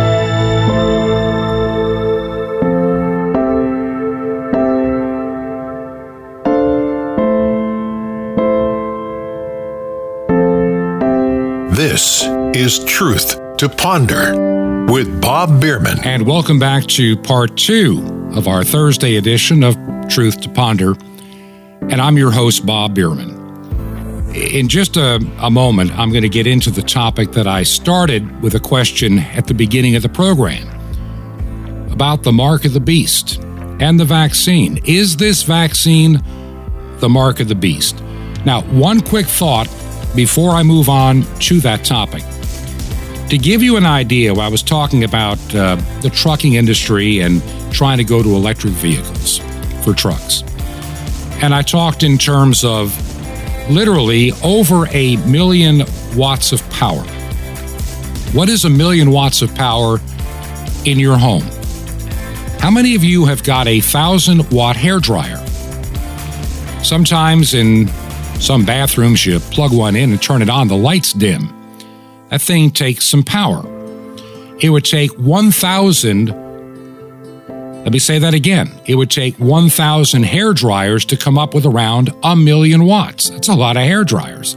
This 11.95 12.25
is 12.57 12.85
Truth 12.87 13.57
to 13.59 13.69
Ponder 13.69 14.87
with 14.93 15.21
Bob 15.21 15.61
Bierman. 15.61 16.01
And 16.03 16.27
welcome 16.27 16.59
back 16.59 16.89
to 16.89 17.17
part 17.17 17.57
two 17.57 18.33
of 18.35 18.49
our 18.49 18.65
Thursday 18.65 19.15
edition 19.15 19.63
of 19.63 19.77
Truth 20.09 20.41
to 20.41 20.49
Ponder. 20.49 20.97
And 21.83 22.01
I'm 22.01 22.19
your 22.19 22.33
host, 22.33 22.67
Bob 22.67 22.97
Bierman. 22.97 23.31
In 24.35 24.67
just 24.67 24.97
a, 24.97 25.25
a 25.39 25.49
moment, 25.53 25.97
I'm 25.97 26.11
going 26.11 26.25
to 26.25 26.29
get 26.29 26.49
into 26.49 26.73
the 26.73 26.83
topic 26.83 27.31
that 27.31 27.47
I 27.47 27.63
started 27.63 28.43
with 28.43 28.57
a 28.57 28.61
question 28.61 29.21
at 29.21 29.47
the 29.47 29.55
beginning 29.55 29.95
of 29.95 30.03
the 30.03 30.09
program 30.09 30.69
about 31.93 32.25
the 32.25 32.33
mark 32.33 32.65
of 32.65 32.73
the 32.73 32.81
beast 32.81 33.37
and 33.79 34.01
the 34.01 34.05
vaccine. 34.05 34.81
Is 34.85 35.17
this 35.17 35.45
vaccine 35.45 36.21
the 36.99 37.09
mark 37.09 37.39
of 37.39 37.47
the 37.47 37.55
beast? 37.55 38.03
Now, 38.45 38.63
one 38.63 39.01
quick 39.01 39.27
thought 39.27 39.69
before 40.15 40.51
I 40.51 40.63
move 40.63 40.89
on 40.89 41.23
to 41.41 41.61
that 41.61 41.85
topic. 41.85 42.23
To 43.31 43.39
give 43.39 43.63
you 43.63 43.77
an 43.77 43.87
idea, 43.87 44.35
I 44.35 44.49
was 44.49 44.63
talking 44.63 45.05
about 45.05 45.39
uh, 45.55 45.77
the 46.03 46.11
trucking 46.11 46.55
industry 46.55 47.21
and 47.21 47.43
trying 47.73 47.99
to 47.99 48.05
go 48.05 48.23
to 48.23 48.29
electric 48.35 48.75
vehicles 48.75 49.39
for 49.83 49.95
trucks. 49.95 50.43
And 51.43 51.55
I 51.55 51.63
talked 51.63 52.03
in 52.03 52.19
terms 52.19 52.65
of 52.65 52.95
literally 53.71 54.33
over 54.43 54.87
a 54.91 55.17
million 55.27 55.85
watts 56.15 56.53
of 56.53 56.63
power 56.71 57.03
What 58.35 58.49
is 58.49 58.65
a 58.65 58.71
million 58.71 59.11
watts 59.11 59.43
of 59.43 59.55
power 59.55 60.01
in 60.85 60.99
your 60.99 61.17
home? 61.17 61.45
How 62.59 62.71
many 62.71 62.95
of 62.95 63.05
you 63.05 63.27
have 63.27 63.45
got 63.45 63.67
a 63.69 63.81
thousand 63.81 64.51
watt 64.51 64.77
hair 64.77 64.99
dryer? 64.99 65.45
Sometimes 66.83 67.55
in 67.55 67.87
some 68.41 68.65
bathrooms, 68.65 69.25
you 69.25 69.39
plug 69.41 69.73
one 69.73 69.97
in 69.97 70.11
and 70.11 70.23
turn 70.23 70.43
it 70.43 70.51
on, 70.51 70.69
the 70.69 70.77
lights 70.77 71.13
dim. 71.13 71.53
That 72.29 72.43
thing 72.43 72.71
takes 72.71 73.07
some 73.07 73.23
power. 73.23 73.63
It 74.61 74.71
would 74.71 74.85
take 74.85 75.11
1,000, 75.19 76.27
let 77.85 77.93
me 77.93 77.99
say 77.99 78.19
that 78.19 78.35
again. 78.35 78.71
It 78.87 78.95
would 78.97 79.11
take 79.11 79.37
1,000 79.39 80.23
hair 80.23 80.53
dryers 80.53 81.05
to 81.07 81.17
come 81.17 81.39
up 81.39 81.55
with 81.55 81.67
around 81.67 82.13
a 82.23 82.35
million 82.37 82.85
watts. 82.85 83.31
That's 83.31 83.49
a 83.49 83.55
lot 83.55 83.77
of 83.77 83.83
hair 83.83 84.05
dryers. 84.05 84.57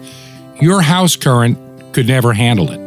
Your 0.61 0.81
house 0.81 1.15
current 1.15 1.57
could 1.93 2.07
never 2.07 2.33
handle 2.33 2.71
it. 2.71 2.79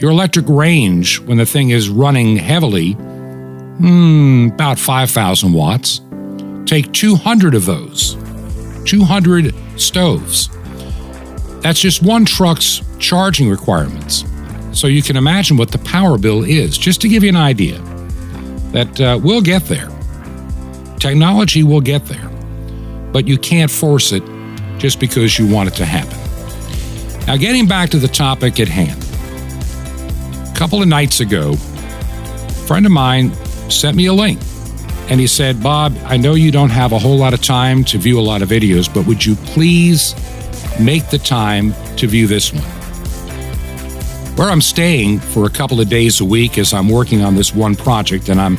Your 0.00 0.10
electric 0.12 0.48
range, 0.48 1.20
when 1.20 1.38
the 1.38 1.46
thing 1.46 1.70
is 1.70 1.88
running 1.88 2.36
heavily, 2.36 2.92
hmm, 2.92 4.50
about 4.52 4.78
5,000 4.78 5.52
watts. 5.52 6.00
Take 6.66 6.92
200 6.92 7.54
of 7.54 7.66
those. 7.66 8.16
200 8.88 9.54
stoves. 9.76 10.48
That's 11.60 11.78
just 11.78 12.02
one 12.02 12.24
truck's 12.24 12.80
charging 12.98 13.50
requirements. 13.50 14.24
So 14.72 14.86
you 14.86 15.02
can 15.02 15.16
imagine 15.16 15.58
what 15.58 15.70
the 15.70 15.78
power 15.80 16.16
bill 16.16 16.42
is, 16.42 16.78
just 16.78 17.02
to 17.02 17.08
give 17.08 17.22
you 17.22 17.28
an 17.28 17.36
idea 17.36 17.78
that 18.72 18.98
uh, 18.98 19.20
we'll 19.22 19.42
get 19.42 19.64
there. 19.64 19.90
Technology 20.98 21.62
will 21.62 21.82
get 21.82 22.06
there, 22.06 22.30
but 23.12 23.28
you 23.28 23.36
can't 23.36 23.70
force 23.70 24.10
it 24.10 24.22
just 24.78 25.00
because 25.00 25.38
you 25.38 25.46
want 25.52 25.68
it 25.68 25.74
to 25.74 25.84
happen. 25.84 26.16
Now, 27.26 27.36
getting 27.36 27.68
back 27.68 27.90
to 27.90 27.98
the 27.98 28.08
topic 28.08 28.58
at 28.58 28.68
hand. 28.68 29.04
A 30.50 30.58
couple 30.58 30.80
of 30.80 30.88
nights 30.88 31.20
ago, 31.20 31.52
a 31.52 32.66
friend 32.66 32.86
of 32.86 32.92
mine 32.92 33.34
sent 33.70 33.98
me 33.98 34.06
a 34.06 34.14
link 34.14 34.40
and 35.10 35.18
he 35.18 35.26
said, 35.26 35.62
Bob, 35.62 35.96
I 36.04 36.18
know 36.18 36.34
you 36.34 36.50
don't 36.50 36.68
have 36.68 36.92
a 36.92 36.98
whole 36.98 37.16
lot 37.16 37.32
of 37.32 37.40
time 37.40 37.82
to 37.84 37.98
view 37.98 38.20
a 38.20 38.22
lot 38.22 38.42
of 38.42 38.50
videos, 38.50 38.92
but 38.92 39.06
would 39.06 39.24
you 39.24 39.36
please 39.36 40.14
make 40.78 41.08
the 41.08 41.18
time 41.18 41.72
to 41.96 42.06
view 42.06 42.26
this 42.26 42.52
one? 42.52 42.62
Where 44.36 44.50
I'm 44.50 44.60
staying 44.60 45.20
for 45.20 45.46
a 45.46 45.50
couple 45.50 45.80
of 45.80 45.88
days 45.88 46.20
a 46.20 46.24
week 46.26 46.58
as 46.58 46.74
I'm 46.74 46.90
working 46.90 47.22
on 47.22 47.36
this 47.36 47.54
one 47.54 47.74
project 47.74 48.28
and 48.28 48.38
I'm 48.38 48.58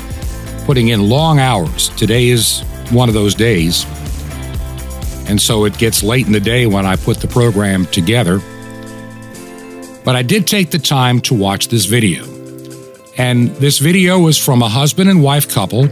putting 0.65 0.87
in 0.87 1.07
long 1.07 1.39
hours. 1.39 1.89
Today 1.89 2.29
is 2.29 2.61
one 2.89 3.09
of 3.09 3.13
those 3.13 3.35
days. 3.35 3.85
And 5.29 5.39
so 5.39 5.65
it 5.65 5.77
gets 5.77 6.01
late 6.01 6.25
in 6.25 6.33
the 6.33 6.39
day 6.39 6.65
when 6.65 6.83
I 6.83 6.95
put 6.95 7.17
the 7.17 7.27
program 7.27 7.85
together. 7.85 8.39
But 10.03 10.15
I 10.15 10.23
did 10.23 10.47
take 10.47 10.71
the 10.71 10.79
time 10.79 11.21
to 11.21 11.35
watch 11.35 11.67
this 11.67 11.85
video. 11.85 12.25
And 13.19 13.49
this 13.57 13.77
video 13.77 14.17
was 14.17 14.37
from 14.37 14.63
a 14.63 14.69
husband 14.69 15.11
and 15.11 15.21
wife 15.21 15.47
couple 15.47 15.87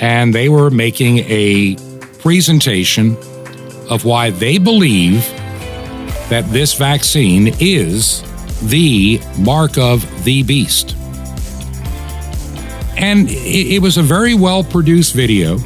and 0.00 0.34
they 0.34 0.48
were 0.48 0.70
making 0.70 1.18
a 1.28 1.76
presentation 2.20 3.16
of 3.90 4.04
why 4.04 4.30
they 4.30 4.58
believe 4.58 5.26
that 6.30 6.44
this 6.48 6.74
vaccine 6.74 7.54
is 7.60 8.22
the 8.62 9.20
mark 9.38 9.76
of 9.78 10.24
the 10.24 10.42
beast. 10.42 10.96
And 12.96 13.28
it, 13.30 13.80
was 13.80 13.96
a 13.96 14.02
very 14.02 14.34
well 14.34 14.62
produced 14.62 15.14
video. 15.14 15.56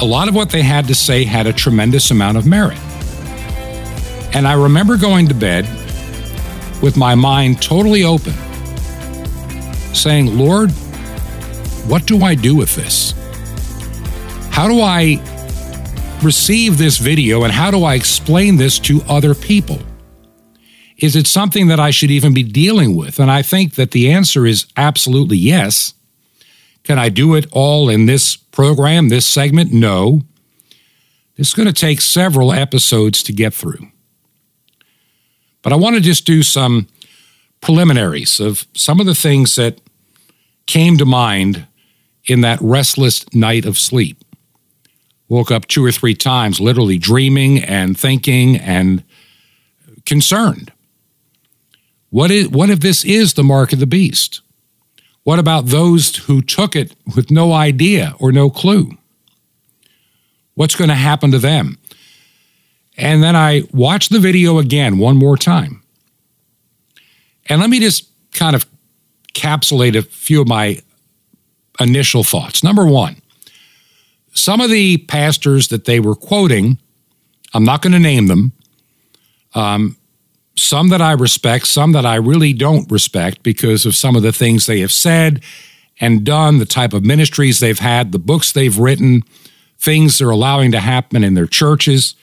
A 0.00 0.04
lot 0.04 0.28
of 0.28 0.34
what 0.34 0.50
they 0.50 0.62
had 0.62 0.86
to 0.88 0.94
say 0.94 1.24
had 1.24 1.46
a 1.46 1.52
tremendous 1.52 2.10
amount 2.10 2.38
of 2.38 2.46
merit. 2.46 2.78
And 4.34 4.48
I 4.48 4.54
remember 4.54 4.96
going 4.96 5.28
to 5.28 5.34
bed 5.34 5.64
with 6.82 6.96
my 6.96 7.14
mind 7.14 7.60
totally 7.60 8.04
open, 8.04 8.32
saying, 9.94 10.38
Lord, 10.38 10.72
what 11.86 12.06
do 12.06 12.22
I 12.22 12.34
do 12.34 12.54
with 12.54 12.74
this? 12.76 13.14
How 14.50 14.68
do 14.68 14.80
I 14.80 15.20
receive 16.22 16.76
this 16.76 16.98
video 16.98 17.44
and 17.44 17.52
how 17.52 17.70
do 17.70 17.84
I 17.84 17.94
explain 17.94 18.56
this 18.56 18.78
to 18.80 19.02
other 19.08 19.34
people? 19.34 19.78
Is 20.98 21.16
it 21.16 21.26
something 21.26 21.68
that 21.68 21.80
I 21.80 21.90
should 21.90 22.10
even 22.10 22.34
be 22.34 22.42
dealing 22.42 22.94
with? 22.94 23.18
And 23.18 23.30
I 23.30 23.42
think 23.42 23.74
that 23.74 23.92
the 23.92 24.10
answer 24.12 24.46
is 24.46 24.66
absolutely 24.76 25.38
yes. 25.38 25.94
Can 26.84 26.98
I 26.98 27.08
do 27.08 27.34
it 27.34 27.46
all 27.52 27.88
in 27.88 28.06
this 28.06 28.36
program, 28.36 29.08
this 29.08 29.26
segment? 29.26 29.72
No. 29.72 30.22
It's 31.36 31.54
going 31.54 31.68
to 31.68 31.72
take 31.72 32.02
several 32.02 32.52
episodes 32.52 33.22
to 33.22 33.32
get 33.32 33.54
through. 33.54 33.88
But 35.62 35.72
I 35.72 35.76
want 35.76 35.96
to 35.96 36.02
just 36.02 36.26
do 36.26 36.42
some 36.42 36.88
preliminaries 37.62 38.40
of 38.40 38.66
some 38.74 39.00
of 39.00 39.06
the 39.06 39.14
things 39.14 39.56
that 39.56 39.80
came 40.66 40.98
to 40.98 41.04
mind 41.04 41.66
in 42.26 42.40
that 42.42 42.60
restless 42.60 43.24
night 43.34 43.64
of 43.64 43.78
sleep. 43.78 44.24
Woke 45.28 45.50
up 45.50 45.66
two 45.66 45.84
or 45.84 45.92
three 45.92 46.14
times, 46.14 46.60
literally 46.60 46.98
dreaming 46.98 47.62
and 47.62 47.98
thinking 47.98 48.56
and 48.56 49.04
concerned. 50.04 50.72
What, 52.10 52.30
is, 52.30 52.48
what 52.48 52.70
if 52.70 52.80
this 52.80 53.04
is 53.04 53.34
the 53.34 53.44
mark 53.44 53.72
of 53.72 53.78
the 53.78 53.86
beast? 53.86 54.40
What 55.22 55.38
about 55.38 55.66
those 55.66 56.16
who 56.16 56.42
took 56.42 56.74
it 56.74 56.96
with 57.14 57.30
no 57.30 57.52
idea 57.52 58.14
or 58.18 58.32
no 58.32 58.50
clue? 58.50 58.90
What's 60.54 60.74
going 60.74 60.88
to 60.88 60.94
happen 60.94 61.30
to 61.30 61.38
them? 61.38 61.78
And 62.96 63.22
then 63.22 63.36
I 63.36 63.62
watched 63.72 64.10
the 64.10 64.18
video 64.18 64.58
again 64.58 64.98
one 64.98 65.16
more 65.16 65.36
time. 65.36 65.82
And 67.46 67.60
let 67.60 67.70
me 67.70 67.80
just 67.80 68.08
kind 68.32 68.54
of 68.54 68.66
capsulate 69.32 69.96
a 69.96 70.02
few 70.02 70.40
of 70.40 70.48
my 70.48 70.80
initial 71.80 72.22
thoughts. 72.22 72.62
Number 72.62 72.86
one, 72.86 73.16
some 74.34 74.60
of 74.60 74.70
the 74.70 74.98
pastors 74.98 75.68
that 75.68 75.86
they 75.86 75.98
were 75.98 76.14
quoting, 76.14 76.78
I'm 77.52 77.64
not 77.64 77.82
going 77.82 77.92
to 77.92 77.98
name 77.98 78.26
them, 78.26 78.52
um, 79.54 79.96
some 80.56 80.90
that 80.90 81.00
I 81.00 81.12
respect, 81.12 81.66
some 81.66 81.92
that 81.92 82.06
I 82.06 82.16
really 82.16 82.52
don't 82.52 82.90
respect 82.90 83.42
because 83.42 83.86
of 83.86 83.96
some 83.96 84.14
of 84.14 84.22
the 84.22 84.32
things 84.32 84.66
they 84.66 84.80
have 84.80 84.92
said 84.92 85.42
and 86.00 86.24
done, 86.24 86.58
the 86.58 86.66
type 86.66 86.92
of 86.92 87.04
ministries 87.04 87.60
they've 87.60 87.78
had, 87.78 88.12
the 88.12 88.18
books 88.18 88.52
they've 88.52 88.78
written, 88.78 89.22
things 89.78 90.18
they're 90.18 90.30
allowing 90.30 90.70
to 90.72 90.80
happen 90.80 91.24
in 91.24 91.34
their 91.34 91.46
churches. 91.46 92.14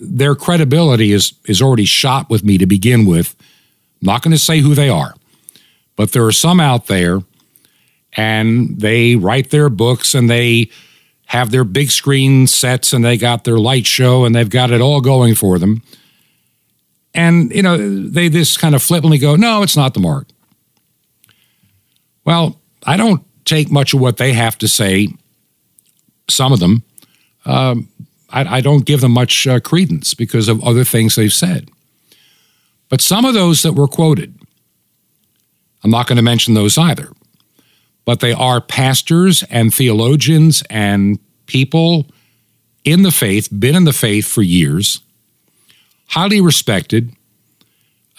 Their 0.00 0.34
credibility 0.34 1.12
is, 1.12 1.34
is 1.46 1.60
already 1.60 1.84
shot 1.84 2.30
with 2.30 2.44
me 2.44 2.58
to 2.58 2.66
begin 2.66 3.06
with. 3.06 3.34
I'm 4.00 4.06
not 4.06 4.22
going 4.22 4.32
to 4.32 4.38
say 4.38 4.60
who 4.60 4.74
they 4.74 4.88
are, 4.88 5.14
but 5.96 6.12
there 6.12 6.24
are 6.24 6.32
some 6.32 6.60
out 6.60 6.86
there 6.86 7.20
and 8.16 8.80
they 8.80 9.16
write 9.16 9.50
their 9.50 9.68
books 9.68 10.14
and 10.14 10.30
they 10.30 10.70
have 11.26 11.50
their 11.50 11.64
big 11.64 11.90
screen 11.90 12.46
sets 12.46 12.92
and 12.92 13.04
they 13.04 13.16
got 13.16 13.44
their 13.44 13.58
light 13.58 13.86
show 13.86 14.24
and 14.24 14.34
they've 14.34 14.50
got 14.50 14.70
it 14.70 14.80
all 14.80 15.00
going 15.00 15.34
for 15.34 15.58
them. 15.58 15.82
And, 17.14 17.52
you 17.52 17.62
know, 17.62 17.76
they 18.08 18.28
just 18.28 18.58
kind 18.58 18.74
of 18.74 18.82
flippantly 18.82 19.18
go, 19.18 19.36
no, 19.36 19.62
it's 19.62 19.76
not 19.76 19.94
the 19.94 20.00
mark. 20.00 20.28
Well, 22.24 22.60
I 22.84 22.96
don't 22.96 23.24
take 23.44 23.70
much 23.70 23.94
of 23.94 24.00
what 24.00 24.16
they 24.16 24.32
have 24.32 24.58
to 24.58 24.68
say, 24.68 25.08
some 26.28 26.52
of 26.52 26.60
them. 26.60 26.82
Um, 27.44 27.88
I, 28.30 28.56
I, 28.56 28.60
don't 28.62 28.86
give 28.86 29.02
them 29.02 29.12
much 29.12 29.46
uh, 29.46 29.60
credence 29.60 30.14
because 30.14 30.48
of 30.48 30.64
other 30.64 30.82
things 30.82 31.14
they've 31.14 31.32
said. 31.32 31.70
But 32.88 33.02
some 33.02 33.26
of 33.26 33.34
those 33.34 33.62
that 33.62 33.74
were 33.74 33.86
quoted, 33.86 34.34
I'm 35.82 35.90
not 35.90 36.06
going 36.06 36.16
to 36.16 36.22
mention 36.22 36.54
those 36.54 36.78
either 36.78 37.10
but 38.04 38.20
they 38.20 38.32
are 38.32 38.60
pastors 38.60 39.42
and 39.44 39.72
theologians 39.72 40.62
and 40.68 41.18
people 41.46 42.06
in 42.84 43.02
the 43.02 43.10
faith, 43.10 43.48
been 43.50 43.74
in 43.74 43.84
the 43.84 43.92
faith 43.92 44.26
for 44.26 44.42
years, 44.42 45.00
highly 46.08 46.40
respected. 46.40 47.14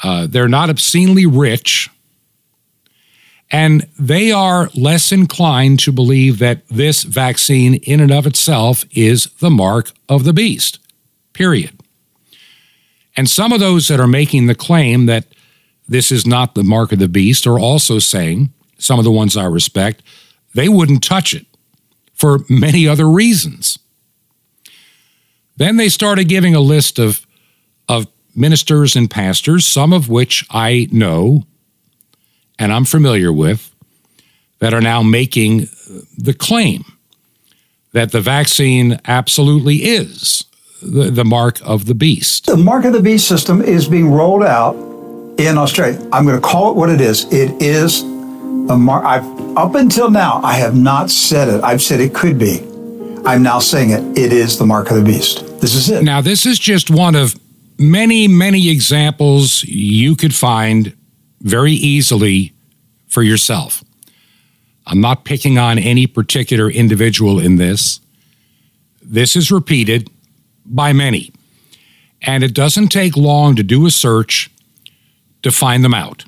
Uh, 0.04 0.28
they're 0.28 0.48
not 0.48 0.70
obscenely 0.70 1.26
rich. 1.26 1.90
And 3.52 3.88
they 3.98 4.32
are 4.32 4.70
less 4.74 5.12
inclined 5.12 5.80
to 5.82 5.92
believe 5.92 6.40
that 6.40 6.68
this 6.68 7.04
vaccine, 7.04 7.76
in 7.76 8.00
and 8.00 8.12
of 8.12 8.26
itself, 8.26 8.84
is 8.92 9.26
the 9.40 9.52
mark 9.52 9.92
of 10.10 10.24
the 10.24 10.34
beast, 10.34 10.80
period. 11.34 11.80
And 13.16 13.30
some 13.30 13.54
of 13.54 13.60
those 13.60 13.88
that 13.88 14.00
are 14.00 14.08
making 14.08 14.48
the 14.48 14.56
claim 14.56 15.06
that 15.06 15.28
this 15.88 16.12
is 16.12 16.26
not 16.26 16.56
the 16.56 16.64
mark 16.64 16.92
of 16.92 17.00
the 17.00 17.08
beast 17.08 17.46
are 17.46 17.60
also 17.60 18.00
saying 18.00 18.52
some 18.78 19.00
of 19.00 19.06
the 19.06 19.12
ones 19.12 19.38
I 19.38 19.46
respect, 19.46 20.02
they 20.54 20.70
wouldn't 20.70 21.04
touch 21.04 21.34
it 21.34 21.46
for 22.14 22.40
many 22.50 22.88
other 22.88 23.10
reasons. 23.10 23.78
Then 25.58 25.78
they 25.78 25.90
started 25.90 26.28
giving 26.28 26.56
a 26.56 26.60
list 26.60 27.00
of, 27.00 27.26
of 27.88 28.08
ministers 28.36 28.96
and 28.96 29.10
pastors, 29.10 29.66
some 29.66 29.94
of 29.94 30.10
which 30.10 30.46
I 30.50 30.88
know 30.92 31.46
and 32.58 32.72
I'm 32.72 32.86
familiar 32.86 33.34
with, 33.34 33.74
that 34.60 34.74
are 34.74 34.82
now 34.82 35.04
making 35.04 35.68
the 36.18 36.34
claim 36.34 36.86
that 37.92 38.12
the 38.12 38.22
vaccine 38.22 39.00
absolutely 39.06 39.84
is 39.84 40.46
the, 40.82 41.10
the 41.12 41.26
mark 41.26 41.60
of 41.64 41.86
the 41.86 41.96
beast. 41.96 42.46
The 42.46 42.58
mark 42.58 42.86
of 42.86 42.94
the 42.94 43.02
beast 43.02 43.28
system 43.28 43.62
is 43.62 43.88
being 43.88 44.12
rolled 44.12 44.44
out 44.44 44.76
in 45.38 45.58
Australia. 45.58 46.00
I'm 46.12 46.26
going 46.26 46.40
to 46.40 46.46
call 46.46 46.72
it 46.72 46.78
what 46.78 46.90
it 46.90 47.02
is. 47.02 47.26
It 47.32 47.62
is 47.62 48.04
a 48.70 48.78
mark. 48.78 49.04
I've, 49.06 49.26
up 49.58 49.76
until 49.76 50.10
now, 50.10 50.42
I 50.44 50.54
have 50.54 50.76
not 50.76 51.10
said 51.10 51.48
it. 51.48 51.64
I've 51.64 51.82
said 51.82 52.00
it 52.00 52.14
could 52.14 52.38
be. 52.38 52.60
I'm 53.26 53.44
now 53.44 53.60
saying 53.60 53.92
it. 53.92 54.18
It 54.18 54.34
is 54.34 54.58
the 54.58 54.66
mark 54.66 54.92
of 54.92 54.98
the 54.98 55.04
beast. 55.04 55.60
This 55.60 55.74
is 55.76 55.90
it. 55.90 56.04
Now, 56.04 56.22
this 56.22 56.46
is 56.46 56.60
just 56.60 56.90
one 56.90 57.16
of 57.16 57.36
many, 57.78 58.28
many 58.28 58.70
examples 58.70 59.64
you 59.64 60.16
could 60.16 60.36
find 60.36 60.96
very 61.42 61.74
easily 61.74 62.54
for 63.08 63.24
yourself. 63.24 63.84
I'm 64.88 65.02
not 65.02 65.26
picking 65.26 65.58
on 65.58 65.80
any 65.80 66.06
particular 66.06 66.70
individual 66.70 67.40
in 67.40 67.56
this. 67.56 68.00
This 69.02 69.36
is 69.36 69.52
repeated 69.52 70.10
by 70.66 70.94
many. 70.94 71.32
And 72.22 72.44
it 72.44 72.54
doesn't 72.54 72.90
take 72.90 73.18
long 73.18 73.56
to 73.56 73.64
do 73.64 73.86
a 73.86 73.92
search 73.92 74.52
to 75.44 75.52
find 75.52 75.84
them 75.84 75.94
out. 75.94 76.26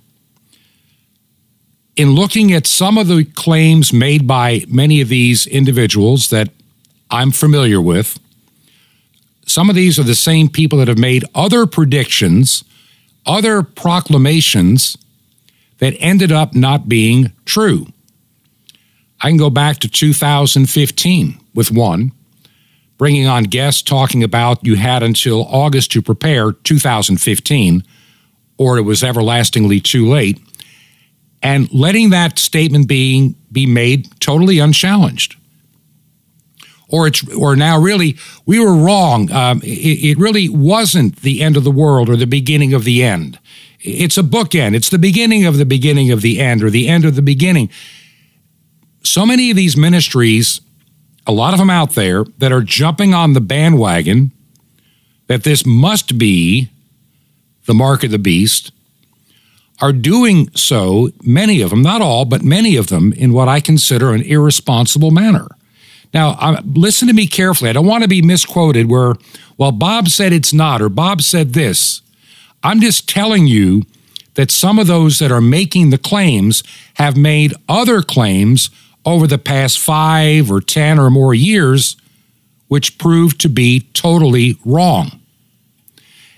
In 1.97 2.11
looking 2.11 2.53
at 2.53 2.67
some 2.67 2.95
of 2.99 3.07
the 3.07 3.25
claims 3.25 3.91
made 3.91 4.27
by 4.27 4.63
many 4.67 5.01
of 5.01 5.09
these 5.09 5.47
individuals 5.47 6.29
that 6.29 6.49
I'm 7.09 7.31
familiar 7.31 7.81
with, 7.81 8.19
some 9.47 9.67
of 9.67 9.75
these 9.75 9.97
are 9.97 10.03
the 10.03 10.13
same 10.13 10.47
people 10.47 10.77
that 10.77 10.87
have 10.87 10.99
made 10.99 11.25
other 11.33 11.65
predictions, 11.65 12.63
other 13.25 13.63
proclamations 13.63 14.95
that 15.79 15.95
ended 15.99 16.31
up 16.31 16.53
not 16.53 16.87
being 16.87 17.31
true. 17.45 17.87
I 19.21 19.29
can 19.29 19.37
go 19.37 19.49
back 19.49 19.77
to 19.79 19.89
2015 19.89 21.39
with 21.55 21.71
one, 21.71 22.11
bringing 22.99 23.25
on 23.25 23.45
guests 23.45 23.81
talking 23.81 24.23
about 24.23 24.63
you 24.63 24.75
had 24.75 25.01
until 25.01 25.47
August 25.47 25.91
to 25.93 26.03
prepare 26.03 26.51
2015, 26.51 27.83
or 28.59 28.77
it 28.77 28.83
was 28.83 29.03
everlastingly 29.03 29.79
too 29.79 30.07
late, 30.07 30.39
and 31.41 31.71
letting 31.73 32.09
that 32.09 32.39
statement 32.39 32.87
being 32.87 33.35
be 33.51 33.65
made 33.65 34.19
totally 34.19 34.59
unchallenged. 34.59 35.35
Or 36.89 37.07
it's 37.07 37.27
or 37.35 37.55
now 37.55 37.79
really 37.79 38.17
we 38.45 38.59
were 38.59 38.75
wrong. 38.75 39.29
Um, 39.31 39.61
it, 39.61 40.11
it 40.11 40.17
really 40.17 40.47
wasn't 40.47 41.17
the 41.17 41.41
end 41.41 41.57
of 41.57 41.63
the 41.63 41.71
world 41.71 42.09
or 42.09 42.15
the 42.15 42.25
beginning 42.25 42.73
of 42.73 42.85
the 42.85 43.03
end. 43.03 43.39
It's 43.81 44.17
a 44.17 44.23
bookend. 44.23 44.73
It's 44.73 44.89
the 44.89 44.97
beginning 44.97 45.45
of 45.45 45.57
the 45.57 45.65
beginning 45.65 46.11
of 46.11 46.21
the 46.21 46.39
end 46.39 46.63
or 46.63 46.69
the 46.69 46.87
end 46.87 47.05
of 47.05 47.15
the 47.15 47.21
beginning 47.21 47.69
so 49.07 49.25
many 49.25 49.49
of 49.49 49.57
these 49.57 49.77
ministries, 49.77 50.61
a 51.25 51.31
lot 51.31 51.53
of 51.53 51.59
them 51.59 51.69
out 51.69 51.91
there, 51.91 52.25
that 52.37 52.51
are 52.51 52.61
jumping 52.61 53.13
on 53.13 53.33
the 53.33 53.41
bandwagon 53.41 54.31
that 55.27 55.43
this 55.43 55.65
must 55.65 56.17
be 56.17 56.69
the 57.65 57.73
mark 57.73 58.03
of 58.03 58.11
the 58.11 58.19
beast, 58.19 58.71
are 59.79 59.93
doing 59.93 60.49
so, 60.55 61.09
many 61.21 61.61
of 61.61 61.69
them, 61.69 61.81
not 61.81 62.01
all, 62.01 62.25
but 62.25 62.41
many 62.41 62.75
of 62.75 62.87
them, 62.87 63.13
in 63.13 63.31
what 63.31 63.47
I 63.47 63.59
consider 63.59 64.13
an 64.13 64.21
irresponsible 64.21 65.11
manner. 65.11 65.47
Now, 66.13 66.59
listen 66.65 67.07
to 67.07 67.13
me 67.13 67.27
carefully. 67.27 67.69
I 67.69 67.73
don't 67.73 67.85
want 67.85 68.03
to 68.03 68.09
be 68.09 68.21
misquoted 68.21 68.89
where, 68.89 69.13
well, 69.57 69.71
Bob 69.71 70.07
said 70.07 70.33
it's 70.33 70.53
not, 70.53 70.81
or 70.81 70.89
Bob 70.89 71.21
said 71.21 71.53
this. 71.53 72.01
I'm 72.63 72.81
just 72.81 73.07
telling 73.07 73.45
you 73.45 73.83
that 74.33 74.51
some 74.51 74.79
of 74.79 74.87
those 74.87 75.19
that 75.19 75.31
are 75.31 75.41
making 75.41 75.89
the 75.89 75.97
claims 75.97 76.63
have 76.95 77.17
made 77.17 77.53
other 77.67 78.01
claims 78.01 78.69
over 79.05 79.27
the 79.27 79.37
past 79.37 79.79
five 79.79 80.49
or 80.51 80.59
10 80.59 80.99
or 80.99 81.09
more 81.09 81.33
years, 81.33 81.97
which 82.67 82.97
proved 82.97 83.39
to 83.41 83.49
be 83.49 83.81
totally 83.93 84.57
wrong. 84.65 85.19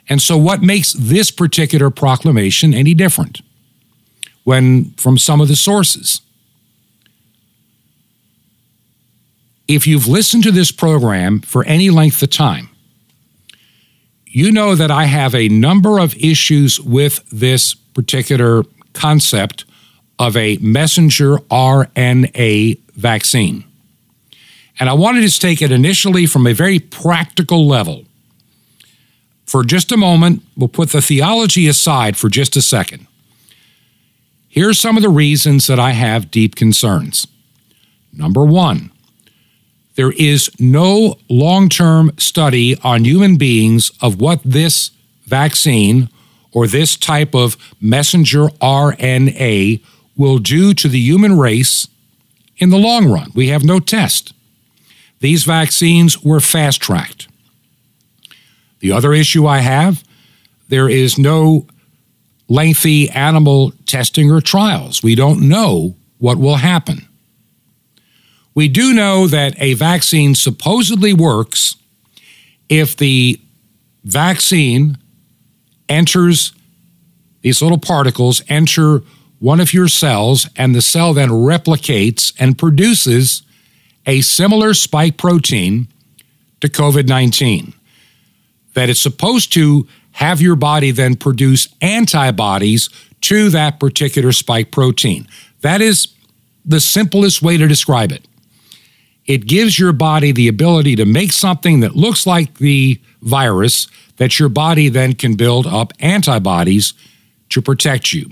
And 0.09 0.21
so, 0.21 0.37
what 0.37 0.63
makes 0.63 0.93
this 0.93 1.29
particular 1.29 1.91
proclamation 1.91 2.73
any 2.73 2.95
different 2.95 3.41
when 4.43 4.91
from 4.93 5.17
some 5.17 5.39
of 5.39 5.47
the 5.47 5.55
sources? 5.55 6.21
If 9.67 9.85
you've 9.85 10.07
listened 10.07 10.43
to 10.43 10.51
this 10.51 10.71
program 10.71 11.41
for 11.41 11.63
any 11.65 11.91
length 11.91 12.23
of 12.23 12.31
time, 12.31 12.69
you 14.25 14.51
know 14.51 14.73
that 14.73 14.89
I 14.89 15.05
have 15.05 15.35
a 15.35 15.47
number 15.47 15.99
of 15.99 16.15
issues 16.17 16.79
with 16.79 17.23
this 17.29 17.75
particular 17.75 18.63
concept 18.93 19.65
of 20.17 20.35
a 20.35 20.57
messenger 20.57 21.37
RNA 21.49 22.79
vaccine. 22.95 23.63
And 24.79 24.89
I 24.89 24.93
wanted 24.93 25.29
to 25.29 25.39
take 25.39 25.61
it 25.61 25.71
initially 25.71 26.25
from 26.25 26.47
a 26.47 26.53
very 26.53 26.79
practical 26.79 27.67
level. 27.67 28.05
For 29.49 29.63
just 29.63 29.91
a 29.91 29.97
moment, 29.97 30.43
we'll 30.55 30.67
put 30.67 30.91
the 30.91 31.01
theology 31.01 31.67
aside 31.67 32.15
for 32.15 32.29
just 32.29 32.55
a 32.55 32.61
second. 32.61 33.07
Here's 34.47 34.79
some 34.79 34.95
of 34.95 35.01
the 35.01 35.09
reasons 35.09 35.65
that 35.65 35.79
I 35.79 35.93
have 35.93 36.29
deep 36.29 36.55
concerns. 36.55 37.25
Number 38.13 38.45
one, 38.45 38.91
there 39.95 40.11
is 40.11 40.51
no 40.59 41.17
long 41.29 41.67
term 41.67 42.11
study 42.19 42.77
on 42.83 43.05
human 43.05 43.37
beings 43.37 43.91
of 44.03 44.21
what 44.21 44.39
this 44.45 44.91
vaccine 45.25 46.09
or 46.51 46.67
this 46.67 46.95
type 46.95 47.33
of 47.33 47.57
messenger 47.81 48.49
RNA 48.61 49.81
will 50.15 50.37
do 50.37 50.75
to 50.75 50.87
the 50.87 50.99
human 50.99 51.39
race 51.39 51.87
in 52.59 52.69
the 52.69 52.77
long 52.77 53.11
run. 53.11 53.31
We 53.33 53.47
have 53.47 53.63
no 53.63 53.79
test. 53.79 54.31
These 55.21 55.43
vaccines 55.43 56.21
were 56.21 56.39
fast 56.39 56.79
tracked. 56.83 57.27
The 58.79 58.91
other 58.91 59.13
issue 59.13 59.45
I 59.45 59.59
have 59.59 60.03
there 60.69 60.87
is 60.87 61.17
no 61.17 61.65
lengthy 62.47 63.09
animal 63.09 63.73
testing 63.85 64.31
or 64.31 64.39
trials. 64.39 65.03
We 65.03 65.15
don't 65.15 65.47
know 65.47 65.95
what 66.19 66.37
will 66.37 66.57
happen. 66.57 67.07
We 68.55 68.67
do 68.67 68.93
know 68.93 69.27
that 69.27 69.55
a 69.61 69.73
vaccine 69.73 70.35
supposedly 70.35 71.13
works 71.13 71.75
if 72.67 72.95
the 72.95 73.39
vaccine 74.03 74.97
enters, 75.87 76.53
these 77.41 77.61
little 77.61 77.77
particles 77.77 78.41
enter 78.47 79.01
one 79.39 79.59
of 79.59 79.73
your 79.73 79.87
cells, 79.87 80.47
and 80.55 80.75
the 80.75 80.81
cell 80.81 81.13
then 81.13 81.29
replicates 81.29 82.33
and 82.37 82.57
produces 82.57 83.41
a 84.05 84.21
similar 84.21 84.73
spike 84.73 85.17
protein 85.17 85.87
to 86.59 86.67
COVID 86.67 87.07
19. 87.07 87.73
That 88.79 88.89
it's 88.89 89.01
supposed 89.01 89.51
to 89.53 89.85
have 90.11 90.39
your 90.39 90.55
body 90.55 90.91
then 90.91 91.17
produce 91.17 91.67
antibodies 91.81 92.87
to 93.19 93.49
that 93.49 93.77
particular 93.77 94.31
spike 94.31 94.71
protein. 94.71 95.27
That 95.59 95.81
is 95.81 96.07
the 96.63 96.79
simplest 96.79 97.41
way 97.41 97.57
to 97.57 97.67
describe 97.67 98.13
it. 98.13 98.25
It 99.25 99.47
gives 99.47 99.77
your 99.77 99.91
body 99.91 100.31
the 100.31 100.47
ability 100.47 100.95
to 100.95 101.03
make 101.03 101.33
something 101.33 101.81
that 101.81 101.97
looks 101.97 102.25
like 102.25 102.53
the 102.53 103.01
virus 103.21 103.89
that 104.15 104.39
your 104.39 104.47
body 104.47 104.87
then 104.87 105.13
can 105.13 105.35
build 105.35 105.67
up 105.67 105.91
antibodies 105.99 106.93
to 107.49 107.61
protect 107.61 108.13
you. 108.13 108.29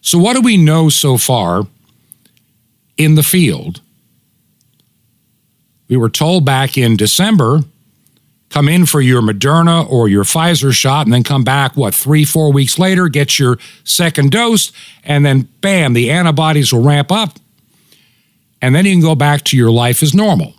So, 0.00 0.16
what 0.16 0.34
do 0.34 0.42
we 0.42 0.56
know 0.56 0.90
so 0.90 1.18
far 1.18 1.66
in 2.96 3.16
the 3.16 3.24
field? 3.24 3.80
We 5.88 5.96
were 5.96 6.08
told 6.08 6.44
back 6.44 6.78
in 6.78 6.96
December 6.96 7.64
come 8.54 8.68
in 8.68 8.86
for 8.86 9.00
your 9.00 9.20
Moderna 9.20 9.84
or 9.90 10.06
your 10.06 10.22
Pfizer 10.22 10.72
shot 10.72 11.06
and 11.06 11.12
then 11.12 11.24
come 11.24 11.42
back, 11.42 11.76
what, 11.76 11.92
three, 11.92 12.24
four 12.24 12.52
weeks 12.52 12.78
later, 12.78 13.08
get 13.08 13.36
your 13.36 13.58
second 13.82 14.30
dose, 14.30 14.70
and 15.02 15.26
then 15.26 15.48
bam, 15.60 15.92
the 15.92 16.08
antibodies 16.08 16.72
will 16.72 16.80
ramp 16.80 17.10
up. 17.10 17.36
And 18.62 18.72
then 18.72 18.84
you 18.86 18.92
can 18.92 19.00
go 19.00 19.16
back 19.16 19.42
to 19.46 19.56
your 19.56 19.72
life 19.72 20.04
as 20.04 20.14
normal. 20.14 20.54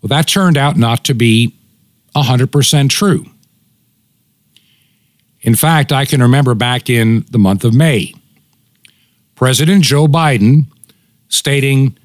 Well, 0.00 0.08
that 0.08 0.26
turned 0.26 0.56
out 0.56 0.78
not 0.78 1.04
to 1.04 1.14
be 1.14 1.54
100% 2.14 2.88
true. 2.88 3.26
In 5.42 5.54
fact, 5.54 5.92
I 5.92 6.06
can 6.06 6.22
remember 6.22 6.54
back 6.54 6.88
in 6.88 7.26
the 7.30 7.38
month 7.38 7.62
of 7.62 7.74
May, 7.74 8.14
President 9.34 9.84
Joe 9.84 10.06
Biden 10.06 10.64
stating, 11.28 11.98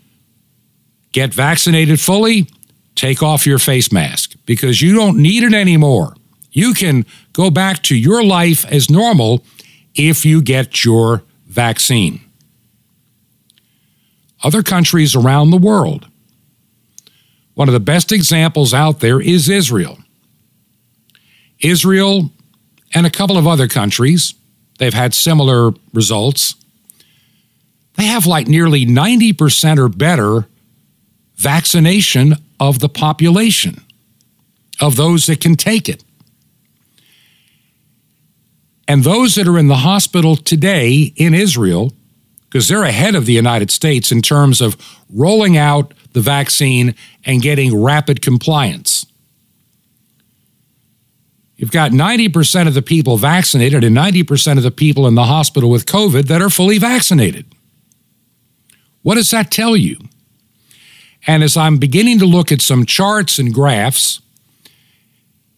Get 1.13 1.33
vaccinated 1.33 2.01
fully, 2.01 2.47
take 3.01 3.23
off 3.23 3.47
your 3.47 3.57
face 3.57 3.91
mask 3.91 4.35
because 4.45 4.79
you 4.79 4.93
don't 4.93 5.17
need 5.17 5.41
it 5.41 5.55
anymore. 5.55 6.13
You 6.51 6.75
can 6.75 7.03
go 7.33 7.49
back 7.49 7.81
to 7.83 7.95
your 7.95 8.23
life 8.23 8.63
as 8.65 8.91
normal 8.91 9.43
if 9.95 10.23
you 10.23 10.39
get 10.39 10.85
your 10.85 11.23
vaccine. 11.47 12.21
Other 14.43 14.61
countries 14.61 15.15
around 15.15 15.49
the 15.49 15.57
world, 15.57 16.07
one 17.55 17.67
of 17.67 17.73
the 17.73 17.79
best 17.79 18.11
examples 18.11 18.71
out 18.71 18.99
there 18.99 19.19
is 19.19 19.49
Israel. 19.49 19.97
Israel 21.59 22.29
and 22.93 23.07
a 23.07 23.11
couple 23.11 23.37
of 23.37 23.47
other 23.47 23.67
countries, 23.67 24.35
they've 24.77 24.93
had 24.93 25.15
similar 25.15 25.71
results. 25.91 26.53
They 27.95 28.05
have 28.05 28.27
like 28.27 28.47
nearly 28.47 28.85
90% 28.85 29.79
or 29.79 29.89
better 29.89 30.47
vaccination 31.35 32.35
of 32.61 32.77
the 32.79 32.87
population, 32.87 33.83
of 34.79 34.95
those 34.95 35.25
that 35.25 35.41
can 35.41 35.55
take 35.55 35.89
it. 35.89 36.03
And 38.87 39.03
those 39.03 39.33
that 39.35 39.47
are 39.47 39.57
in 39.57 39.67
the 39.67 39.77
hospital 39.77 40.35
today 40.35 41.11
in 41.15 41.33
Israel, 41.33 41.91
because 42.45 42.67
they're 42.67 42.83
ahead 42.83 43.15
of 43.15 43.25
the 43.25 43.33
United 43.33 43.71
States 43.71 44.11
in 44.11 44.21
terms 44.21 44.61
of 44.61 44.77
rolling 45.09 45.57
out 45.57 45.95
the 46.13 46.21
vaccine 46.21 46.93
and 47.25 47.41
getting 47.41 47.75
rapid 47.81 48.21
compliance. 48.21 49.07
You've 51.55 51.71
got 51.71 51.91
90% 51.91 52.67
of 52.67 52.75
the 52.75 52.81
people 52.83 53.17
vaccinated 53.17 53.83
and 53.83 53.95
90% 53.97 54.57
of 54.57 54.63
the 54.63 54.71
people 54.71 55.07
in 55.07 55.15
the 55.15 55.25
hospital 55.25 55.71
with 55.71 55.87
COVID 55.87 56.27
that 56.27 56.41
are 56.43 56.49
fully 56.49 56.77
vaccinated. 56.77 57.45
What 59.01 59.15
does 59.15 59.31
that 59.31 59.49
tell 59.49 59.75
you? 59.75 59.97
And 61.27 61.43
as 61.43 61.55
I'm 61.55 61.77
beginning 61.77 62.19
to 62.19 62.25
look 62.25 62.51
at 62.51 62.61
some 62.61 62.85
charts 62.85 63.37
and 63.37 63.53
graphs, 63.53 64.21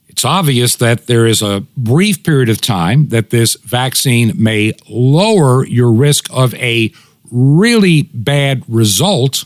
it's 0.08 0.26
obvious 0.26 0.76
that 0.76 1.08
there 1.08 1.26
is 1.26 1.42
a 1.42 1.66
brief 1.76 2.24
period 2.24 2.50
of 2.50 2.62
time 2.62 3.08
that 3.10 3.30
this 3.30 3.56
vaccine 3.56 4.32
may 4.36 4.74
lower 4.88 5.66
your 5.66 5.92
risk 5.92 6.28
of 6.32 6.54
a 6.56 6.94
really 7.32 8.04
bad 8.04 8.64
result, 8.68 9.46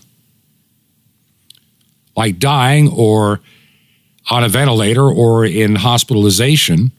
like 2.16 2.38
dying 2.40 2.90
or 2.92 3.40
on 4.30 4.44
a 4.44 4.50
ventilator 4.50 5.04
or 5.04 5.46
in 5.46 5.76
hospitalization. 5.76 6.92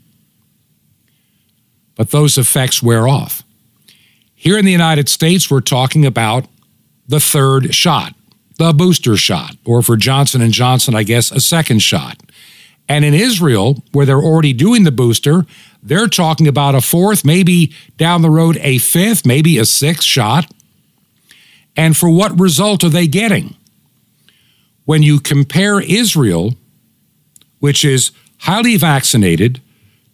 But 1.94 2.10
those 2.10 2.38
effects 2.38 2.82
wear 2.82 3.06
off. 3.06 3.42
Here 4.34 4.56
in 4.56 4.64
the 4.64 4.72
United 4.72 5.08
States, 5.08 5.50
we're 5.50 5.60
talking 5.60 6.06
about 6.06 6.46
the 7.06 7.20
third 7.20 7.74
shot, 7.74 8.14
the 8.58 8.72
booster 8.72 9.16
shot, 9.16 9.56
or 9.64 9.82
for 9.82 9.96
Johnson 9.96 10.42
and 10.42 10.52
Johnson, 10.52 10.94
I 10.94 11.04
guess, 11.04 11.30
a 11.30 11.40
second 11.40 11.80
shot. 11.80 12.20
And 12.88 13.04
in 13.04 13.14
Israel, 13.14 13.82
where 13.92 14.04
they're 14.04 14.18
already 14.18 14.52
doing 14.52 14.84
the 14.84 14.92
booster, 14.92 15.46
they're 15.82 16.08
talking 16.08 16.48
about 16.48 16.74
a 16.74 16.80
fourth, 16.80 17.24
maybe 17.24 17.72
down 17.96 18.22
the 18.22 18.30
road, 18.30 18.58
a 18.60 18.78
fifth, 18.78 19.24
maybe 19.24 19.58
a 19.58 19.64
sixth 19.64 20.04
shot. 20.04 20.50
And 21.76 21.96
for 21.96 22.10
what 22.10 22.38
result 22.38 22.82
are 22.82 22.88
they 22.88 23.06
getting? 23.06 23.54
When 24.84 25.02
you 25.02 25.20
compare 25.20 25.80
Israel, 25.80 26.54
which 27.60 27.84
is 27.84 28.10
highly 28.38 28.76
vaccinated, 28.76 29.60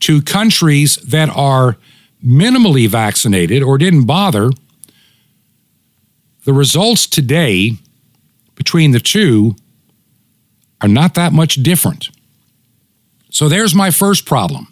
to 0.01 0.21
countries 0.21 0.97
that 0.97 1.31
are 1.31 1.79
minimally 2.23 2.89
vaccinated 2.89 3.63
or 3.63 3.79
didn't 3.79 4.05
bother, 4.05 4.51
the 6.45 6.53
results 6.53 7.07
today 7.07 7.79
between 8.55 8.93
the 8.93 9.01
two 9.01 9.57
are 10.81 10.89
not 10.89 11.15
that 11.15 11.33
much 11.33 11.57
different. 11.57 12.11
So 13.31 13.49
there's 13.49 13.75
my 13.75 13.91
first 13.91 14.27
problem. 14.27 14.69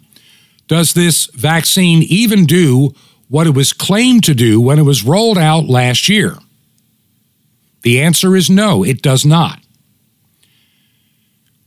Does 0.67 0.93
this 0.93 1.25
vaccine 1.27 2.03
even 2.03 2.45
do 2.45 2.93
what 3.27 3.47
it 3.47 3.55
was 3.55 3.73
claimed 3.73 4.23
to 4.25 4.33
do 4.33 4.61
when 4.61 4.79
it 4.79 4.83
was 4.83 5.03
rolled 5.03 5.37
out 5.37 5.65
last 5.65 6.07
year? 6.07 6.37
The 7.81 8.01
answer 8.01 8.35
is 8.35 8.49
no, 8.49 8.83
it 8.83 9.01
does 9.01 9.25
not. 9.25 9.59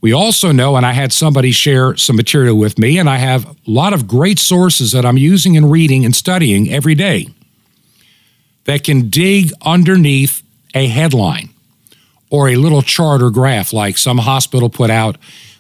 We 0.00 0.12
also 0.12 0.52
know, 0.52 0.76
and 0.76 0.86
I 0.86 0.92
had 0.92 1.12
somebody 1.12 1.50
share 1.50 1.96
some 1.96 2.16
material 2.16 2.56
with 2.56 2.78
me, 2.78 2.98
and 2.98 3.10
I 3.10 3.16
have 3.16 3.44
a 3.44 3.56
lot 3.66 3.92
of 3.92 4.06
great 4.06 4.38
sources 4.38 4.92
that 4.92 5.04
I'm 5.04 5.18
using 5.18 5.56
and 5.56 5.70
reading 5.70 6.04
and 6.04 6.14
studying 6.14 6.70
every 6.70 6.94
day 6.94 7.26
that 8.64 8.84
can 8.84 9.08
dig 9.10 9.52
underneath 9.62 10.42
a 10.74 10.86
headline 10.86 11.50
or 12.30 12.48
a 12.48 12.56
little 12.56 12.82
chart 12.82 13.22
or 13.22 13.30
graph 13.30 13.72
like 13.72 13.98
some 13.98 14.18
hospital 14.18 14.68
put 14.68 14.90
out 14.90 15.16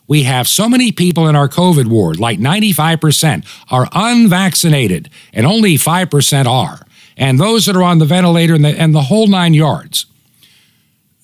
we 0.08 0.22
have 0.22 0.46
so 0.46 0.68
many 0.68 0.92
people 0.92 1.26
in 1.28 1.34
our 1.34 1.48
COVID 1.48 1.86
ward, 1.86 2.20
like 2.20 2.38
95% 2.38 3.44
are 3.70 3.88
unvaccinated 3.92 5.10
and 5.32 5.46
only 5.46 5.74
5% 5.74 6.46
are. 6.46 6.86
And 7.16 7.40
those 7.40 7.66
that 7.66 7.76
are 7.76 7.82
on 7.82 7.98
the 7.98 8.04
ventilator 8.04 8.54
and 8.54 8.64
the, 8.64 8.68
and 8.68 8.94
the 8.94 9.02
whole 9.02 9.26
nine 9.26 9.54
yards. 9.54 10.06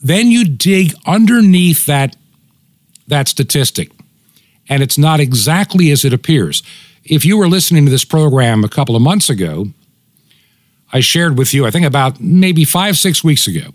Then 0.02 0.28
you 0.28 0.44
dig 0.44 0.94
underneath 1.06 1.86
that, 1.86 2.16
that 3.06 3.28
statistic, 3.28 3.92
and 4.68 4.82
it's 4.82 4.98
not 4.98 5.20
exactly 5.20 5.90
as 5.90 6.04
it 6.04 6.12
appears. 6.12 6.62
If 7.04 7.24
you 7.24 7.36
were 7.36 7.48
listening 7.48 7.84
to 7.84 7.90
this 7.90 8.04
program 8.04 8.64
a 8.64 8.68
couple 8.68 8.96
of 8.96 9.02
months 9.02 9.30
ago, 9.30 9.66
I 10.92 11.00
shared 11.00 11.38
with 11.38 11.54
you, 11.54 11.66
I 11.66 11.70
think 11.70 11.86
about 11.86 12.20
maybe 12.20 12.64
five, 12.64 12.98
six 12.98 13.22
weeks 13.22 13.46
ago, 13.46 13.72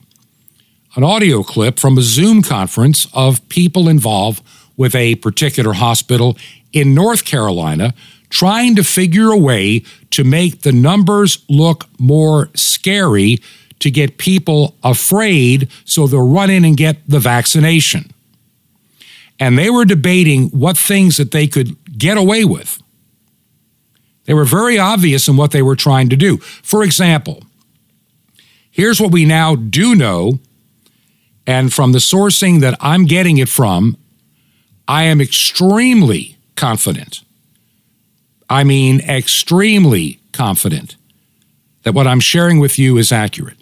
an 0.98 1.04
audio 1.04 1.44
clip 1.44 1.78
from 1.78 1.96
a 1.96 2.02
Zoom 2.02 2.42
conference 2.42 3.08
of 3.14 3.48
people 3.50 3.88
involved 3.88 4.44
with 4.76 4.96
a 4.96 5.14
particular 5.16 5.74
hospital 5.74 6.36
in 6.74 6.96
North 6.96 7.24
Carolina 7.24 7.94
trying 8.30 8.76
to 8.76 8.84
figure 8.84 9.32
a 9.32 9.38
way 9.38 9.84
to 10.10 10.24
make 10.24 10.62
the 10.62 10.72
numbers 10.72 11.46
look 11.48 11.86
more 12.00 12.50
scary 12.56 13.38
to 13.80 13.92
get 13.92 14.18
people 14.18 14.76
afraid 14.84 15.70
so 15.86 16.08
they'll 16.08 16.28
run 16.28 16.50
in 16.50 16.66
and 16.66 16.76
get 16.76 16.98
the 17.08 17.20
vaccination. 17.20 18.10
And 19.40 19.56
they 19.56 19.70
were 19.70 19.86
debating 19.86 20.50
what 20.50 20.80
things 20.80 21.18
that 21.18 21.32
they 21.32 21.46
could 21.46 21.78
get 21.96 22.18
away 22.18 22.44
with. 22.44 22.82
They 24.26 24.34
were 24.34 24.46
very 24.46 24.80
obvious 24.80 25.28
in 25.28 25.38
what 25.38 25.52
they 25.52 25.62
were 25.62 25.76
trying 25.76 26.10
to 26.10 26.18
do. 26.18 26.38
For 26.38 26.84
example, 26.84 27.44
here's 28.72 29.00
what 29.00 29.12
we 29.12 29.26
now 29.26 29.56
do 29.56 29.96
know, 29.96 30.40
and 31.48 31.74
from 31.74 31.94
the 31.94 32.00
sourcing 32.00 32.60
that 32.60 32.78
I'm 32.82 33.06
getting 33.06 33.38
it 33.38 33.48
from, 33.48 33.98
I 34.86 35.04
am 35.04 35.22
extremely 35.22 36.38
confident. 36.56 37.22
I 38.50 38.66
mean, 38.66 39.00
extremely 39.02 40.20
confident 40.34 40.98
that 41.84 41.94
what 41.94 42.06
I'm 42.06 42.20
sharing 42.20 42.60
with 42.60 42.78
you 42.78 42.98
is 42.98 43.14
accurate. 43.14 43.58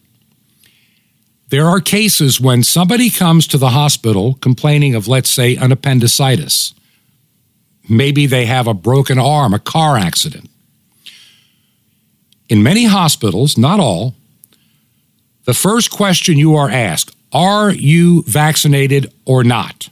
There 1.50 1.68
are 1.68 1.80
cases 1.80 2.42
when 2.42 2.64
somebody 2.64 3.12
comes 3.12 3.46
to 3.48 3.58
the 3.60 3.70
hospital 3.70 4.34
complaining 4.42 4.96
of, 4.96 5.08
let's 5.08 5.30
say, 5.30 5.56
an 5.56 5.72
appendicitis. 5.72 6.74
Maybe 7.88 8.26
they 8.26 8.48
have 8.48 8.68
a 8.68 8.74
broken 8.74 9.20
arm, 9.20 9.54
a 9.54 9.60
car 9.60 9.96
accident. 9.96 10.50
In 12.50 12.64
many 12.64 12.86
hospitals, 12.86 13.60
not 13.60 13.80
all, 13.80 14.16
the 15.46 15.54
first 15.54 15.92
question 15.92 16.38
you 16.38 16.56
are 16.56 16.70
asked 16.70 17.16
are 17.36 17.70
you 17.70 18.24
vaccinated 18.24 19.14
or 19.26 19.44
not? 19.44 19.90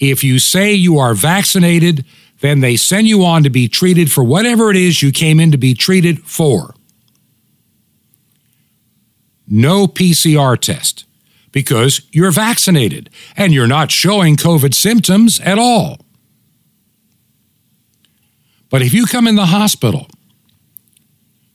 If 0.00 0.24
you 0.24 0.40
say 0.40 0.74
you 0.74 0.98
are 0.98 1.14
vaccinated, 1.14 2.04
then 2.40 2.58
they 2.58 2.76
send 2.76 3.06
you 3.06 3.24
on 3.24 3.44
to 3.44 3.50
be 3.50 3.68
treated 3.68 4.10
for 4.10 4.24
whatever 4.24 4.68
it 4.68 4.76
is 4.76 5.00
you 5.00 5.12
came 5.12 5.38
in 5.38 5.52
to 5.52 5.58
be 5.58 5.74
treated 5.74 6.20
for. 6.24 6.74
No 9.46 9.86
PCR 9.86 10.58
test 10.58 11.04
because 11.52 12.02
you're 12.10 12.32
vaccinated 12.32 13.10
and 13.36 13.54
you're 13.54 13.68
not 13.68 13.92
showing 13.92 14.34
COVID 14.34 14.74
symptoms 14.74 15.38
at 15.40 15.58
all. 15.58 15.98
But 18.70 18.82
if 18.82 18.92
you 18.92 19.06
come 19.06 19.28
in 19.28 19.36
the 19.36 19.46
hospital 19.46 20.08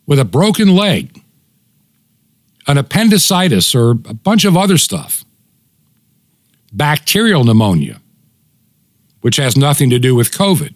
with 0.05 0.19
a 0.19 0.25
broken 0.25 0.73
leg, 0.73 1.12
an 2.67 2.77
appendicitis, 2.77 3.75
or 3.75 3.91
a 3.91 4.13
bunch 4.13 4.45
of 4.45 4.55
other 4.55 4.77
stuff, 4.77 5.25
bacterial 6.71 7.43
pneumonia, 7.43 8.01
which 9.21 9.37
has 9.37 9.57
nothing 9.57 9.89
to 9.89 9.99
do 9.99 10.15
with 10.15 10.31
COVID. 10.31 10.73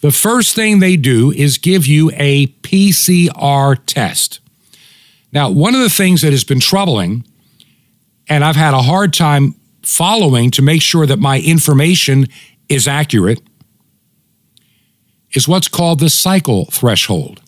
The 0.00 0.12
first 0.12 0.54
thing 0.54 0.78
they 0.78 0.96
do 0.96 1.32
is 1.32 1.58
give 1.58 1.86
you 1.86 2.12
a 2.14 2.46
PCR 2.62 3.76
test. 3.86 4.40
Now, 5.32 5.50
one 5.50 5.74
of 5.74 5.80
the 5.80 5.90
things 5.90 6.22
that 6.22 6.32
has 6.32 6.44
been 6.44 6.60
troubling, 6.60 7.24
and 8.28 8.44
I've 8.44 8.56
had 8.56 8.74
a 8.74 8.82
hard 8.82 9.12
time 9.12 9.56
following 9.82 10.50
to 10.52 10.62
make 10.62 10.82
sure 10.82 11.06
that 11.06 11.18
my 11.18 11.40
information 11.40 12.26
is 12.68 12.86
accurate, 12.86 13.40
is 15.32 15.48
what's 15.48 15.68
called 15.68 15.98
the 16.00 16.10
cycle 16.10 16.66
threshold. 16.66 17.42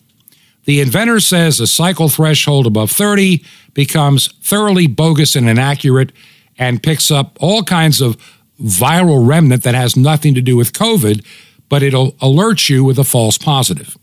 The 0.65 0.81
inventor 0.81 1.19
says 1.19 1.59
a 1.59 1.67
cycle 1.67 2.09
threshold 2.09 2.67
above 2.67 2.91
30 2.91 3.43
becomes 3.73 4.31
thoroughly 4.41 4.87
bogus 4.87 5.35
and 5.35 5.49
inaccurate 5.49 6.11
and 6.57 6.83
picks 6.83 7.09
up 7.09 7.37
all 7.39 7.63
kinds 7.63 8.01
of 8.01 8.17
viral 8.61 9.27
remnant 9.27 9.63
that 9.63 9.75
has 9.75 9.95
nothing 9.95 10.33
to 10.35 10.41
do 10.41 10.55
with 10.55 10.73
COVID, 10.73 11.25
but 11.69 11.81
it'll 11.81 12.15
alert 12.21 12.69
you 12.69 12.83
with 12.83 12.99
a 12.99 13.03
false 13.03 13.37
positive. 13.37 13.97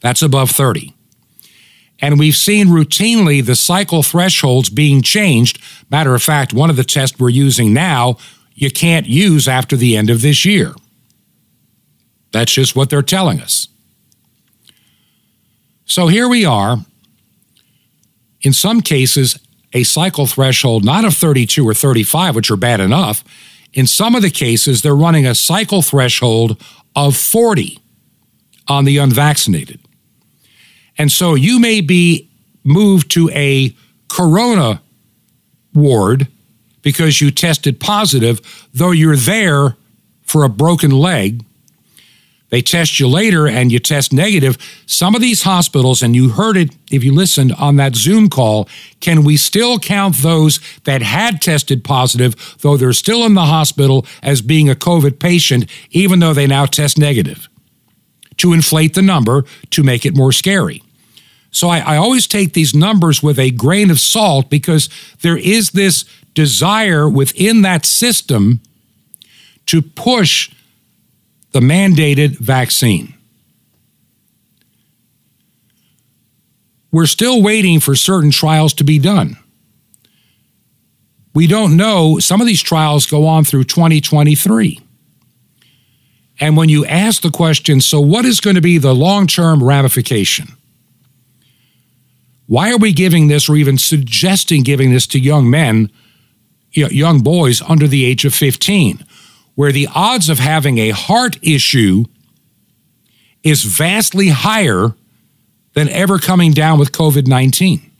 That's 0.00 0.22
above 0.22 0.50
30. 0.50 0.94
And 2.00 2.18
we've 2.18 2.36
seen 2.36 2.66
routinely 2.66 3.44
the 3.44 3.54
cycle 3.54 4.02
thresholds 4.02 4.68
being 4.68 5.02
changed. 5.02 5.60
Matter 5.88 6.14
of 6.14 6.22
fact, 6.22 6.52
one 6.52 6.68
of 6.68 6.76
the 6.76 6.84
tests 6.84 7.18
we're 7.18 7.30
using 7.30 7.72
now, 7.72 8.16
you 8.54 8.70
can't 8.70 9.06
use 9.06 9.46
after 9.46 9.76
the 9.76 9.96
end 9.96 10.10
of 10.10 10.20
this 10.20 10.44
year. 10.44 10.74
That's 12.32 12.52
just 12.52 12.74
what 12.74 12.90
they're 12.90 13.02
telling 13.02 13.40
us. 13.40 13.68
So 15.84 16.08
here 16.08 16.28
we 16.28 16.44
are. 16.44 16.78
In 18.42 18.52
some 18.52 18.80
cases, 18.80 19.38
a 19.72 19.84
cycle 19.84 20.26
threshold 20.26 20.84
not 20.84 21.04
of 21.04 21.14
32 21.14 21.66
or 21.66 21.74
35, 21.74 22.34
which 22.34 22.50
are 22.50 22.56
bad 22.56 22.80
enough. 22.80 23.24
In 23.72 23.86
some 23.86 24.14
of 24.14 24.22
the 24.22 24.30
cases, 24.30 24.82
they're 24.82 24.94
running 24.94 25.26
a 25.26 25.34
cycle 25.34 25.82
threshold 25.82 26.62
of 26.94 27.16
40. 27.16 27.78
on 28.68 28.84
the 28.84 28.98
unvaccinated. 28.98 29.80
And 30.98 31.10
so 31.10 31.34
you 31.34 31.58
may 31.58 31.80
be 31.80 32.28
moved 32.64 33.10
to 33.12 33.28
a 33.30 33.74
corona 34.08 34.80
ward 35.74 36.28
because 36.82 37.20
you 37.20 37.30
tested 37.30 37.80
positive, 37.80 38.40
though 38.72 38.90
you're 38.90 39.16
there 39.16 39.76
for 40.22 40.44
a 40.44 40.48
broken 40.48 40.90
leg. 40.90 41.44
They 42.52 42.60
test 42.60 43.00
you 43.00 43.08
later 43.08 43.48
and 43.48 43.72
you 43.72 43.78
test 43.78 44.12
negative. 44.12 44.58
Some 44.84 45.14
of 45.14 45.22
these 45.22 45.42
hospitals, 45.42 46.02
and 46.02 46.14
you 46.14 46.28
heard 46.28 46.58
it 46.58 46.76
if 46.90 47.02
you 47.02 47.14
listened 47.14 47.54
on 47.54 47.76
that 47.76 47.96
Zoom 47.96 48.28
call, 48.28 48.68
can 49.00 49.24
we 49.24 49.38
still 49.38 49.78
count 49.78 50.16
those 50.16 50.60
that 50.84 51.00
had 51.00 51.40
tested 51.40 51.82
positive, 51.82 52.58
though 52.60 52.76
they're 52.76 52.92
still 52.92 53.24
in 53.24 53.32
the 53.32 53.46
hospital 53.46 54.04
as 54.22 54.42
being 54.42 54.68
a 54.68 54.74
COVID 54.74 55.18
patient, 55.18 55.64
even 55.92 56.18
though 56.18 56.34
they 56.34 56.46
now 56.46 56.66
test 56.66 56.98
negative? 56.98 57.48
To 58.36 58.52
inflate 58.52 58.92
the 58.92 59.00
number 59.00 59.46
to 59.70 59.82
make 59.82 60.04
it 60.04 60.14
more 60.14 60.30
scary. 60.30 60.82
So 61.52 61.70
I, 61.70 61.78
I 61.78 61.96
always 61.96 62.26
take 62.26 62.52
these 62.52 62.74
numbers 62.74 63.22
with 63.22 63.38
a 63.38 63.50
grain 63.50 63.90
of 63.90 63.98
salt 63.98 64.50
because 64.50 64.90
there 65.22 65.38
is 65.38 65.70
this 65.70 66.04
desire 66.34 67.08
within 67.08 67.62
that 67.62 67.86
system 67.86 68.60
to 69.64 69.80
push 69.80 70.50
the 71.52 71.60
mandated 71.60 72.38
vaccine. 72.38 73.14
We're 76.90 77.06
still 77.06 77.42
waiting 77.42 77.80
for 77.80 77.94
certain 77.94 78.30
trials 78.30 78.74
to 78.74 78.84
be 78.84 78.98
done. 78.98 79.36
We 81.34 81.46
don't 81.46 81.76
know, 81.76 82.18
some 82.18 82.42
of 82.42 82.46
these 82.46 82.60
trials 82.60 83.06
go 83.06 83.26
on 83.26 83.44
through 83.44 83.64
2023. 83.64 84.80
And 86.40 86.56
when 86.56 86.68
you 86.68 86.84
ask 86.84 87.22
the 87.22 87.30
question, 87.30 87.80
so 87.80 88.00
what 88.00 88.24
is 88.24 88.40
going 88.40 88.56
to 88.56 88.62
be 88.62 88.76
the 88.76 88.94
long 88.94 89.26
term 89.26 89.62
ramification? 89.62 90.48
Why 92.46 92.70
are 92.72 92.78
we 92.78 92.92
giving 92.92 93.28
this 93.28 93.48
or 93.48 93.56
even 93.56 93.78
suggesting 93.78 94.62
giving 94.62 94.90
this 94.90 95.06
to 95.08 95.18
young 95.18 95.48
men, 95.48 95.90
young 96.72 97.20
boys 97.20 97.62
under 97.62 97.86
the 97.86 98.04
age 98.04 98.26
of 98.26 98.34
15, 98.34 99.04
where 99.54 99.72
the 99.72 99.88
odds 99.94 100.28
of 100.28 100.38
having 100.38 100.78
a 100.78 100.90
heart 100.90 101.36
issue 101.42 102.04
is 103.42 103.64
vastly 103.64 104.28
higher 104.28 104.94
than 105.74 105.88
ever 105.88 106.18
coming 106.18 106.52
down 106.52 106.78
with 106.78 106.92
COVID 106.92 107.26
19 107.26 107.90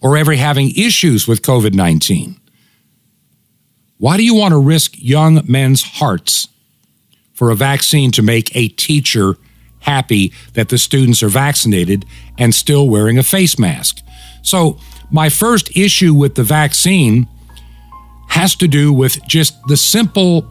or 0.00 0.16
ever 0.16 0.34
having 0.34 0.70
issues 0.76 1.26
with 1.28 1.42
COVID 1.42 1.74
19? 1.74 2.36
Why 3.98 4.16
do 4.16 4.24
you 4.24 4.34
want 4.34 4.52
to 4.52 4.58
risk 4.58 4.92
young 4.96 5.42
men's 5.46 5.82
hearts 5.82 6.48
for 7.32 7.50
a 7.50 7.54
vaccine 7.54 8.10
to 8.12 8.22
make 8.22 8.54
a 8.56 8.68
teacher 8.68 9.36
happy 9.86 10.32
that 10.54 10.68
the 10.68 10.78
students 10.78 11.22
are 11.22 11.28
vaccinated 11.28 12.04
and 12.38 12.54
still 12.54 12.88
wearing 12.88 13.18
a 13.18 13.22
face 13.22 13.58
mask. 13.58 14.02
So, 14.42 14.78
my 15.10 15.28
first 15.28 15.76
issue 15.76 16.12
with 16.12 16.34
the 16.34 16.42
vaccine 16.42 17.28
has 18.28 18.54
to 18.56 18.68
do 18.68 18.92
with 18.92 19.22
just 19.26 19.60
the 19.66 19.76
simple, 19.76 20.46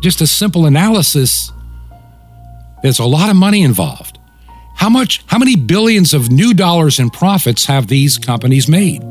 just 0.00 0.20
a 0.20 0.26
simple 0.26 0.66
analysis. 0.66 1.50
There's 2.82 2.98
a 2.98 3.04
lot 3.04 3.30
of 3.30 3.36
money 3.36 3.62
involved. 3.62 4.18
How 4.76 4.88
much, 4.88 5.24
how 5.26 5.38
many 5.38 5.56
billions 5.56 6.14
of 6.14 6.30
new 6.30 6.54
dollars 6.54 7.00
in 7.00 7.10
profits 7.10 7.64
have 7.66 7.88
these 7.88 8.16
companies 8.16 8.68
made? 8.68 9.02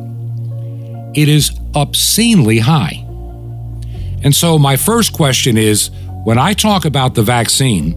It 1.14 1.28
is 1.28 1.52
obscenely 1.76 2.60
high. 2.60 3.04
And 4.24 4.34
so, 4.34 4.58
my 4.58 4.78
first 4.78 5.14
question 5.14 5.58
is 5.58 5.92
when 6.24 6.38
I 6.38 6.54
talk 6.54 6.86
about 6.86 7.16
the 7.16 7.24
vaccine, 7.24 7.96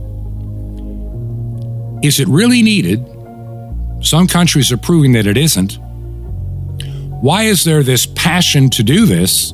is 2.02 2.18
it 2.18 2.28
really 2.28 2.62
needed? 2.62 3.04
Some 4.02 4.26
countries 4.26 4.72
are 4.72 4.76
proving 4.76 5.12
that 5.12 5.26
it 5.26 5.36
isn't. 5.36 5.78
Why 7.20 7.44
is 7.44 7.64
there 7.64 7.82
this 7.82 8.06
passion 8.06 8.70
to 8.70 8.82
do 8.82 9.06
this? 9.06 9.52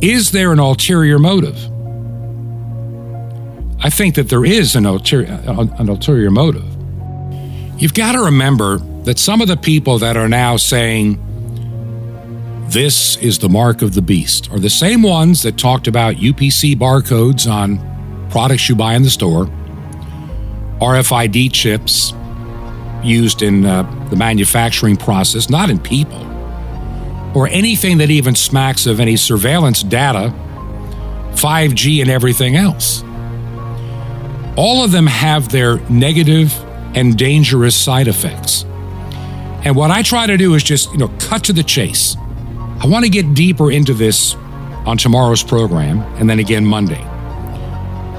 Is 0.00 0.30
there 0.30 0.52
an 0.52 0.58
ulterior 0.58 1.18
motive? 1.18 1.58
I 3.82 3.90
think 3.90 4.14
that 4.14 4.28
there 4.28 4.44
is 4.44 4.76
an 4.76 4.86
ulterior, 4.86 5.40
an 5.46 5.88
ulterior 5.88 6.30
motive. 6.30 6.64
You've 7.78 7.94
got 7.94 8.12
to 8.12 8.22
remember 8.22 8.78
that 9.04 9.18
some 9.18 9.40
of 9.40 9.48
the 9.48 9.56
people 9.56 9.98
that 9.98 10.16
are 10.16 10.28
now 10.28 10.56
saying 10.56 11.18
this 12.68 13.16
is 13.16 13.38
the 13.38 13.48
mark 13.48 13.82
of 13.82 13.94
the 13.94 14.02
beast 14.02 14.50
are 14.52 14.58
the 14.58 14.70
same 14.70 15.02
ones 15.02 15.42
that 15.42 15.58
talked 15.58 15.86
about 15.86 16.16
UPC 16.16 16.76
barcodes 16.76 17.50
on 17.50 17.78
products 18.30 18.68
you 18.68 18.76
buy 18.76 18.94
in 18.94 19.02
the 19.02 19.10
store 19.10 19.50
RFID 20.80 21.52
chips 21.52 22.14
used 23.04 23.42
in 23.42 23.66
uh, 23.66 23.82
the 24.08 24.16
manufacturing 24.16 24.96
process, 24.96 25.50
not 25.50 25.68
in 25.68 25.78
people, 25.78 26.24
or 27.34 27.48
anything 27.48 27.98
that 27.98 28.10
even 28.10 28.34
smacks 28.34 28.86
of 28.86 29.00
any 29.00 29.16
surveillance 29.16 29.82
data, 29.82 30.34
5G, 31.32 32.00
and 32.00 32.10
everything 32.10 32.56
else. 32.56 33.02
All 34.56 34.84
of 34.84 34.92
them 34.92 35.06
have 35.06 35.50
their 35.50 35.78
negative 35.88 36.52
and 36.94 37.16
dangerous 37.16 37.76
side 37.76 38.08
effects. 38.08 38.64
And 39.64 39.76
what 39.76 39.90
I 39.90 40.02
try 40.02 40.26
to 40.26 40.36
do 40.36 40.54
is 40.54 40.62
just, 40.62 40.90
you 40.92 40.98
know, 40.98 41.08
cut 41.18 41.44
to 41.44 41.52
the 41.52 41.62
chase. 41.62 42.16
I 42.82 42.86
want 42.86 43.04
to 43.04 43.10
get 43.10 43.34
deeper 43.34 43.70
into 43.70 43.94
this 43.94 44.34
on 44.86 44.96
tomorrow's 44.96 45.42
program 45.42 46.00
and 46.18 46.28
then 46.28 46.38
again 46.38 46.64
Monday. 46.64 47.00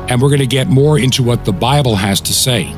And 0.07 0.21
we're 0.21 0.29
going 0.29 0.39
to 0.39 0.47
get 0.47 0.67
more 0.67 0.99
into 0.99 1.23
what 1.23 1.45
the 1.45 1.51
Bible 1.51 1.95
has 1.95 2.21
to 2.21 2.33
say. 2.33 2.75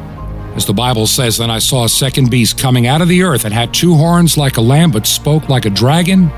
As 0.56 0.66
the 0.66 0.74
Bible 0.74 1.08
says, 1.08 1.38
Then 1.38 1.49
I 1.49 1.60
saw 1.60 1.86
a 1.86 1.89
second 1.89 2.30
beast 2.30 2.60
coming 2.60 2.86
out 2.86 3.01
of 3.01 3.08
the 3.08 3.24
earth. 3.24 3.45
It 3.45 3.51
had 3.51 3.74
two 3.74 3.95
horns 3.95 4.38
like 4.38 4.58
a 4.58 4.62
lamb, 4.62 4.91
but 4.91 5.08
spoke 5.08 5.49
like 5.49 5.66
a 5.66 5.70
dragon. 5.72 6.30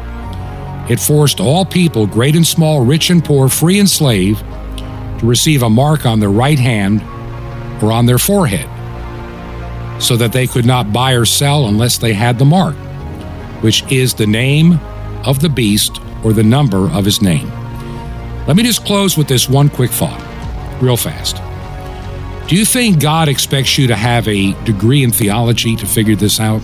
It 0.89 0.99
forced 0.99 1.39
all 1.39 1.65
people, 1.65 2.07
great 2.07 2.35
and 2.35 2.47
small, 2.47 2.85
rich 2.85 3.09
and 3.09 3.23
poor, 3.23 3.49
free 3.49 3.79
and 3.79 3.89
slave, 3.89 4.39
to 4.39 5.25
receive 5.25 5.63
a 5.63 5.69
mark 5.69 6.05
on 6.05 6.19
their 6.19 6.29
right 6.29 6.59
hand 6.59 7.01
or 7.83 7.91
on 7.91 8.05
their 8.05 8.17
forehead, 8.17 8.69
so 10.01 10.15
that 10.15 10.31
they 10.31 10.47
could 10.47 10.65
not 10.65 10.93
buy 10.93 11.13
or 11.13 11.25
sell 11.25 11.67
unless 11.67 11.97
they 11.97 12.13
had 12.13 12.39
the 12.39 12.45
mark, 12.45 12.75
which 13.61 13.83
is 13.91 14.13
the 14.13 14.27
name 14.27 14.79
of 15.25 15.41
the 15.41 15.49
beast 15.49 15.99
or 16.23 16.31
the 16.31 16.43
number 16.43 16.89
of 16.91 17.03
his 17.03 17.21
name. 17.21 17.49
Let 18.47 18.55
me 18.55 18.63
just 18.63 18.85
close 18.85 19.17
with 19.17 19.27
this 19.27 19.49
one 19.49 19.69
quick 19.69 19.91
thought 19.91 20.21
real 20.81 20.97
fast. 20.97 21.37
Do 22.47 22.55
you 22.55 22.63
think 22.63 23.01
God 23.01 23.27
expects 23.27 23.75
you 23.75 23.87
to 23.87 23.95
have 23.95 24.27
a 24.27 24.53
degree 24.65 25.03
in 25.03 25.11
theology 25.11 25.75
to 25.77 25.87
figure 25.87 26.15
this 26.15 26.39
out? 26.39 26.61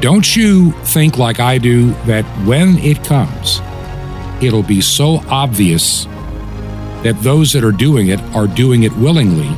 Don't 0.00 0.36
you 0.36 0.70
think, 0.84 1.18
like 1.18 1.40
I 1.40 1.58
do, 1.58 1.90
that 2.04 2.24
when 2.46 2.78
it 2.78 3.02
comes, 3.02 3.60
it'll 4.40 4.62
be 4.62 4.80
so 4.80 5.20
obvious 5.28 6.04
that 7.02 7.18
those 7.22 7.52
that 7.54 7.64
are 7.64 7.72
doing 7.72 8.06
it 8.06 8.20
are 8.36 8.46
doing 8.46 8.84
it 8.84 8.92
willingly 8.98 9.48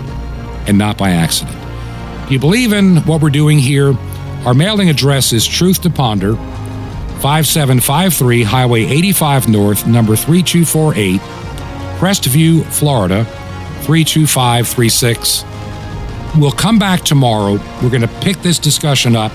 and 0.66 0.78
not 0.78 0.96
by 0.96 1.11
accident? 1.11 1.59
Do 2.28 2.32
you 2.32 2.40
believe 2.40 2.72
in 2.72 2.96
what 3.05 3.20
we're 3.20 3.28
doing 3.28 3.59
here? 3.59 3.94
Our 4.46 4.55
mailing 4.55 4.88
address 4.88 5.34
is 5.34 5.46
Truth 5.46 5.82
to 5.82 5.90
Ponder, 5.90 6.34
5753 7.20 8.42
Highway 8.42 8.84
85 8.84 9.50
North, 9.50 9.86
number 9.86 10.16
3248, 10.16 11.20
Crestview, 12.00 12.64
Florida 12.64 13.26
32536. 13.83 15.45
We'll 16.39 16.53
come 16.53 16.78
back 16.78 17.03
tomorrow. 17.03 17.53
We're 17.83 17.91
going 17.91 18.03
to 18.03 18.20
pick 18.20 18.39
this 18.39 18.59
discussion 18.59 19.16
up 19.16 19.33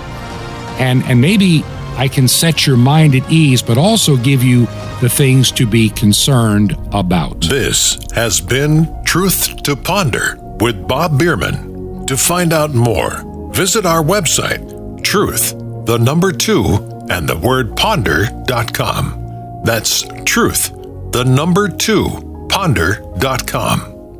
and, 0.79 1.03
and 1.03 1.19
maybe 1.19 1.63
I 1.97 2.07
can 2.07 2.27
set 2.27 2.67
your 2.67 2.77
mind 2.77 3.15
at 3.15 3.29
ease, 3.31 3.61
but 3.61 3.77
also 3.77 4.15
give 4.17 4.43
you 4.43 4.67
the 5.01 5.09
things 5.09 5.51
to 5.53 5.65
be 5.65 5.89
concerned 5.89 6.77
about. 6.93 7.41
This 7.41 7.97
has 8.13 8.39
been 8.39 9.03
Truth 9.03 9.63
to 9.63 9.75
Ponder 9.75 10.37
with 10.59 10.87
Bob 10.87 11.17
Bierman. 11.17 12.05
To 12.05 12.15
find 12.15 12.53
out 12.53 12.73
more, 12.73 13.23
visit 13.51 13.85
our 13.85 14.03
website, 14.03 15.03
truth, 15.03 15.55
the 15.85 15.97
number 15.97 16.31
two, 16.31 16.63
and 17.09 17.27
the 17.27 17.37
word 17.37 17.75
ponder.com. 17.75 19.61
That's 19.63 20.03
truth, 20.23 20.71
the 21.11 21.23
number 21.25 21.67
two, 21.67 22.45
ponder.com. 22.49 23.96